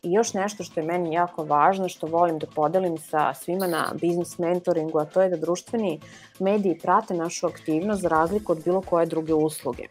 I 0.04 0.12
još 0.12 0.34
nešto 0.34 0.64
što 0.64 0.80
je 0.80 0.86
meni 0.86 1.14
jako 1.14 1.44
važno, 1.44 1.90
što 1.90 2.08
volim 2.08 2.40
da 2.40 2.48
podelim 2.56 2.98
sa 2.98 3.34
svima 3.34 3.68
na 3.68 3.94
biznis 4.02 4.38
mentoringu, 4.38 5.00
a 5.00 5.06
to 5.06 5.22
je 5.22 5.30
da 5.30 5.38
društveni 5.38 6.00
mediji 6.40 6.80
prate 6.80 7.14
našu 7.14 7.48
aktivnost 7.48 8.02
za 8.02 8.10
razliku 8.10 8.52
od 8.52 8.64
bilo 8.64 8.82
koje 8.82 9.06
druge 9.06 9.34
usluge. 9.34 9.84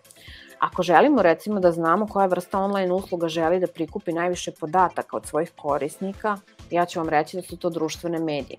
Ako 0.59 0.83
želimo 0.83 1.23
recimo 1.23 1.61
da 1.61 1.73
znamo 1.73 2.07
koja 2.07 2.27
vrsta 2.27 2.59
online 2.59 2.93
usluga 2.93 3.29
želi 3.29 3.61
da 3.61 3.67
prikupi 3.67 4.13
najviše 4.13 4.53
podataka 4.61 5.17
od 5.17 5.27
svojih 5.27 5.53
korisnika, 5.57 6.37
Ja 6.73 6.87
ću 6.87 7.01
vam 7.01 7.09
reći 7.09 7.37
da 7.37 7.43
su 7.43 7.57
to 7.57 7.71
društvene 7.71 8.19
medije. 8.19 8.59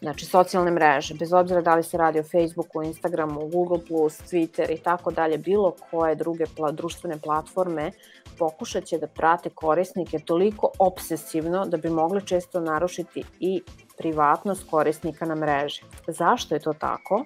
Znači, 0.00 0.26
socijalne 0.26 0.70
mreže, 0.70 1.14
bez 1.14 1.32
obzira 1.32 1.60
da 1.60 1.74
li 1.74 1.82
se 1.82 1.96
radi 1.96 2.20
o 2.20 2.22
Facebooku, 2.22 2.82
Instagramu, 2.82 3.48
Google+, 3.48 3.78
Twitter 3.78 4.72
i 4.72 4.78
tako 4.78 5.10
dalje, 5.10 5.38
bilo 5.38 5.74
koje 5.90 6.14
druge 6.14 6.44
pla, 6.56 6.72
društvene 6.72 7.18
platforme, 7.20 7.90
pokušat 8.38 8.84
će 8.84 8.98
da 8.98 9.06
prate 9.06 9.50
korisnike 9.50 10.18
toliko 10.18 10.70
obsesivno 10.78 11.66
da 11.66 11.76
bi 11.76 11.88
mogli 11.88 12.26
često 12.26 12.60
narušiti 12.60 13.24
i 13.40 13.62
privatnost 13.98 14.70
korisnika 14.70 15.26
na 15.26 15.34
mreži. 15.34 15.82
Zašto 16.08 16.54
je 16.54 16.60
to 16.60 16.72
tako? 16.72 17.24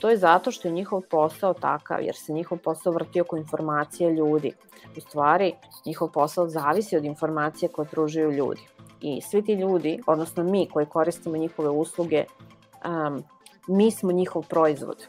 To 0.00 0.10
je 0.10 0.16
zato 0.16 0.50
što 0.50 0.68
je 0.68 0.72
njihov 0.72 1.00
posao 1.10 1.54
takav, 1.54 2.02
jer 2.02 2.14
se 2.16 2.32
njihov 2.32 2.58
posao 2.58 2.92
vrti 2.92 3.20
oko 3.20 3.36
informacije 3.36 4.10
ljudi. 4.10 4.52
U 4.96 5.00
stvari, 5.00 5.52
njihov 5.86 6.08
posao 6.12 6.48
zavisi 6.48 6.96
od 6.96 7.04
informacije 7.04 7.68
koje 7.68 7.88
pružaju 7.88 8.32
ljudi. 8.32 8.60
I 9.00 9.20
svi 9.20 9.44
ti 9.44 9.52
ljudi, 9.52 10.00
odnosno 10.06 10.44
mi 10.44 10.68
koji 10.68 10.86
koristimo 10.86 11.36
njihove 11.36 11.68
usluge, 11.68 12.24
um, 12.84 13.22
mi 13.68 13.90
smo 13.90 14.12
njihov 14.12 14.42
proizvod. 14.48 15.06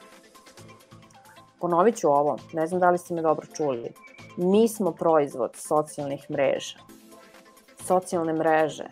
Ponovit 1.59 1.95
ću 1.95 2.07
ovo, 2.07 2.37
ne 2.53 2.67
znam 2.67 2.81
da 2.81 2.89
li 2.89 2.97
ste 2.97 3.13
me 3.13 3.21
dobro 3.21 3.47
čuli. 3.53 3.93
Mi 4.37 4.67
smo 4.67 4.91
proizvod 4.91 5.51
socijalnih 5.55 6.31
mreža. 6.31 6.77
Socijalne 7.83 8.33
mreže 8.33 8.85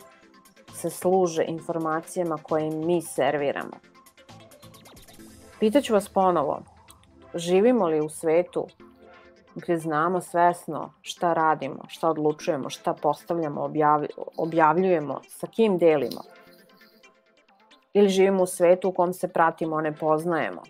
se 0.74 0.89
služe 0.89 1.43
informacijama 1.47 2.38
koje 2.43 2.70
mi 2.70 3.02
serviramo. 3.02 3.74
Pitaću 5.60 5.93
vas 5.93 6.10
ponovo, 6.10 6.62
živimo 7.36 7.88
li 7.88 8.02
u 8.02 8.10
svetu 8.10 8.68
gde 9.56 9.78
znamo 9.78 10.22
svesno 10.22 10.93
šta 11.02 11.34
radimo, 11.34 11.84
šta 11.88 12.10
odlučujemo, 12.10 12.70
šta 12.70 12.93
postavljamo, 12.93 13.72
objavljujemo, 14.38 15.22
sa 15.30 15.47
kim 15.47 15.78
delimo? 15.78 16.22
Ili 17.93 18.10
živimo 18.10 18.43
u 18.43 18.47
svetu 18.47 18.89
u 18.89 18.91
kom 18.91 19.14
se 19.14 19.28
pratimo, 19.28 19.82
ne 19.82 19.95
poznajemo? 19.95 20.62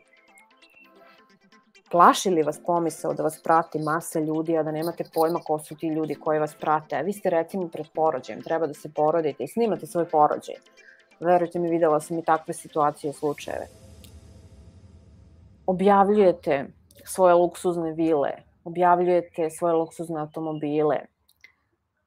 Plaši 1.91 2.29
li 2.29 2.43
vas 2.43 2.59
pomisao 2.65 3.13
da 3.13 3.23
vas 3.23 3.41
prati 3.43 3.79
masa 3.79 4.19
ljudi, 4.19 4.57
a 4.57 4.63
da 4.63 4.71
nemate 4.71 5.03
pojma 5.13 5.39
ko 5.39 5.59
su 5.59 5.75
ti 5.75 5.87
ljudi 5.87 6.15
koji 6.15 6.39
vas 6.39 6.55
prate? 6.55 6.95
A 6.95 7.01
vi 7.01 7.13
ste 7.13 7.29
recimo 7.29 7.67
pred 7.67 7.85
porođajem, 7.93 8.41
treba 8.41 8.67
da 8.67 8.73
se 8.73 8.93
porodite 8.93 9.43
i 9.43 9.47
snimate 9.47 9.87
svoj 9.87 10.05
porođaj. 10.05 10.55
Verujte 11.19 11.59
mi, 11.59 11.69
videla 11.69 11.99
sam 11.99 12.19
i 12.19 12.23
takve 12.23 12.53
situacije 12.53 13.09
i 13.09 13.13
slučajeve. 13.13 13.67
Objavljujete 15.65 16.65
svoje 17.05 17.33
luksuzne 17.33 17.91
vile, 17.91 18.31
objavljujete 18.63 19.49
svoje 19.49 19.73
luksuzne 19.73 20.19
automobile, 20.19 20.99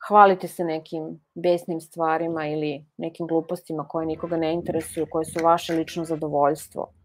hvalite 0.09 0.49
se 0.49 0.65
nekim 0.65 1.21
besnim 1.35 1.81
stvarima 1.81 2.47
ili 2.47 2.85
nekim 2.97 3.27
glupostima 3.27 3.89
koje 3.89 4.07
nikoga 4.07 4.37
ne 4.37 4.53
interesuju, 4.53 5.07
koje 5.11 5.25
su 5.25 5.45
vaše 5.45 5.75
lično 5.75 6.05
zadovoljstvo– 6.05 6.89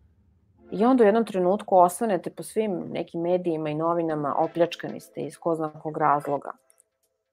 I 0.71 0.85
onda 0.85 1.03
u 1.03 1.07
jednom 1.07 1.25
trenutku 1.25 1.77
osvanete 1.77 2.29
po 2.29 2.43
svim 2.43 2.83
nekim 2.91 3.21
medijima 3.21 3.69
i 3.69 3.75
novinama, 3.75 4.35
opljačkani 4.37 4.99
ste 4.99 5.21
iz 5.21 5.37
ko 5.37 5.55
zna 5.55 5.71
kog 5.83 5.97
razloga. 5.97 6.51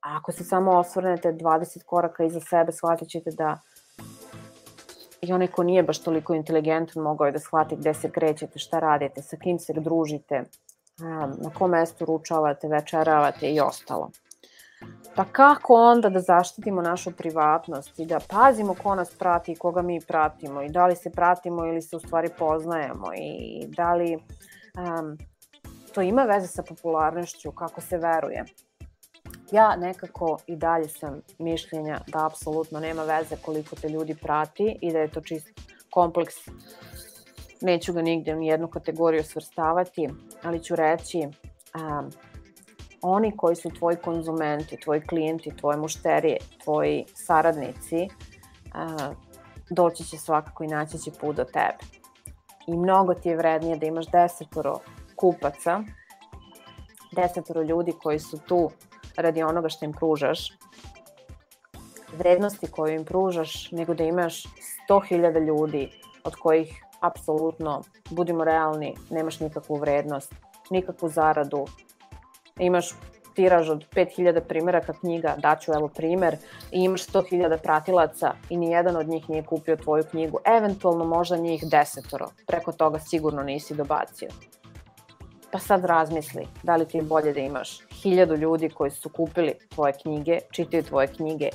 A 0.01 0.17
ako 0.17 0.33
se 0.33 0.45
samo 0.45 0.79
osvrnete 0.79 1.33
20 1.33 1.85
koraka 1.85 2.25
iza 2.25 2.41
sebe, 2.41 2.73
shvatit 2.73 3.09
ćete 3.09 3.31
da 3.31 3.59
i 5.21 5.33
onaj 5.33 5.47
ko 5.47 5.63
nije 5.63 5.83
baš 5.83 6.03
toliko 6.03 6.35
inteligentan 6.35 7.03
mogao 7.03 7.27
je 7.27 7.33
da 7.33 7.39
shvati 7.39 7.77
gde 7.77 7.95
se 7.95 8.11
krećete, 8.11 8.59
šta 8.59 8.79
radite, 8.79 9.23
sa 9.23 9.37
kim 9.37 9.59
se 9.59 9.73
družite, 9.73 10.43
na 10.99 11.51
kom 11.59 11.71
mestu 11.71 12.05
ručavate, 12.05 12.69
večeravate 12.69 13.51
i 13.51 13.61
ostalo. 13.61 14.11
Pa 15.17 15.25
kako 15.25 15.75
onda 15.75 16.09
da 16.09 16.21
zaštitimo 16.21 16.83
našu 16.83 17.11
privatnost 17.11 17.99
i 17.99 18.07
da 18.07 18.21
pazimo 18.29 18.75
ko 18.83 18.95
nas 18.95 19.11
prati 19.19 19.53
i 19.53 19.57
koga 19.57 19.83
mi 19.83 20.01
pratimo 20.01 20.63
i 20.63 20.69
da 20.69 20.87
li 20.87 20.97
se 20.97 21.11
pratimo 21.11 21.67
ili 21.67 21.83
se 21.83 21.97
u 21.97 22.01
stvari 22.01 22.29
poznajemo 22.39 23.07
i 23.17 23.67
da 23.69 23.95
li 23.95 24.15
um, 24.17 25.19
to 25.95 26.03
ima 26.03 26.23
veze 26.23 26.47
sa 26.47 26.63
popularnošću, 26.63 27.53
kako 27.53 27.81
se 27.81 27.99
veruje. 27.99 28.45
Ja 29.53 29.77
nekako 29.77 30.39
i 30.47 30.57
dalje 30.57 30.89
sam 30.89 31.21
mišljenja 31.39 32.01
da 32.07 32.27
apsolutno 32.27 32.81
nema 32.81 33.03
veze 33.03 33.37
koliko 33.43 33.77
te 33.77 33.89
ljudi 33.89 34.17
prati 34.23 34.79
i 34.81 34.93
da 34.93 34.99
je 34.99 35.11
to 35.11 35.21
čist 35.21 35.49
kompleks 35.91 36.35
neću 37.61 37.93
ga 37.93 38.03
nigde 38.03 38.37
u 38.37 38.43
jednu 38.43 38.69
kategoriju 38.69 39.25
svrstavati, 39.25 40.09
ali 40.45 40.63
ću 40.63 40.77
reći 40.77 41.19
um, 41.19 42.11
oni 43.03 43.37
koji 43.37 43.57
su 43.57 43.71
tvoji 43.71 43.97
konzumenti, 43.97 44.81
tvoji 44.81 45.01
klijenti, 45.01 45.57
tvoje 45.57 45.79
mušterije, 45.79 46.39
tvoji 46.65 47.05
saradnici, 47.15 48.09
doći 49.71 50.05
će 50.05 50.19
svakako 50.19 50.65
i 50.65 50.67
naći 50.67 50.99
će 50.99 51.11
put 51.21 51.37
do 51.37 51.45
tebe. 51.45 51.79
I 52.67 52.77
mnogo 52.77 53.15
ti 53.15 53.29
je 53.29 53.37
vrednije 53.37 53.77
da 53.77 53.87
imaš 53.87 54.07
desetoro 54.07 54.79
kupaca, 55.17 55.81
desetoro 57.17 57.63
ljudi 57.63 57.93
koji 58.03 58.19
su 58.19 58.39
tu 58.39 58.71
radi 59.17 59.43
onoga 59.43 59.69
što 59.69 59.85
im 59.85 59.93
pružaš, 59.93 60.53
vrednosti 62.19 62.67
koju 62.67 62.95
im 62.95 63.05
pružaš, 63.05 63.73
nego 63.73 63.95
da 63.95 64.05
imaš 64.05 64.43
100.000 64.89 65.47
ljudi 65.47 65.91
od 66.25 66.35
kojih 66.35 66.84
apsolutno, 67.07 67.83
budimo 68.11 68.45
realni, 68.45 68.95
nemaš 69.11 69.41
nikakvu 69.41 69.77
vrednost, 69.77 70.35
nikakvu 70.71 71.09
zaradu, 71.09 71.65
imaš 72.59 72.95
tiraž 73.35 73.71
od 73.71 73.85
5000 73.97 74.41
primjeraka 74.41 74.93
knjiga, 74.93 75.35
daću 75.39 75.73
evo 75.73 75.89
primer, 75.89 76.37
i 76.73 76.79
imaš 76.79 77.07
100.000 77.07 77.59
pratilaca 77.63 78.33
i 78.51 78.57
nijedan 78.57 78.97
od 78.97 79.09
njih 79.09 79.31
nije 79.31 79.43
kupio 79.43 79.77
tvoju 79.77 80.05
knjigu, 80.11 80.39
eventualno 80.45 81.05
možda 81.05 81.37
njih 81.37 81.65
desetoro, 81.71 82.29
preko 82.47 82.73
toga 82.73 82.99
sigurno 82.99 83.43
nisi 83.43 83.75
dobacio. 83.75 84.29
Pa 85.51 85.59
sad 85.59 85.85
razmisli, 85.85 86.47
da 86.63 86.77
li 86.77 86.87
ti 86.89 86.97
je 86.99 87.03
bolje 87.03 87.33
da 87.33 87.41
imaš 87.41 87.79
hiljadu 88.03 88.37
ljudi 88.37 88.69
koji 88.69 88.91
su 88.91 89.09
kupili 89.09 89.55
tvoje 89.75 89.93
knjige, 90.03 90.39
čitaju 90.51 90.83
tvoje 90.83 91.07
knjige, 91.07 91.49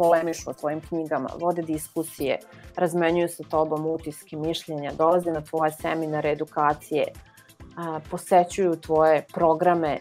polemišu 0.00 0.50
o 0.50 0.52
tvojim 0.52 0.80
knjigama, 0.80 1.28
vode 1.40 1.62
diskusije, 1.62 2.38
razmenjuju 2.76 3.28
sa 3.28 3.44
tobom 3.50 3.86
utiske, 3.86 4.36
mišljenja, 4.36 4.92
dolaze 4.98 5.32
na 5.32 5.40
tvoje 5.40 5.72
seminare, 5.72 6.32
edukacije, 6.32 7.04
posećuju 8.10 8.76
tvoje 8.80 9.26
programe, 9.34 9.98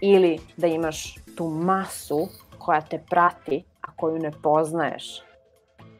ili 0.00 0.38
da 0.56 0.66
imaš 0.66 1.14
tu 1.36 1.48
masu 1.48 2.28
koja 2.58 2.80
te 2.80 2.98
prati, 3.10 3.64
a 3.80 3.92
koju 3.96 4.18
ne 4.18 4.32
poznaješ 4.42 5.22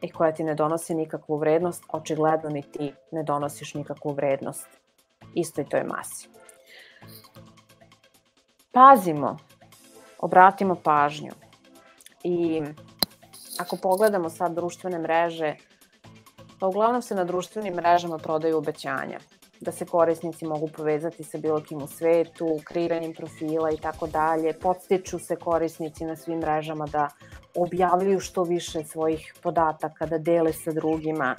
i 0.01 0.11
koja 0.11 0.31
ti 0.31 0.43
ne 0.43 0.55
donosi 0.55 0.95
nikakvu 0.95 1.37
vrednost, 1.37 1.83
očigledno 1.89 2.49
ni 2.49 2.61
ti 2.61 2.93
ne 3.11 3.23
donosiš 3.23 3.73
nikakvu 3.73 4.11
vrednost 4.11 4.67
istoj 5.33 5.65
toj 5.69 5.83
masi. 5.83 6.29
Pazimo, 8.71 9.37
obratimo 10.19 10.75
pažnju 10.75 11.31
i 12.27 12.61
ako 13.59 13.77
pogledamo 13.77 14.29
sad 14.29 14.53
društvene 14.55 14.99
mreže, 14.99 15.55
pa 16.59 16.67
uglavnom 16.67 17.01
se 17.01 17.15
na 17.15 17.23
društvenim 17.23 17.73
mrežama 17.73 18.17
prodaju 18.17 18.57
obećanja 18.57 19.19
da 19.61 19.71
se 19.71 19.85
korisnici 19.85 20.45
mogu 20.45 20.67
povezati 20.67 21.23
sa 21.23 21.37
bilo 21.37 21.61
kim 21.61 21.81
u 21.81 21.87
svetu, 21.87 22.59
kreiranjem 22.63 23.13
profila 23.13 23.71
i 23.71 23.77
tako 23.77 24.07
dalje. 24.07 24.53
Podstiču 24.53 25.19
se 25.19 25.35
korisnici 25.35 26.05
na 26.05 26.15
svim 26.15 26.39
mrežama 26.39 26.85
da 26.85 27.09
objavljuju 27.55 28.19
što 28.19 28.43
više 28.43 28.83
svojih 28.83 29.33
podataka, 29.43 30.05
da 30.05 30.17
dele 30.17 30.53
sa 30.53 30.71
drugima. 30.71 31.35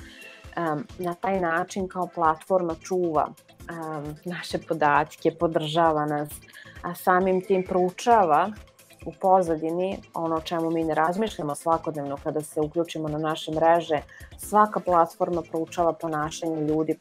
Um, 0.56 0.86
na 0.98 1.14
taj 1.14 1.40
način 1.40 1.88
kao 1.88 2.08
platforma 2.14 2.74
čuva 2.82 3.28
um, 3.28 4.16
naše 4.24 4.58
podatke, 4.58 5.30
podržava 5.40 6.06
nas, 6.06 6.28
a 6.82 6.94
samim 6.94 7.40
tim 7.40 7.64
proučava 7.64 8.50
u 9.06 9.12
pozadini, 9.20 9.98
ono 10.14 10.36
o 10.36 10.40
čemu 10.40 10.70
mi 10.70 10.84
ne 10.84 10.94
razmišljamo 10.94 11.54
svakodnevno 11.54 12.16
kada 12.24 12.40
se 12.40 12.60
uključimo 12.60 13.08
na 13.08 13.18
naše 13.18 13.52
mreže, 13.52 14.00
svaka 14.36 14.80
platforma 14.80 15.42
proučava 15.50 15.92
ponašanje 15.92 16.60
ljudi, 16.60 16.98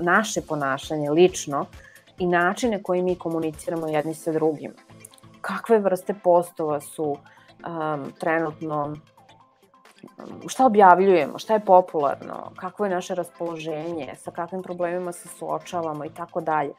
naše 0.00 0.40
ponašanje 0.40 1.10
lično 1.10 1.66
i 2.18 2.26
načine 2.26 2.82
koji 2.82 3.02
mi 3.02 3.18
komuniciramo 3.18 3.88
jedni 3.88 4.14
sa 4.14 4.32
drugim. 4.32 4.74
Kakve 5.40 5.78
vrste 5.78 6.14
postova 6.14 6.80
su 6.80 7.04
um, 7.04 8.12
trenutno 8.20 8.84
um, 8.84 10.48
šta 10.48 10.66
objavljujemo, 10.66 11.38
šta 11.38 11.54
je 11.54 11.64
popularno, 11.64 12.52
kakvo 12.56 12.84
je 12.84 12.94
naše 12.94 13.14
raspoloženje, 13.14 14.14
sa 14.16 14.30
kakvim 14.30 14.62
problemima 14.62 15.12
se 15.12 15.28
suočavamo 15.28 16.04
i 16.04 16.10
tako 16.10 16.40
dalje 16.40 16.72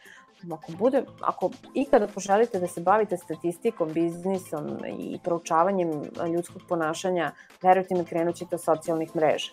ako, 0.51 0.71
bude, 0.71 1.03
ako 1.21 1.49
ikada 1.73 2.07
poželite 2.07 2.59
da 2.59 2.67
se 2.67 2.81
bavite 2.81 3.17
statistikom, 3.17 3.93
biznisom 3.93 4.77
i 4.99 5.19
proučavanjem 5.23 5.91
ljudskog 6.33 6.61
ponašanja, 6.69 7.31
verujte 7.61 7.95
mi, 7.95 8.05
krenut 8.05 8.35
ćete 8.35 8.55
od 8.55 8.63
socijalnih 8.63 9.15
mreža. 9.15 9.51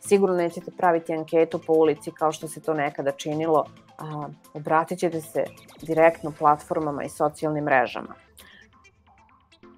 Sigurno 0.00 0.36
nećete 0.36 0.70
praviti 0.70 1.12
anketu 1.12 1.60
po 1.66 1.72
ulici 1.72 2.10
kao 2.10 2.32
što 2.32 2.48
se 2.48 2.60
to 2.60 2.74
nekada 2.74 3.12
činilo, 3.12 3.64
a, 3.98 4.28
obratit 4.54 4.98
ćete 4.98 5.20
se 5.20 5.44
direktno 5.82 6.32
platformama 6.38 7.04
i 7.04 7.08
socijalnim 7.08 7.64
mrežama. 7.64 8.14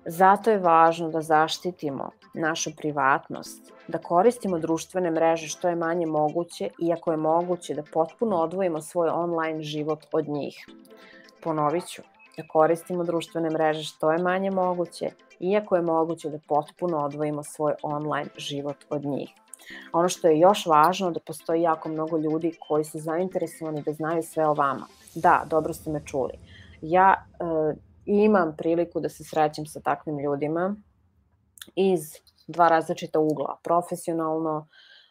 Zato 0.05 0.51
je 0.51 0.59
važno 0.59 1.09
da 1.09 1.21
zaštitimo 1.23 2.11
našu 2.35 2.71
privatnost, 2.77 3.73
da 3.91 3.99
koristimo 3.99 4.59
društvene 4.59 5.11
mreže 5.11 5.49
što 5.49 5.69
je 5.69 5.77
manje 5.77 6.07
moguće, 6.07 6.71
iako 6.79 7.11
je 7.11 7.17
moguće 7.17 7.75
da 7.75 7.83
potpuno 7.93 8.37
odvojimo 8.37 8.81
svoj 8.81 9.09
online 9.09 9.63
život 9.63 10.07
od 10.13 10.29
njih. 10.29 10.67
Ponovit 11.43 11.87
ću, 11.87 12.03
da 12.37 12.43
koristimo 12.49 13.05
društvene 13.05 13.51
mreže 13.51 13.85
što 13.85 14.13
je 14.13 14.19
manje 14.19 14.51
moguće, 14.51 15.11
iako 15.41 15.77
je 15.77 15.83
moguće 15.83 16.31
da 16.31 16.39
potpuno 16.49 17.05
odvojimo 17.05 17.43
svoj 17.43 17.75
online 17.83 18.29
život 18.37 18.77
od 18.91 19.05
njih. 19.05 19.31
Ono 19.93 20.09
što 20.09 20.29
je 20.29 20.39
još 20.39 20.67
važno 20.67 21.11
da 21.11 21.21
postoji 21.21 21.63
jako 21.63 21.89
mnogo 21.89 22.19
ljudi 22.19 22.53
koji 22.69 22.85
su 22.85 22.99
zainteresovani 22.99 23.83
da 23.83 23.93
znaju 23.93 24.23
sve 24.23 24.47
o 24.49 24.55
vama. 24.55 24.87
Da, 25.15 25.45
dobro 25.47 25.73
ste 25.73 25.91
me 25.91 26.03
čuli. 26.07 26.33
Ja 26.83 27.15
e, 27.15 27.75
imam 28.07 28.55
priliku 28.59 29.01
da 29.01 29.09
se 29.09 29.25
srećem 29.25 29.67
sa 29.67 29.81
takvim 29.81 30.19
ljudima 30.19 30.77
iz 31.77 32.13
dva 32.51 32.69
različita 32.69 33.19
ugla, 33.19 33.57
profesionalno, 33.63 34.69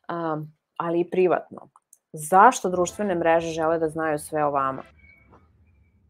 um, 0.09 0.51
ali 0.77 0.99
i 0.99 1.09
privatno. 1.09 1.69
Zašto 2.13 2.69
društvene 2.69 3.15
mreže 3.15 3.51
žele 3.51 3.79
da 3.79 3.89
znaju 3.89 4.19
sve 4.19 4.45
o 4.45 4.51
vama? 4.51 4.83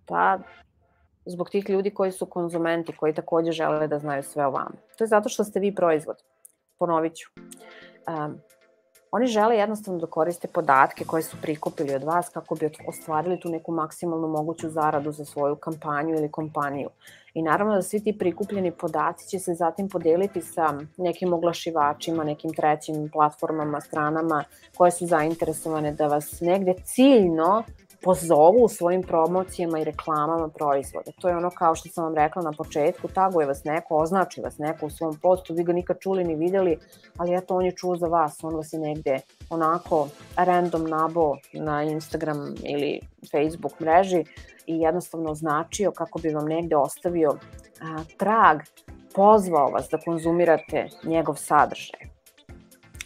Pa, 0.05 0.39
zbog 1.25 1.49
tih 1.49 1.69
ljudi 1.69 1.93
koji 1.93 2.11
su 2.11 2.25
konzumenti, 2.25 2.95
koji 2.97 3.13
takođe 3.13 3.51
žele 3.51 3.87
da 3.87 3.99
znaju 3.99 4.23
sve 4.23 4.45
o 4.45 4.51
vama. 4.51 4.75
To 4.97 5.03
je 5.03 5.07
zato 5.07 5.29
što 5.29 5.43
ste 5.43 5.59
vi 5.59 5.75
proizvod. 5.75 6.15
Ponovit 6.79 7.15
ću. 7.15 7.29
Um, 8.07 8.39
Oni 9.11 9.27
žele 9.27 9.57
jednostavno 9.57 9.99
da 9.99 10.07
koriste 10.07 10.47
podatke 10.47 11.05
koje 11.05 11.23
su 11.23 11.37
prikupili 11.41 11.95
od 11.95 12.03
vas 12.03 12.29
kako 12.29 12.55
bi 12.55 12.69
ostvarili 12.87 13.39
tu 13.39 13.49
neku 13.49 13.71
maksimalnu 13.71 14.27
moguću 14.27 14.69
zaradu 14.69 15.11
za 15.11 15.25
svoju 15.25 15.55
kampanju 15.55 16.15
ili 16.15 16.31
kompaniju. 16.31 16.89
I 17.39 17.41
naravno 17.41 17.75
da 17.75 17.81
svi 17.81 18.03
ti 18.03 18.17
prikupljeni 18.17 18.71
podaci 18.71 19.27
će 19.27 19.39
se 19.39 19.53
zatim 19.53 19.89
podeliti 19.89 20.41
sa 20.41 20.79
nekim 20.97 21.33
oglašivačima, 21.33 22.23
nekim 22.23 22.53
trećim 22.53 23.09
platformama, 23.13 23.81
stranama 23.81 24.43
koje 24.77 24.91
su 24.91 25.05
zainteresovane 25.05 25.91
da 25.91 26.07
vas 26.07 26.41
negde 26.41 26.73
ciljno 26.83 27.63
pozovu 28.01 28.63
u 28.63 28.69
svojim 28.69 29.03
promocijama 29.03 29.79
i 29.79 29.83
reklamama 29.83 30.47
proizvoda. 30.47 31.11
To 31.21 31.29
je 31.29 31.37
ono 31.37 31.49
kao 31.49 31.75
što 31.75 31.89
sam 31.89 32.03
vam 32.03 32.15
rekla 32.15 32.41
na 32.41 32.51
početku, 32.51 33.07
taguje 33.07 33.47
vas 33.47 33.63
neko, 33.63 33.95
označi 33.95 34.41
vas 34.41 34.57
neko 34.57 34.85
u 34.85 34.89
svom 34.89 35.17
postu, 35.21 35.53
vi 35.53 35.63
ga 35.63 35.73
nikad 35.73 35.99
čuli 35.99 36.23
ni 36.23 36.35
videli, 36.35 36.77
ali 37.17 37.35
eto 37.35 37.55
on 37.55 37.65
je 37.65 37.71
čuo 37.71 37.95
za 37.95 38.07
vas, 38.07 38.43
on 38.43 38.55
vas 38.55 38.73
je 38.73 38.79
negde 38.79 39.19
onako 39.49 40.07
random 40.35 40.83
nabo 40.83 41.35
na 41.53 41.83
Instagram 41.83 42.55
ili 42.63 42.99
Facebook 43.31 43.79
mreži 43.79 44.23
i 44.69 44.79
jednostavno 44.81 45.31
označio 45.31 45.91
kako 45.91 46.19
bi 46.19 46.29
vam 46.29 46.45
negde 46.45 46.75
ostavio 46.75 47.29
a, 47.81 48.03
trag, 48.17 48.59
pozvao 49.15 49.69
vas 49.71 49.87
da 49.91 49.97
konzumirate 49.97 50.87
njegov 51.03 51.35
sadržaj. 51.35 51.99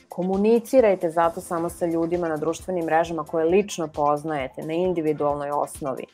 Komunicirajte 0.09 1.09
zato 1.09 1.41
samo 1.41 1.69
sa 1.69 1.85
ljudima 1.85 2.29
na 2.29 2.37
društvenim 2.37 2.85
mrežama 2.85 3.23
koje 3.23 3.45
lično 3.45 3.87
poznajete 3.87 4.61
na 4.61 4.73
individualnoj 4.73 5.49
osnovi 5.49 6.05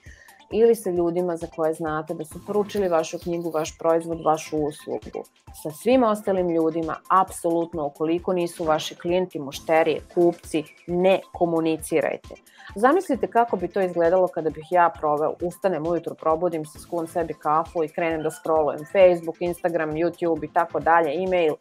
ili 0.52 0.76
sa 0.76 0.90
ljudima 0.90 1.38
za 1.38 1.48
koje 1.56 1.74
znate 1.74 2.14
da 2.14 2.26
su 2.26 2.46
poručili 2.48 2.88
vašu 2.88 3.20
knjigu, 3.20 3.50
vaš 3.50 3.78
proizvod, 3.78 4.22
vašu 4.26 4.58
uslugu. 4.58 5.24
Sa 5.64 5.72
svim 5.72 6.04
ostalim 6.04 6.50
ljudima, 6.50 6.96
apsolutno, 7.10 7.86
ukoliko 7.86 8.34
nisu 8.34 8.64
vaši 8.64 8.96
klijenti, 8.96 9.40
mušterije, 9.40 10.02
kupci, 10.14 10.64
ne 10.88 11.20
komunicirajte. 11.34 12.36
Zamislite 12.76 13.28
kako 13.28 13.58
bi 13.58 13.68
to 13.68 13.82
izgledalo 13.82 14.28
kada 14.28 14.50
bih 14.50 14.66
ja 14.72 14.90
proveo, 15.00 15.34
ustanem 15.42 15.88
ujutru, 15.88 16.16
probudim 16.16 16.66
se, 16.66 16.80
skuvam 16.80 17.08
sebi 17.08 17.34
kafu 17.34 17.84
i 17.84 17.88
krenem 17.88 18.24
da 18.24 18.32
scrollujem 18.32 18.86
Facebook, 18.92 19.36
Instagram, 19.40 19.92
YouTube 19.92 20.46
i 20.46 20.54
tako 20.54 20.80
dalje, 20.80 21.24
e-mail, 21.24 21.54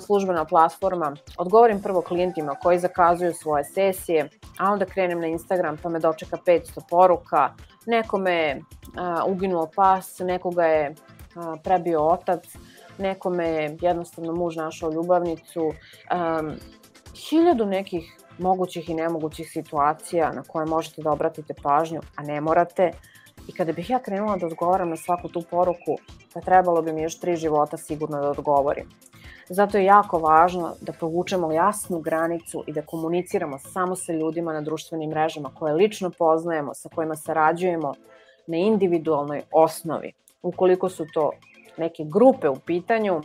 službena 0.00 0.44
platforma, 0.44 1.16
odgovorim 1.38 1.82
prvo 1.82 2.02
klijentima 2.02 2.54
koji 2.62 2.78
zakazuju 2.78 3.32
svoje 3.34 3.64
sesije, 3.64 4.28
a 4.58 4.72
onda 4.72 4.84
krenem 4.84 5.20
na 5.20 5.26
Instagram 5.26 5.76
pa 5.82 5.88
me 5.88 5.98
dočeka 5.98 6.36
500 6.46 6.80
poruka, 6.90 7.54
nekome 7.86 8.32
je 8.32 8.62
uginuo 9.26 9.68
pas, 9.76 10.18
nekoga 10.18 10.64
je 10.64 10.94
prebio 11.64 12.02
otac, 12.02 12.44
nekome 12.98 13.48
je 13.48 13.78
jednostavno 13.80 14.32
muž 14.32 14.56
našao 14.56 14.92
ljubavnicu, 14.92 15.62
um, 15.64 16.52
hiljadu 17.14 17.66
nekih 17.66 18.16
mogućih 18.38 18.90
i 18.90 18.94
nemogućih 18.94 19.50
situacija 19.50 20.32
na 20.32 20.42
koje 20.42 20.66
možete 20.66 21.02
da 21.02 21.10
obratite 21.10 21.54
pažnju, 21.62 22.00
a 22.16 22.22
ne 22.22 22.40
morate. 22.40 22.90
I 23.48 23.52
kada 23.52 23.72
bih 23.72 23.90
ja 23.90 23.98
krenula 23.98 24.36
da 24.36 24.46
odgovaram 24.46 24.90
na 24.90 24.96
svaku 24.96 25.28
tu 25.28 25.42
poruku, 25.50 25.96
pa 26.34 26.40
trebalo 26.40 26.82
bi 26.82 26.92
mi 26.92 27.02
još 27.02 27.20
tri 27.20 27.36
života 27.36 27.76
sigurno 27.76 28.20
da 28.20 28.30
odgovorim. 28.30 28.88
Zato 29.48 29.78
je 29.78 29.84
jako 29.84 30.18
važno 30.18 30.74
da 30.80 30.92
povučemo 30.92 31.52
jasnu 31.52 31.98
granicu 31.98 32.64
i 32.66 32.72
da 32.72 32.82
komuniciramo 32.82 33.58
samo 33.58 33.96
sa 33.96 34.12
ljudima 34.12 34.52
na 34.52 34.60
društvenim 34.60 35.10
mrežama 35.10 35.50
koje 35.54 35.74
lično 35.74 36.10
poznajemo, 36.10 36.74
sa 36.74 36.88
kojima 36.88 37.16
sarađujemo 37.16 37.94
na 38.46 38.56
individualnoj 38.56 39.42
osnovi. 39.52 40.12
Ukoliko 40.42 40.88
su 40.88 41.06
to 41.14 41.30
neke 41.76 42.04
grupe 42.04 42.48
u 42.48 42.56
pitanju, 42.56 43.22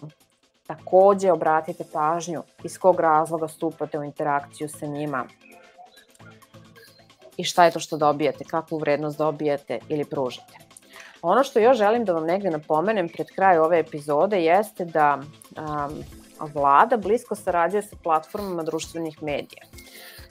takođe 0.68 1.32
obratite 1.32 1.84
pažnju 1.94 2.44
iz 2.64 2.78
kog 2.78 3.00
razloga 3.00 3.48
stupate 3.48 4.00
u 4.00 4.04
interakciju 4.04 4.70
sa 4.70 4.86
njima 4.86 5.26
i 7.38 7.44
šta 7.44 7.66
je 7.66 7.72
to 7.72 7.80
što 7.80 7.98
dobijate, 7.98 8.44
kakvu 8.44 8.78
vrednost 8.78 9.18
dobijate 9.18 9.80
ili 9.90 10.06
pružate. 10.06 10.69
Ono 11.22 11.44
što 11.44 11.60
još 11.60 11.78
želim 11.78 12.06
da 12.06 12.14
vam 12.14 12.26
negde 12.26 12.50
napomenem 12.50 13.10
pred 13.10 13.28
kraj 13.36 13.58
ove 13.58 13.80
epizode 13.80 14.44
jeste 14.44 14.86
da 14.86 15.20
um, 15.20 16.04
vlada 16.54 16.98
blisko 16.98 17.36
sarađuje 17.36 17.82
sa 17.82 17.96
platformama 18.04 18.64
društvenih 18.64 19.24
medija. 19.24 19.64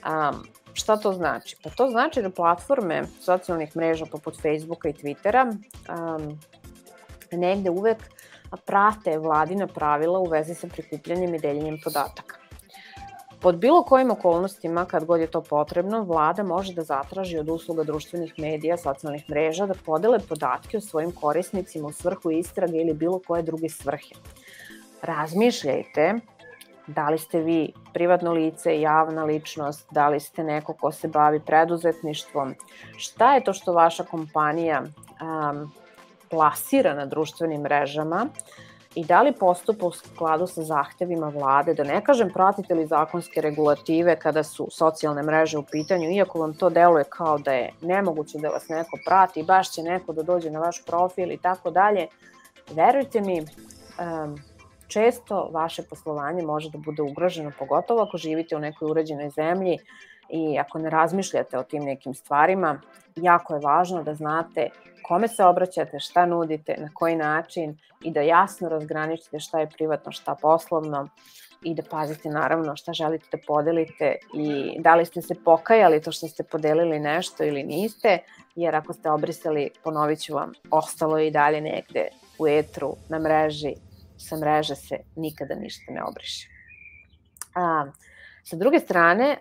Um, 0.09 0.47
šta 0.73 0.97
to 0.97 1.13
znači? 1.13 1.57
Pa 1.63 1.71
to 1.71 1.89
znači 1.91 2.23
da 2.23 2.31
platforme 2.31 3.03
socijalnih 3.21 3.77
mreža 3.77 4.07
poput 4.07 4.41
Facebooka 4.43 4.89
i 4.89 4.93
Twittera 4.93 5.45
um, 5.49 6.41
negde 7.33 7.71
uvek 7.71 7.99
prate 8.65 9.19
vladina 9.19 9.67
pravila 9.67 10.19
u 10.19 10.25
vezi 10.25 10.55
sa 10.55 10.67
prikupljanjem 10.67 11.35
i 11.35 11.39
deljenjem 11.39 11.79
podataka. 11.85 12.38
Pod 13.41 13.57
bilo 13.57 13.83
kojim 13.83 14.11
okolnostima, 14.11 14.85
kad 14.85 15.05
god 15.05 15.21
je 15.21 15.27
to 15.27 15.41
potrebno, 15.41 16.03
vlada 16.03 16.43
može 16.43 16.75
da 16.75 16.83
zatraži 16.83 17.39
od 17.39 17.49
usluga 17.49 17.85
društvenih 17.85 18.35
medija, 18.39 18.77
socijalnih 18.77 19.31
mreža 19.31 19.67
da 19.67 19.75
podele 19.87 20.19
podatke 20.19 20.77
o 20.77 20.81
svojim 20.81 21.13
korisnicima 21.13 21.89
u 21.89 21.93
svrhu 21.93 22.31
istrage 22.31 22.79
ili 22.79 22.95
bilo 22.95 23.21
koje 23.27 23.43
druge 23.43 23.69
svrhe. 23.69 24.15
Razmišljajte 25.03 26.15
da 26.89 27.09
li 27.09 27.19
ste 27.19 27.41
vi 27.41 27.73
privatno 27.95 28.33
lice, 28.33 28.81
javna 28.81 29.25
ličnost, 29.25 29.87
da 29.91 30.09
li 30.09 30.21
ste 30.21 30.45
neko 30.45 30.73
ko 30.73 30.93
se 30.93 31.09
bavi 31.09 31.41
preduzetništvom, 31.41 32.55
šta 32.97 33.35
je 33.35 33.45
to 33.45 33.53
što 33.53 33.73
vaša 33.73 34.05
kompanija 34.05 34.83
um, 34.83 35.73
plasira 36.31 36.95
na 36.95 37.07
društvenim 37.07 37.61
mrežama 37.61 38.27
i 38.95 39.05
da 39.05 39.23
li 39.23 39.33
postupa 39.33 39.87
u 39.87 39.93
skladu 39.93 40.47
sa 40.47 40.63
zahtevima 40.63 41.29
vlade, 41.29 41.75
da 41.75 41.85
ne 41.85 42.01
kažem 42.05 42.31
pratite 42.35 42.75
li 42.75 42.87
zakonske 42.87 43.41
regulative 43.41 44.17
kada 44.17 44.43
su 44.43 44.69
socijalne 44.71 45.23
mreže 45.23 45.59
u 45.59 45.63
pitanju, 45.63 46.11
iako 46.11 46.39
vam 46.39 46.55
to 46.55 46.71
deluje 46.71 47.05
kao 47.05 47.39
da 47.39 47.53
je 47.53 47.73
nemoguće 47.81 48.39
da 48.39 48.49
vas 48.49 48.69
neko 48.69 48.99
prati, 49.07 49.43
baš 49.43 49.73
će 49.73 49.83
neko 49.83 50.13
da 50.13 50.23
dođe 50.23 50.51
na 50.51 50.61
vaš 50.61 50.85
profil 50.87 51.33
i 51.33 51.37
tako 51.37 51.71
dalje, 51.71 52.07
verujte 52.71 53.21
mi, 53.21 53.41
um, 53.41 54.39
često 54.89 55.49
vaše 55.53 55.83
poslovanje 55.83 56.43
može 56.43 56.71
da 56.71 56.79
bude 56.79 57.03
ugroženo, 57.03 57.53
pogotovo 57.59 58.03
ako 58.03 58.19
živite 58.19 58.57
u 58.57 58.59
nekoj 58.59 58.91
uređenoj 58.91 59.31
zemlji 59.31 59.79
i 60.29 60.59
ako 60.59 60.79
ne 60.79 60.91
razmišljate 60.91 61.59
o 61.59 61.63
tim 61.63 61.85
nekim 61.85 62.15
stvarima, 62.15 62.81
jako 63.17 63.55
je 63.55 63.61
važno 63.61 64.03
da 64.03 64.15
znate 64.15 64.69
kome 65.09 65.29
se 65.29 65.45
obraćate, 65.45 66.01
šta 66.01 66.27
nudite, 66.27 66.77
na 66.79 66.89
koji 66.95 67.17
način 67.17 67.79
i 68.03 68.11
da 68.11 68.21
jasno 68.21 68.69
razgraničite 68.69 69.41
šta 69.41 69.61
je 69.61 69.71
privatno, 69.71 70.13
šta 70.13 70.35
poslovno 70.43 71.09
i 71.63 71.75
da 71.75 71.83
pazite 71.91 72.29
naravno 72.31 72.77
šta 72.77 72.93
želite 72.93 73.27
da 73.33 73.39
podelite 73.47 74.17
i 74.35 74.77
da 74.81 74.95
li 74.95 75.07
ste 75.07 75.23
se 75.23 75.35
pokajali 75.45 76.03
to 76.03 76.13
što 76.13 76.29
ste 76.29 76.43
podelili 76.43 77.01
nešto 77.01 77.45
ili 77.45 77.63
niste, 77.63 78.19
jer 78.55 78.77
ako 78.77 78.93
ste 78.93 79.11
obrisali, 79.11 79.71
ponovit 79.85 80.21
ću 80.21 80.35
vam, 80.35 80.53
ostalo 80.71 81.19
je 81.19 81.27
i 81.27 81.31
dalje 81.31 81.61
negde 81.61 82.09
u 82.39 82.49
etru, 82.49 82.97
na 83.09 83.19
mreži, 83.19 83.75
sa 84.19 84.37
mreže 84.37 84.75
se 84.75 84.97
nikada 85.17 85.55
ništa 85.55 85.93
ne 85.93 86.05
obriše. 86.05 86.49
A, 87.55 87.87
sa 88.45 88.57
druge 88.57 88.79
strane, 88.79 89.37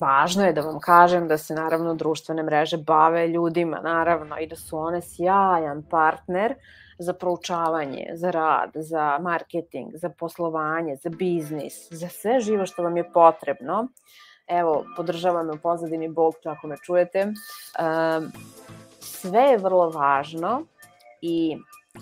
važno 0.00 0.44
je 0.44 0.52
da 0.52 0.60
vam 0.60 0.80
kažem 0.80 1.28
da 1.28 1.38
se 1.38 1.54
naravno 1.54 1.94
društvene 1.94 2.42
mreže 2.42 2.76
bave 2.76 3.28
ljudima, 3.28 3.80
naravno, 3.80 4.38
i 4.38 4.46
da 4.46 4.56
su 4.56 4.78
one 4.78 5.00
sjajan 5.00 5.82
partner 5.90 6.54
za 6.98 7.12
proučavanje, 7.12 8.10
za 8.14 8.30
rad, 8.30 8.70
za 8.74 9.18
marketing, 9.18 9.90
za 9.94 10.08
poslovanje, 10.08 10.96
za 10.96 11.10
biznis, 11.10 11.88
za 11.90 12.08
sve 12.08 12.40
živo 12.40 12.66
što 12.66 12.82
vam 12.82 12.96
je 12.96 13.12
potrebno. 13.12 13.88
Evo, 14.46 14.84
podržava 14.96 15.42
me 15.42 15.52
u 15.52 15.58
pozadini 15.62 16.08
Bog, 16.08 16.34
ako 16.44 16.66
me 16.66 16.76
čujete. 16.84 17.22
Um, 17.24 18.32
sve 19.00 19.40
je 19.40 19.58
vrlo 19.58 19.90
važno 19.90 20.62
i 21.20 21.56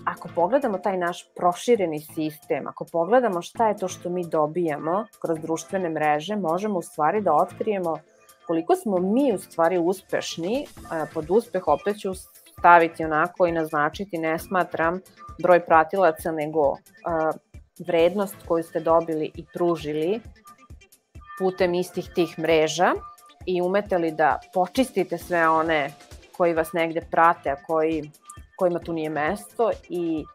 ako 0.05 0.29
pogledamo 0.35 0.77
taj 0.77 0.97
naš 0.97 1.29
prošireni 1.35 1.99
sistem, 1.99 2.67
ako 2.67 2.85
pogledamo 2.91 3.41
šta 3.41 3.67
je 3.67 3.77
to 3.77 3.87
što 3.87 4.09
mi 4.09 4.27
dobijamo 4.27 5.05
kroz 5.21 5.39
društvene 5.39 5.89
mreže, 5.89 6.35
možemo 6.35 6.79
u 6.79 6.81
stvari 6.81 7.21
da 7.21 7.33
otkrijemo 7.33 7.97
koliko 8.47 8.75
smo 8.75 8.97
mi 8.97 9.33
u 9.33 9.37
stvari 9.37 9.77
uspešni, 9.77 10.65
pod 11.13 11.25
uspeh 11.29 11.67
opet 11.67 11.99
ću 11.99 12.13
staviti 12.59 13.05
onako 13.05 13.47
i 13.47 13.51
naznačiti, 13.51 14.17
ne 14.17 14.39
smatram 14.39 14.99
broj 15.41 15.65
pratilaca, 15.65 16.31
nego 16.31 16.75
vrednost 17.79 18.35
koju 18.47 18.63
ste 18.63 18.79
dobili 18.79 19.31
i 19.35 19.45
pružili 19.53 20.21
putem 21.39 21.73
istih 21.73 22.09
tih 22.15 22.39
mreža 22.39 22.93
i 23.45 23.61
umete 23.61 23.97
li 23.97 24.11
da 24.11 24.39
počistite 24.53 25.17
sve 25.17 25.49
one 25.49 25.91
koji 26.37 26.53
vas 26.53 26.73
negde 26.73 27.01
prate, 27.11 27.49
a 27.49 27.63
koji, 27.67 28.11
kojima 28.59 28.79
tu 28.79 28.93
nije 28.93 29.09
mesto 29.09 29.71
i 29.89 30.25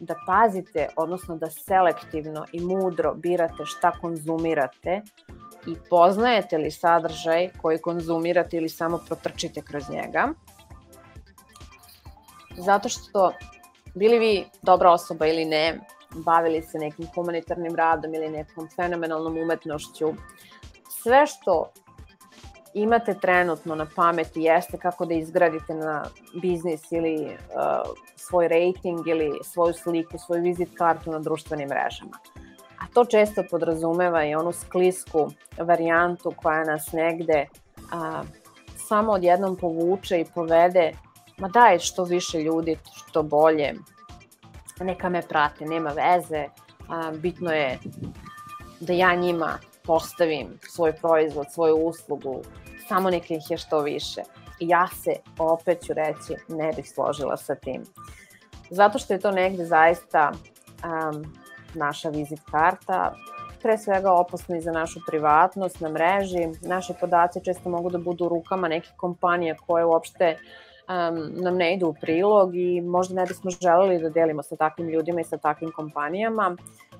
da 0.00 0.14
pazite, 0.26 0.88
odnosno 0.96 1.36
da 1.36 1.50
selektivno 1.50 2.44
i 2.52 2.60
mudro 2.60 3.14
birate 3.14 3.64
šta 3.64 3.92
konzumirate 4.00 5.02
i 5.66 5.76
poznajete 5.90 6.58
li 6.58 6.70
sadržaj 6.70 7.48
koji 7.62 7.78
konzumirate 7.78 8.56
ili 8.56 8.68
samo 8.68 9.00
protrčite 9.06 9.62
kroz 9.62 9.90
njega. 9.90 10.28
Zato 12.56 12.88
što 12.88 13.32
bili 13.94 14.18
vi 14.18 14.44
dobra 14.62 14.92
osoba 14.92 15.26
ili 15.26 15.44
ne, 15.44 15.80
bavili 16.14 16.62
se 16.62 16.78
nekim 16.78 17.06
humanitarnim 17.14 17.74
radom 17.76 18.14
ili 18.14 18.30
nekom 18.30 18.68
fenomenalnom 18.76 19.38
umetnošću, 19.38 20.12
sve 21.02 21.26
što 21.26 21.72
imate 22.74 23.14
trenutno 23.14 23.74
na 23.74 23.86
pameti 23.96 24.42
jeste 24.42 24.78
kako 24.78 25.04
da 25.04 25.14
izgradite 25.14 25.74
na 25.74 26.04
biznis 26.42 26.92
ili 26.92 27.24
uh, 27.24 27.94
svoj 28.16 28.48
rating 28.48 29.06
ili 29.06 29.38
svoju 29.42 29.72
sliku, 29.74 30.18
svoju 30.18 30.42
vizit 30.42 30.68
kartu 30.78 31.10
na 31.10 31.18
društvenim 31.18 31.68
mrežama. 31.68 32.18
A 32.78 32.86
to 32.94 33.04
često 33.04 33.42
podrazumeva 33.50 34.24
i 34.24 34.34
onu 34.34 34.52
sklisku 34.52 35.30
varijantu 35.58 36.32
koja 36.36 36.64
nas 36.64 36.92
negde 36.92 37.46
uh, 37.76 38.26
samo 38.76 39.12
odjednom 39.12 39.56
povuče 39.56 40.20
i 40.20 40.26
povede 40.34 40.92
ma 41.38 41.48
daj 41.48 41.78
što 41.78 42.04
više 42.04 42.38
ljudi, 42.38 42.78
što 42.94 43.22
bolje, 43.22 43.74
neka 44.80 45.08
me 45.08 45.22
prate, 45.22 45.64
nema 45.64 45.90
veze, 45.90 46.46
a, 46.88 47.12
bitno 47.12 47.52
je 47.52 47.78
da 48.80 48.92
ja 48.92 49.14
njima 49.14 49.58
postavim 49.84 50.58
svoj 50.68 50.92
proizvod, 50.92 51.46
svoju 51.52 51.76
uslugu, 51.76 52.42
samo 52.88 53.10
neka 53.10 53.34
ih 53.34 53.50
je 53.50 53.56
što 53.56 53.80
više. 53.80 54.22
I 54.60 54.68
ja 54.68 54.88
se, 55.02 55.16
opet 55.38 55.84
ću 55.86 55.92
reći, 55.92 56.42
ne 56.48 56.72
bih 56.76 56.90
složila 56.90 57.36
sa 57.36 57.54
tim. 57.54 57.84
Zato 58.70 58.98
što 58.98 59.12
je 59.12 59.20
to 59.20 59.30
negde 59.30 59.64
zaista 59.64 60.32
um, 60.32 61.34
naša 61.74 62.08
vizit 62.08 62.40
karta, 62.50 63.14
pre 63.64 63.78
svega 63.78 64.12
opasno 64.12 64.56
i 64.56 64.60
za 64.60 64.72
našu 64.72 65.00
privatnost 65.06 65.80
na 65.80 65.88
mreži. 65.88 66.48
Naše 66.62 66.94
podaci 67.00 67.44
često 67.44 67.70
mogu 67.70 67.90
da 67.90 67.98
budu 67.98 68.24
u 68.24 68.28
rukama 68.28 68.68
nekih 68.68 68.92
kompanija 68.96 69.54
koje 69.66 69.84
uopšte 69.84 70.36
um, 70.36 71.42
nam 71.42 71.56
ne 71.56 71.74
idu 71.74 71.88
u 71.88 71.94
prilog 72.00 72.56
i 72.56 72.80
možda 72.80 73.14
ne 73.14 73.26
bismo 73.26 73.50
želeli 73.50 73.98
da 74.02 74.10
delimo 74.10 74.42
sa 74.42 74.56
takvim 74.56 74.88
ljudima 74.88 75.20
i 75.20 75.24
sa 75.24 75.38
takvim 75.38 75.72
kompanijama. 75.72 76.56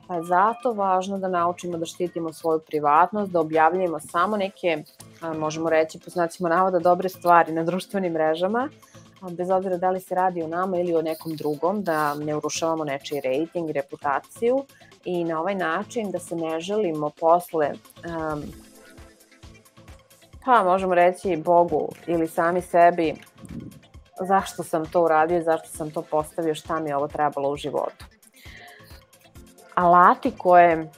Pa 0.09 0.23
zato 0.23 0.73
važno 0.73 1.19
da 1.19 1.29
naučimo 1.29 1.79
da 1.79 1.87
štitimo 1.87 2.33
svoju 2.33 2.61
privatnost, 2.67 3.33
da 3.33 3.41
objavljujemo 3.41 4.01
samo 4.01 4.37
neke, 4.37 4.83
možemo 5.33 5.71
reći, 5.71 5.99
po 5.99 6.11
znacima 6.11 6.49
navoda, 6.49 6.79
dobre 6.79 7.09
stvari 7.09 7.53
na 7.53 7.65
društvenim 7.65 8.13
mrežama, 8.13 8.69
bez 9.31 9.51
obzira 9.51 9.77
da 9.77 9.91
li 9.91 10.01
se 10.01 10.15
radi 10.15 10.43
o 10.43 10.49
nama 10.49 10.79
ili 10.79 10.97
o 10.97 11.03
nekom 11.03 11.37
drugom, 11.37 11.83
da 11.83 12.15
ne 12.15 12.37
urušavamo 12.37 12.85
nečiji 12.85 13.21
rating, 13.21 13.71
reputaciju 13.71 14.65
i 15.05 15.25
na 15.25 15.41
ovaj 15.41 15.55
način 15.55 16.11
da 16.11 16.19
se 16.19 16.37
ne 16.37 16.61
želimo 16.61 17.11
posle 17.11 17.71
um, 17.73 18.43
pa 20.45 20.65
možemo 20.65 20.95
reći 20.95 21.37
Bogu 21.37 21.89
ili 22.07 22.29
sami 22.29 22.61
sebi 22.61 23.15
zašto 24.21 24.63
sam 24.63 24.87
to 24.87 25.03
uradio, 25.03 25.43
zašto 25.43 25.69
sam 25.69 25.91
to 25.91 26.03
postavio, 26.03 26.55
šta 26.55 26.81
mi 26.81 26.89
je 26.89 26.97
ovo 26.97 27.09
trebalo 27.09 27.51
u 27.51 27.57
životu. 27.57 28.05
Alati 29.75 30.33
koje 30.39 30.91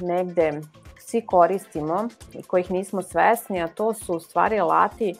negde 0.00 0.60
svi 1.08 1.26
koristimo 1.26 2.08
i 2.34 2.42
kojih 2.42 2.70
nismo 2.70 3.02
svesni, 3.02 3.62
a 3.62 3.68
to 3.68 3.94
su 3.94 4.14
u 4.14 4.20
stvari 4.20 4.60
alati 4.60 5.14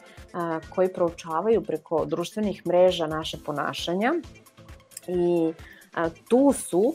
koji 0.75 0.93
proučavaju 0.93 1.61
preko 1.61 2.05
društvenih 2.05 2.67
mreža 2.67 3.07
naše 3.07 3.37
ponašanja 3.45 4.13
i 5.07 5.53
tu 6.27 6.53
su 6.53 6.93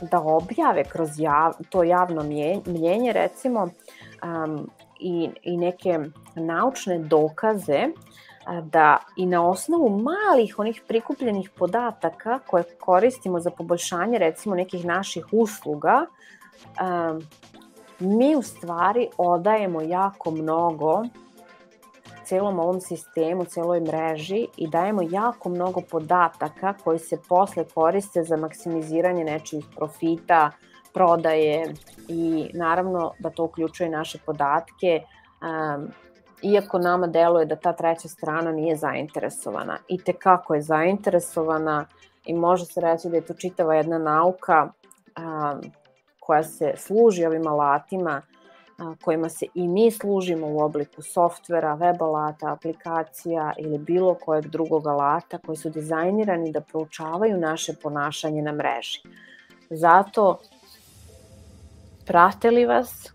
da 0.00 0.20
objave 0.20 0.84
kroz 0.84 1.08
jav, 1.18 1.52
to 1.70 1.82
javno 1.82 2.22
mljenje 2.66 3.12
recimo 3.12 3.62
um, 3.62 4.70
i, 5.00 5.30
i 5.42 5.56
neke 5.56 5.98
naučne 6.34 6.98
dokaze 6.98 7.88
da 8.62 8.98
i 9.16 9.26
na 9.26 9.48
osnovu 9.48 9.88
malih 9.88 10.58
onih 10.58 10.82
prikupljenih 10.88 11.50
podataka 11.50 12.38
koje 12.38 12.64
koristimo 12.80 13.40
za 13.40 13.50
poboljšanje 13.50 14.18
recimo 14.18 14.54
nekih 14.54 14.84
naših 14.84 15.26
usluga, 15.32 16.06
um, 16.80 17.22
mi 17.98 18.36
u 18.36 18.42
stvari 18.42 19.08
odajemo 19.18 19.82
jako 19.82 20.30
mnogo 20.30 21.02
celom 22.24 22.58
ovom 22.58 22.80
sistemu, 22.80 23.44
celoj 23.44 23.80
mreži 23.80 24.46
i 24.56 24.68
dajemo 24.68 25.02
jako 25.10 25.48
mnogo 25.48 25.80
podataka 25.90 26.74
koji 26.84 26.98
se 26.98 27.18
posle 27.28 27.64
koriste 27.74 28.22
za 28.22 28.36
maksimiziranje 28.36 29.24
nečijih 29.24 29.64
profita, 29.76 30.50
prodaje 30.94 31.74
i 32.08 32.50
naravno 32.54 33.12
da 33.18 33.30
to 33.30 33.44
uključuje 33.44 33.90
naše 33.90 34.18
podatke 34.26 35.02
um, 35.02 35.88
iako 36.42 36.78
nama 36.78 37.06
deluje 37.06 37.46
da 37.46 37.56
ta 37.56 37.72
treća 37.72 38.08
strana 38.08 38.52
nije 38.52 38.76
zainteresovana. 38.76 39.78
I 39.88 39.98
te 39.98 40.12
kako 40.12 40.54
je 40.54 40.62
zainteresovana 40.62 41.86
i 42.26 42.34
može 42.34 42.64
se 42.64 42.80
reći 42.80 43.08
da 43.08 43.16
je 43.16 43.26
to 43.26 43.34
čitava 43.34 43.74
jedna 43.74 43.98
nauka 43.98 44.68
a, 45.16 45.54
koja 46.26 46.42
se 46.42 46.72
služi 46.76 47.26
ovim 47.26 47.46
alatima, 47.46 48.22
kojima 49.04 49.28
se 49.28 49.46
i 49.54 49.68
mi 49.68 49.90
služimo 49.90 50.46
u 50.46 50.60
obliku 50.60 51.02
softvera, 51.02 51.74
web 51.74 52.02
alata, 52.02 52.52
aplikacija 52.52 53.52
ili 53.58 53.78
bilo 53.78 54.14
kojeg 54.14 54.46
drugog 54.46 54.86
alata 54.86 55.38
koji 55.38 55.56
su 55.56 55.70
dizajnirani 55.70 56.52
da 56.52 56.60
proučavaju 56.60 57.36
naše 57.36 57.74
ponašanje 57.82 58.42
na 58.42 58.52
mreži. 58.52 59.02
Zato 59.70 60.38
prate 62.06 62.50
li 62.50 62.66
vas, 62.66 63.14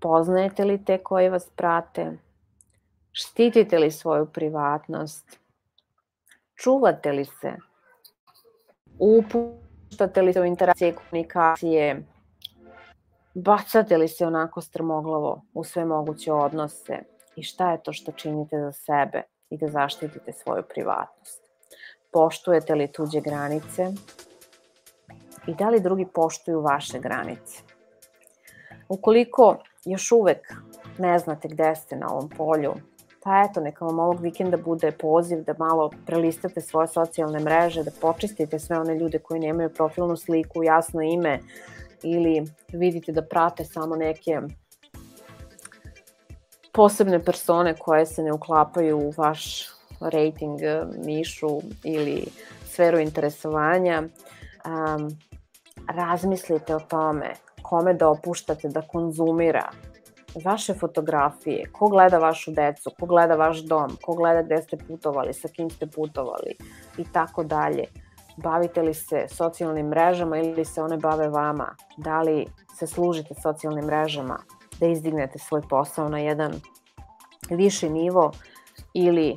Poznajete 0.00 0.64
li 0.64 0.84
te 0.84 0.98
koji 0.98 1.28
vas 1.28 1.50
prate? 1.56 2.12
Štitite 3.12 3.78
li 3.78 3.90
svoju 3.90 4.26
privatnost? 4.26 5.38
Čuvate 6.54 7.12
li 7.12 7.24
se? 7.24 7.52
Upuštate 9.90 10.22
li 10.22 10.32
se 10.32 10.40
u 10.40 10.44
interakcije 10.44 10.94
komunikacije? 10.94 12.02
Bacate 13.34 13.96
li 13.96 14.08
se 14.08 14.26
onako 14.26 14.60
strmoglavo 14.60 15.42
u 15.54 15.64
sve 15.64 15.84
moguće 15.84 16.32
odnose? 16.32 16.98
I 17.36 17.42
šta 17.42 17.72
je 17.72 17.82
to 17.82 17.92
što 17.92 18.12
činite 18.12 18.60
za 18.60 18.72
sebe 18.72 19.22
i 19.50 19.58
da 19.58 19.68
zaštitite 19.68 20.32
svoju 20.32 20.62
privatnost? 20.74 21.42
Poštujete 22.12 22.74
li 22.74 22.92
tuđe 22.92 23.20
granice? 23.20 23.86
I 25.46 25.54
da 25.54 25.68
li 25.68 25.80
drugi 25.80 26.06
poštuju 26.14 26.60
vaše 26.60 26.98
granice? 26.98 27.62
Ukoliko 28.88 29.56
još 29.84 30.12
uvek 30.12 30.52
ne 30.98 31.18
znate 31.18 31.48
gde 31.48 31.74
ste 31.74 31.96
na 31.96 32.08
ovom 32.10 32.28
polju, 32.28 32.74
pa 33.22 33.44
eto, 33.50 33.60
neka 33.60 33.84
vam 33.84 33.98
ovog 33.98 34.20
vikenda 34.20 34.56
bude 34.56 34.90
poziv 34.92 35.44
da 35.44 35.54
malo 35.58 35.90
prelistate 36.06 36.60
svoje 36.60 36.88
socijalne 36.88 37.40
mreže, 37.40 37.82
da 37.82 37.90
počistite 38.00 38.58
sve 38.58 38.78
one 38.78 38.94
ljude 38.94 39.18
koji 39.18 39.40
nemaju 39.40 39.74
profilnu 39.74 40.16
sliku, 40.16 40.62
jasno 40.62 41.02
ime 41.02 41.40
ili 42.02 42.44
vidite 42.72 43.12
da 43.12 43.22
prate 43.22 43.64
samo 43.64 43.96
neke 43.96 44.40
posebne 46.72 47.24
persone 47.24 47.74
koje 47.78 48.06
se 48.06 48.22
ne 48.22 48.32
uklapaju 48.32 48.98
u 48.98 49.12
vaš 49.16 49.68
rating, 50.00 50.60
mišu 51.04 51.60
ili 51.84 52.26
sferu 52.66 52.98
interesovanja. 52.98 54.02
Um, 54.02 55.18
razmislite 55.88 56.76
o 56.76 56.80
tome 56.80 57.34
kome 57.62 57.94
da 57.94 58.08
opuštate 58.08 58.68
da 58.68 58.82
konzumira 58.82 59.70
vaše 60.44 60.74
fotografije, 60.74 61.66
ko 61.72 61.88
gleda 61.88 62.18
vašu 62.18 62.50
decu, 62.50 62.90
ko 63.00 63.06
gleda 63.06 63.34
vaš 63.34 63.58
dom, 63.58 63.96
ko 64.02 64.14
gleda 64.14 64.42
gde 64.42 64.62
ste 64.62 64.76
putovali, 64.76 65.34
sa 65.34 65.48
kim 65.48 65.70
ste 65.70 65.86
putovali 65.86 66.56
i 66.98 67.04
tako 67.12 67.44
dalje. 67.44 67.84
Bavite 68.36 68.82
li 68.82 68.94
se 68.94 69.26
socijalnim 69.28 69.86
mrežama 69.86 70.38
ili 70.38 70.64
se 70.64 70.82
one 70.82 70.96
bave 70.96 71.28
vama? 71.28 71.74
Da 71.96 72.22
li 72.22 72.46
se 72.78 72.86
služite 72.86 73.34
socijalnim 73.42 73.84
mrežama 73.84 74.38
da 74.80 74.86
izdignete 74.86 75.38
svoj 75.38 75.62
posao 75.70 76.08
na 76.08 76.18
jedan 76.18 76.60
viši 77.50 77.88
nivo 77.88 78.32
ili 78.94 79.36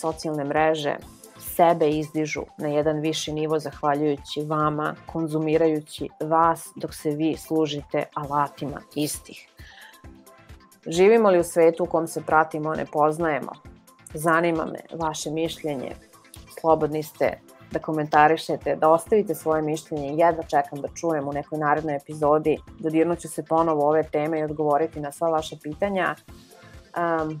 socijalne 0.00 0.44
mreže 0.44 0.96
sebe 1.38 1.90
izdižu 1.90 2.42
na 2.58 2.68
jedan 2.68 3.00
viši 3.00 3.32
nivo 3.32 3.58
zahvaljujući 3.58 4.42
vama, 4.46 4.94
konzumirajući 5.06 6.08
vas 6.20 6.68
dok 6.76 6.94
se 6.94 7.10
vi 7.10 7.36
služite 7.36 8.04
alatima 8.14 8.80
istih. 8.94 9.48
Živimo 10.88 11.30
li 11.30 11.38
u 11.38 11.44
svetu 11.44 11.84
u 11.84 11.86
kom 11.86 12.06
se 12.06 12.22
pratimo, 12.26 12.74
ne 12.74 12.86
poznajemo? 12.92 13.52
Zanima 14.14 14.66
me 14.66 14.78
vaše 14.98 15.30
mišljenje. 15.30 15.92
Slobodni 16.60 17.02
ste 17.02 17.38
da 17.70 17.78
komentarišete, 17.78 18.76
da 18.76 18.88
ostavite 18.88 19.34
svoje 19.34 19.62
mišljenje. 19.62 20.08
Jedva 20.08 20.42
čekam 20.42 20.80
da 20.80 20.88
čujem 20.94 21.28
u 21.28 21.32
nekoj 21.32 21.58
narednoj 21.58 21.96
epizodi. 21.96 22.58
Dodirnuću 22.78 23.28
se 23.28 23.44
ponovo 23.44 23.88
ove 23.88 24.02
teme 24.02 24.40
i 24.40 24.42
odgovoriti 24.42 25.00
na 25.00 25.12
sva 25.12 25.28
vaša 25.28 25.56
pitanja. 25.62 26.14
Um, 26.96 27.40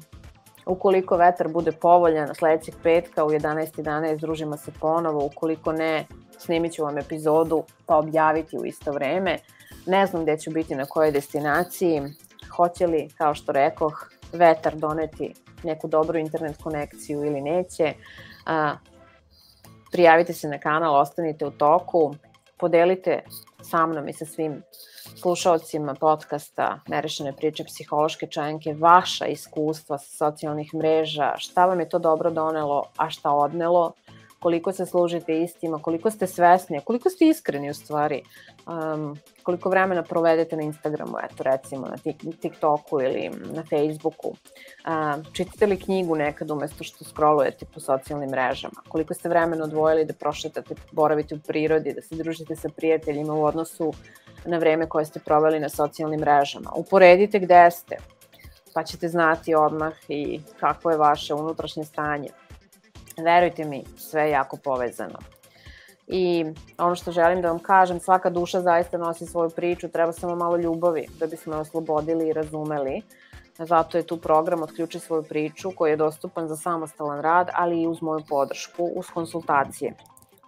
ukoliko 0.66 1.16
vetar 1.16 1.48
bude 1.48 1.72
povoljan 1.72 2.34
sledećeg 2.34 2.74
petka 2.82 3.24
u 3.24 3.30
11.11 3.30 3.82
.11, 3.82 4.20
družimo 4.20 4.56
se 4.56 4.72
ponovo. 4.80 5.24
Ukoliko 5.26 5.72
ne, 5.72 6.06
snimit 6.38 6.72
ću 6.72 6.82
vam 6.82 6.98
epizodu 6.98 7.62
pa 7.86 7.96
objaviti 7.96 8.58
u 8.58 8.64
isto 8.64 8.92
vreme. 8.92 9.38
Ne 9.86 10.06
znam 10.06 10.22
gde 10.22 10.38
ću 10.38 10.50
biti, 10.50 10.74
na 10.74 10.84
kojoj 10.84 11.12
destinaciji. 11.12 12.02
Hoće 12.58 12.86
li, 12.86 13.08
kao 13.18 13.34
što 13.34 13.52
rekoh, 13.52 14.10
vetar 14.32 14.76
doneti 14.76 15.34
neku 15.62 15.88
dobru 15.88 16.18
internet 16.18 16.56
konekciju 16.62 17.24
ili 17.24 17.40
neće. 17.40 17.92
A, 18.46 18.76
prijavite 19.92 20.32
se 20.32 20.48
na 20.48 20.58
kanal, 20.58 21.00
ostanite 21.00 21.46
u 21.46 21.50
toku, 21.50 22.14
podelite 22.58 23.22
sa 23.62 23.86
mnom 23.86 24.08
i 24.08 24.12
sa 24.12 24.26
svim 24.26 24.62
slušalcima 25.16 25.94
podcasta 25.94 26.80
Nerešene 26.88 27.32
priče 27.32 27.64
psihološke 27.64 28.26
čajanke 28.26 28.74
vaša 28.78 29.26
iskustva 29.26 29.98
sa 29.98 30.16
socijalnih 30.16 30.74
mreža, 30.74 31.34
šta 31.36 31.66
vam 31.66 31.80
je 31.80 31.88
to 31.88 31.98
dobro 31.98 32.30
donelo, 32.30 32.84
a 32.96 33.10
šta 33.10 33.30
odnelo, 33.30 33.92
koliko 34.38 34.72
se 34.72 34.86
služite 34.86 35.42
istima, 35.42 35.78
koliko 35.78 36.10
ste 36.10 36.26
svesni, 36.26 36.80
koliko 36.84 37.10
ste 37.10 37.26
iskreni 37.26 37.70
u 37.70 37.74
stvari, 37.74 38.22
um, 38.66 39.18
koliko 39.42 39.70
vremena 39.70 40.02
provedete 40.02 40.56
na 40.56 40.62
Instagramu, 40.62 41.18
eto 41.24 41.42
recimo 41.42 41.86
na 41.86 41.96
TikToku 42.40 43.00
ili 43.00 43.30
na 43.54 43.62
Facebooku, 43.62 44.28
um, 44.28 45.24
čitate 45.32 45.66
li 45.66 45.80
knjigu 45.80 46.16
nekad 46.16 46.50
umesto 46.50 46.84
što 46.84 47.04
scrollujete 47.04 47.66
po 47.74 47.80
socijalnim 47.80 48.30
mrežama, 48.30 48.82
koliko 48.88 49.14
ste 49.14 49.28
vremena 49.28 49.64
odvojili 49.64 50.04
da 50.04 50.14
prošetate, 50.14 50.74
boravite 50.92 51.34
u 51.34 51.38
prirodi, 51.38 51.92
da 51.92 52.02
se 52.02 52.14
družite 52.14 52.56
sa 52.56 52.68
prijateljima 52.68 53.34
u 53.34 53.44
odnosu 53.44 53.92
na 54.44 54.58
vreme 54.58 54.88
koje 54.88 55.04
ste 55.04 55.20
proveli 55.20 55.60
na 55.60 55.68
socijalnim 55.68 56.20
mrežama. 56.20 56.70
Uporedite 56.76 57.38
gde 57.38 57.70
ste, 57.70 57.96
pa 58.74 58.84
ćete 58.84 59.08
znati 59.08 59.54
odmah 59.54 59.92
i 60.08 60.40
kako 60.60 60.90
je 60.90 60.96
vaše 60.96 61.34
unutrašnje 61.34 61.84
stanje. 61.84 62.28
Verujte 63.24 63.64
mi, 63.64 63.84
sve 63.96 64.22
je 64.22 64.30
jako 64.30 64.56
povezano. 64.64 65.18
I 66.06 66.44
ono 66.78 66.94
što 66.94 67.12
želim 67.12 67.42
da 67.42 67.48
vam 67.48 67.58
kažem, 67.58 68.00
svaka 68.00 68.30
duša 68.30 68.60
zaista 68.60 68.98
nosi 68.98 69.26
svoju 69.26 69.50
priču, 69.50 69.88
treba 69.88 70.12
samo 70.12 70.36
malo 70.36 70.56
ljubavi 70.56 71.06
da 71.20 71.26
bismo 71.26 71.54
je 71.54 71.60
oslobodili 71.60 72.28
i 72.28 72.32
razumeli. 72.32 73.02
Zato 73.58 73.98
je 73.98 74.06
tu 74.06 74.16
program 74.16 74.62
Otključi 74.62 74.98
svoju 74.98 75.22
priču 75.22 75.70
koji 75.76 75.90
je 75.90 75.96
dostupan 75.96 76.48
za 76.48 76.56
samostalan 76.56 77.20
rad, 77.20 77.48
ali 77.54 77.82
i 77.82 77.86
uz 77.86 78.02
moju 78.02 78.20
podršku, 78.28 78.84
uz 78.84 79.06
konsultacije. 79.14 79.94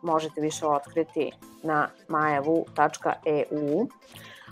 Možete 0.03 0.41
više 0.41 0.67
otkriti 0.67 1.33
na 1.63 1.89
majavu.eu, 2.09 3.87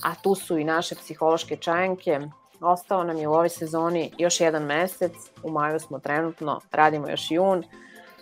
a 0.05 0.15
tu 0.23 0.35
su 0.35 0.59
i 0.59 0.65
naše 0.65 0.95
psihološke 0.95 1.57
čajanke. 1.57 2.21
Ostao 2.61 3.05
nam 3.05 3.17
je 3.17 3.29
u 3.29 3.33
ovoj 3.33 3.49
sezoni 3.49 4.13
još 4.19 4.41
jedan 4.41 4.63
mesec, 4.63 5.13
u 5.43 5.51
maju 5.51 5.81
smo 5.81 5.99
trenutno, 5.99 6.61
radimo 6.73 7.09
još 7.09 7.31
jun, 7.31 7.65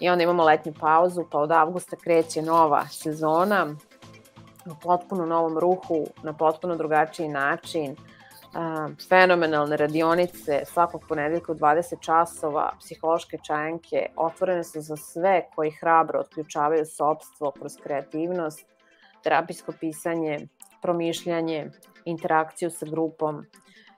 i 0.00 0.08
onda 0.08 0.24
imamo 0.24 0.44
letnju 0.44 0.72
pauzu, 0.80 1.24
pa 1.30 1.38
od 1.38 1.52
avgusta 1.52 1.96
kreće 1.96 2.42
nova 2.42 2.86
sezona 2.88 3.66
u 4.66 4.74
potpuno 4.82 5.26
novom 5.26 5.58
ruhu, 5.58 6.06
na 6.22 6.32
potpuno 6.32 6.76
drugačiji 6.76 7.28
način, 7.28 7.96
fenomenalne 9.08 9.76
radionice 9.76 10.62
svakog 10.64 11.02
ponedeljka 11.08 11.52
u 11.52 11.54
20 11.54 12.00
časova, 12.00 12.72
psihološke 12.80 13.38
čajanke, 13.46 14.06
otvorene 14.16 14.64
su 14.64 14.80
za 14.80 14.96
sve 14.96 15.46
koji 15.54 15.70
hrabro 15.70 16.20
otključavaju 16.20 16.86
sobstvo 16.86 17.50
kroz 17.50 17.72
kreativnost, 17.82 18.66
terapijsko 19.22 19.72
pisanje, 19.80 20.48
promišljanje, 20.82 21.70
interakciju 22.04 22.70
sa 22.70 22.86
grupom 22.86 23.44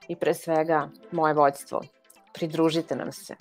i 0.07 0.15
pre 0.15 0.33
svega 0.33 0.89
moje 1.11 1.33
vođstvo. 1.33 1.81
Pridružite 2.33 2.95
nam 2.95 3.11
se. 3.11 3.35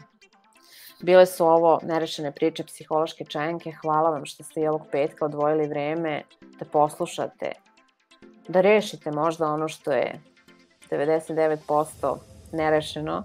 Bile 1.01 1.27
su 1.27 1.47
ovo 1.47 1.81
nerešene 1.83 2.33
priče 2.33 2.65
psihološke 2.65 3.25
čajanke. 3.25 3.73
Hvala 3.73 4.11
vam 4.11 4.25
što 4.27 4.45
ste 4.45 4.61
i 4.61 4.69
ovog 4.69 4.83
petka 4.93 5.25
odvojili 5.25 5.69
vreme 5.69 6.23
da 6.59 6.65
poslušate, 6.65 7.53
da 8.49 8.61
rešite 8.61 9.11
možda 9.11 9.47
ono 9.47 9.69
što 9.69 9.93
je 9.93 10.21
99% 10.91 12.17
nerešeno, 12.53 13.25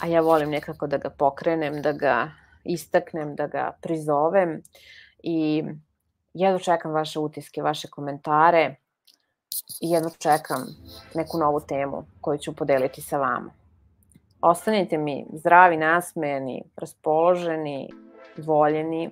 a 0.00 0.06
ja 0.06 0.20
volim 0.20 0.50
nekako 0.50 0.86
da 0.86 0.98
ga 0.98 1.10
pokrenem, 1.10 1.82
da 1.82 1.92
ga 1.92 2.30
istaknem, 2.64 3.34
da 3.36 3.46
ga 3.46 3.72
prizovem 3.82 4.62
i 5.22 5.64
jedno 6.34 6.58
čekam 6.58 6.92
vaše 6.92 7.18
utiske, 7.18 7.62
vaše 7.62 7.88
komentare 7.88 8.74
i 9.80 9.90
jedno 9.90 10.10
čekam 10.18 10.66
neku 11.14 11.38
novu 11.38 11.60
temu 11.60 12.06
koju 12.20 12.38
ću 12.38 12.56
podeliti 12.56 13.02
sa 13.02 13.18
vama. 13.18 13.59
Ostanite 14.42 14.98
mi 14.98 15.26
zdravi, 15.32 15.76
nasmejani, 15.76 16.62
raspoloženi, 16.76 17.90
voljeni, 18.36 19.10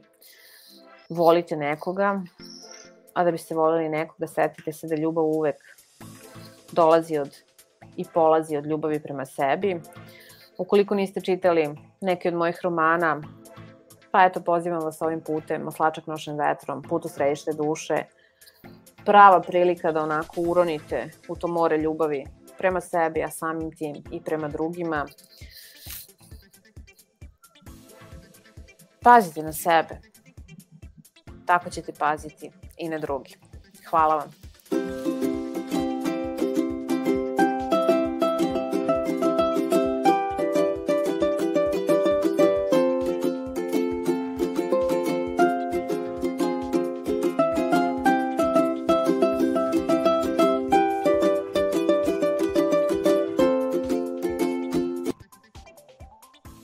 volite 1.09 1.57
nekoga, 1.57 2.22
a 3.14 3.24
da 3.24 3.31
biste 3.31 3.55
volili 3.55 3.89
nekoga, 3.89 4.26
setite 4.26 4.72
se 4.72 4.89
da 4.89 4.97
ljubav 4.97 5.24
uvek 5.24 5.57
dolazi 6.72 7.18
od 7.18 7.37
i 7.97 8.05
polazi 8.14 8.57
od 8.57 8.66
ljubavi 8.66 9.03
prema 9.03 9.26
sebi. 9.26 9.81
Ukoliko 10.59 10.95
niste 10.95 11.20
čitali 11.20 11.68
neki 12.01 12.29
od 12.29 12.35
mojih 12.35 12.61
romana, 12.62 13.20
pa 14.11 14.24
eto, 14.24 14.41
pozivam 14.41 14.83
vas 14.83 15.03
ovim 15.03 15.20
putem, 15.20 15.68
Oslačak 15.68 16.07
nošen 16.07 16.39
vetrom, 16.39 16.83
Put 16.83 17.05
u 17.05 17.09
središte 17.09 17.53
duše, 17.53 18.03
prava 19.05 19.41
prilika 19.41 19.93
da 19.93 20.03
onako 20.03 20.41
uronite 20.41 21.11
u 21.29 21.37
to 21.37 21.49
more 21.49 21.76
ljubavi 21.76 22.24
prema 22.59 22.80
sebi, 22.80 23.22
a 23.22 23.30
samim 23.30 23.72
tim 23.72 23.96
i 24.12 24.20
prema 24.20 24.48
drugima. 24.48 25.06
Pazite 29.02 29.42
na 29.42 29.52
sebe. 29.52 30.00
Tako 31.46 31.70
ćete 31.70 31.92
paziti 31.92 32.50
i 32.76 32.88
na 32.88 32.98
drugi. 32.98 33.36
Hvala 33.90 34.14
vam. 34.14 34.38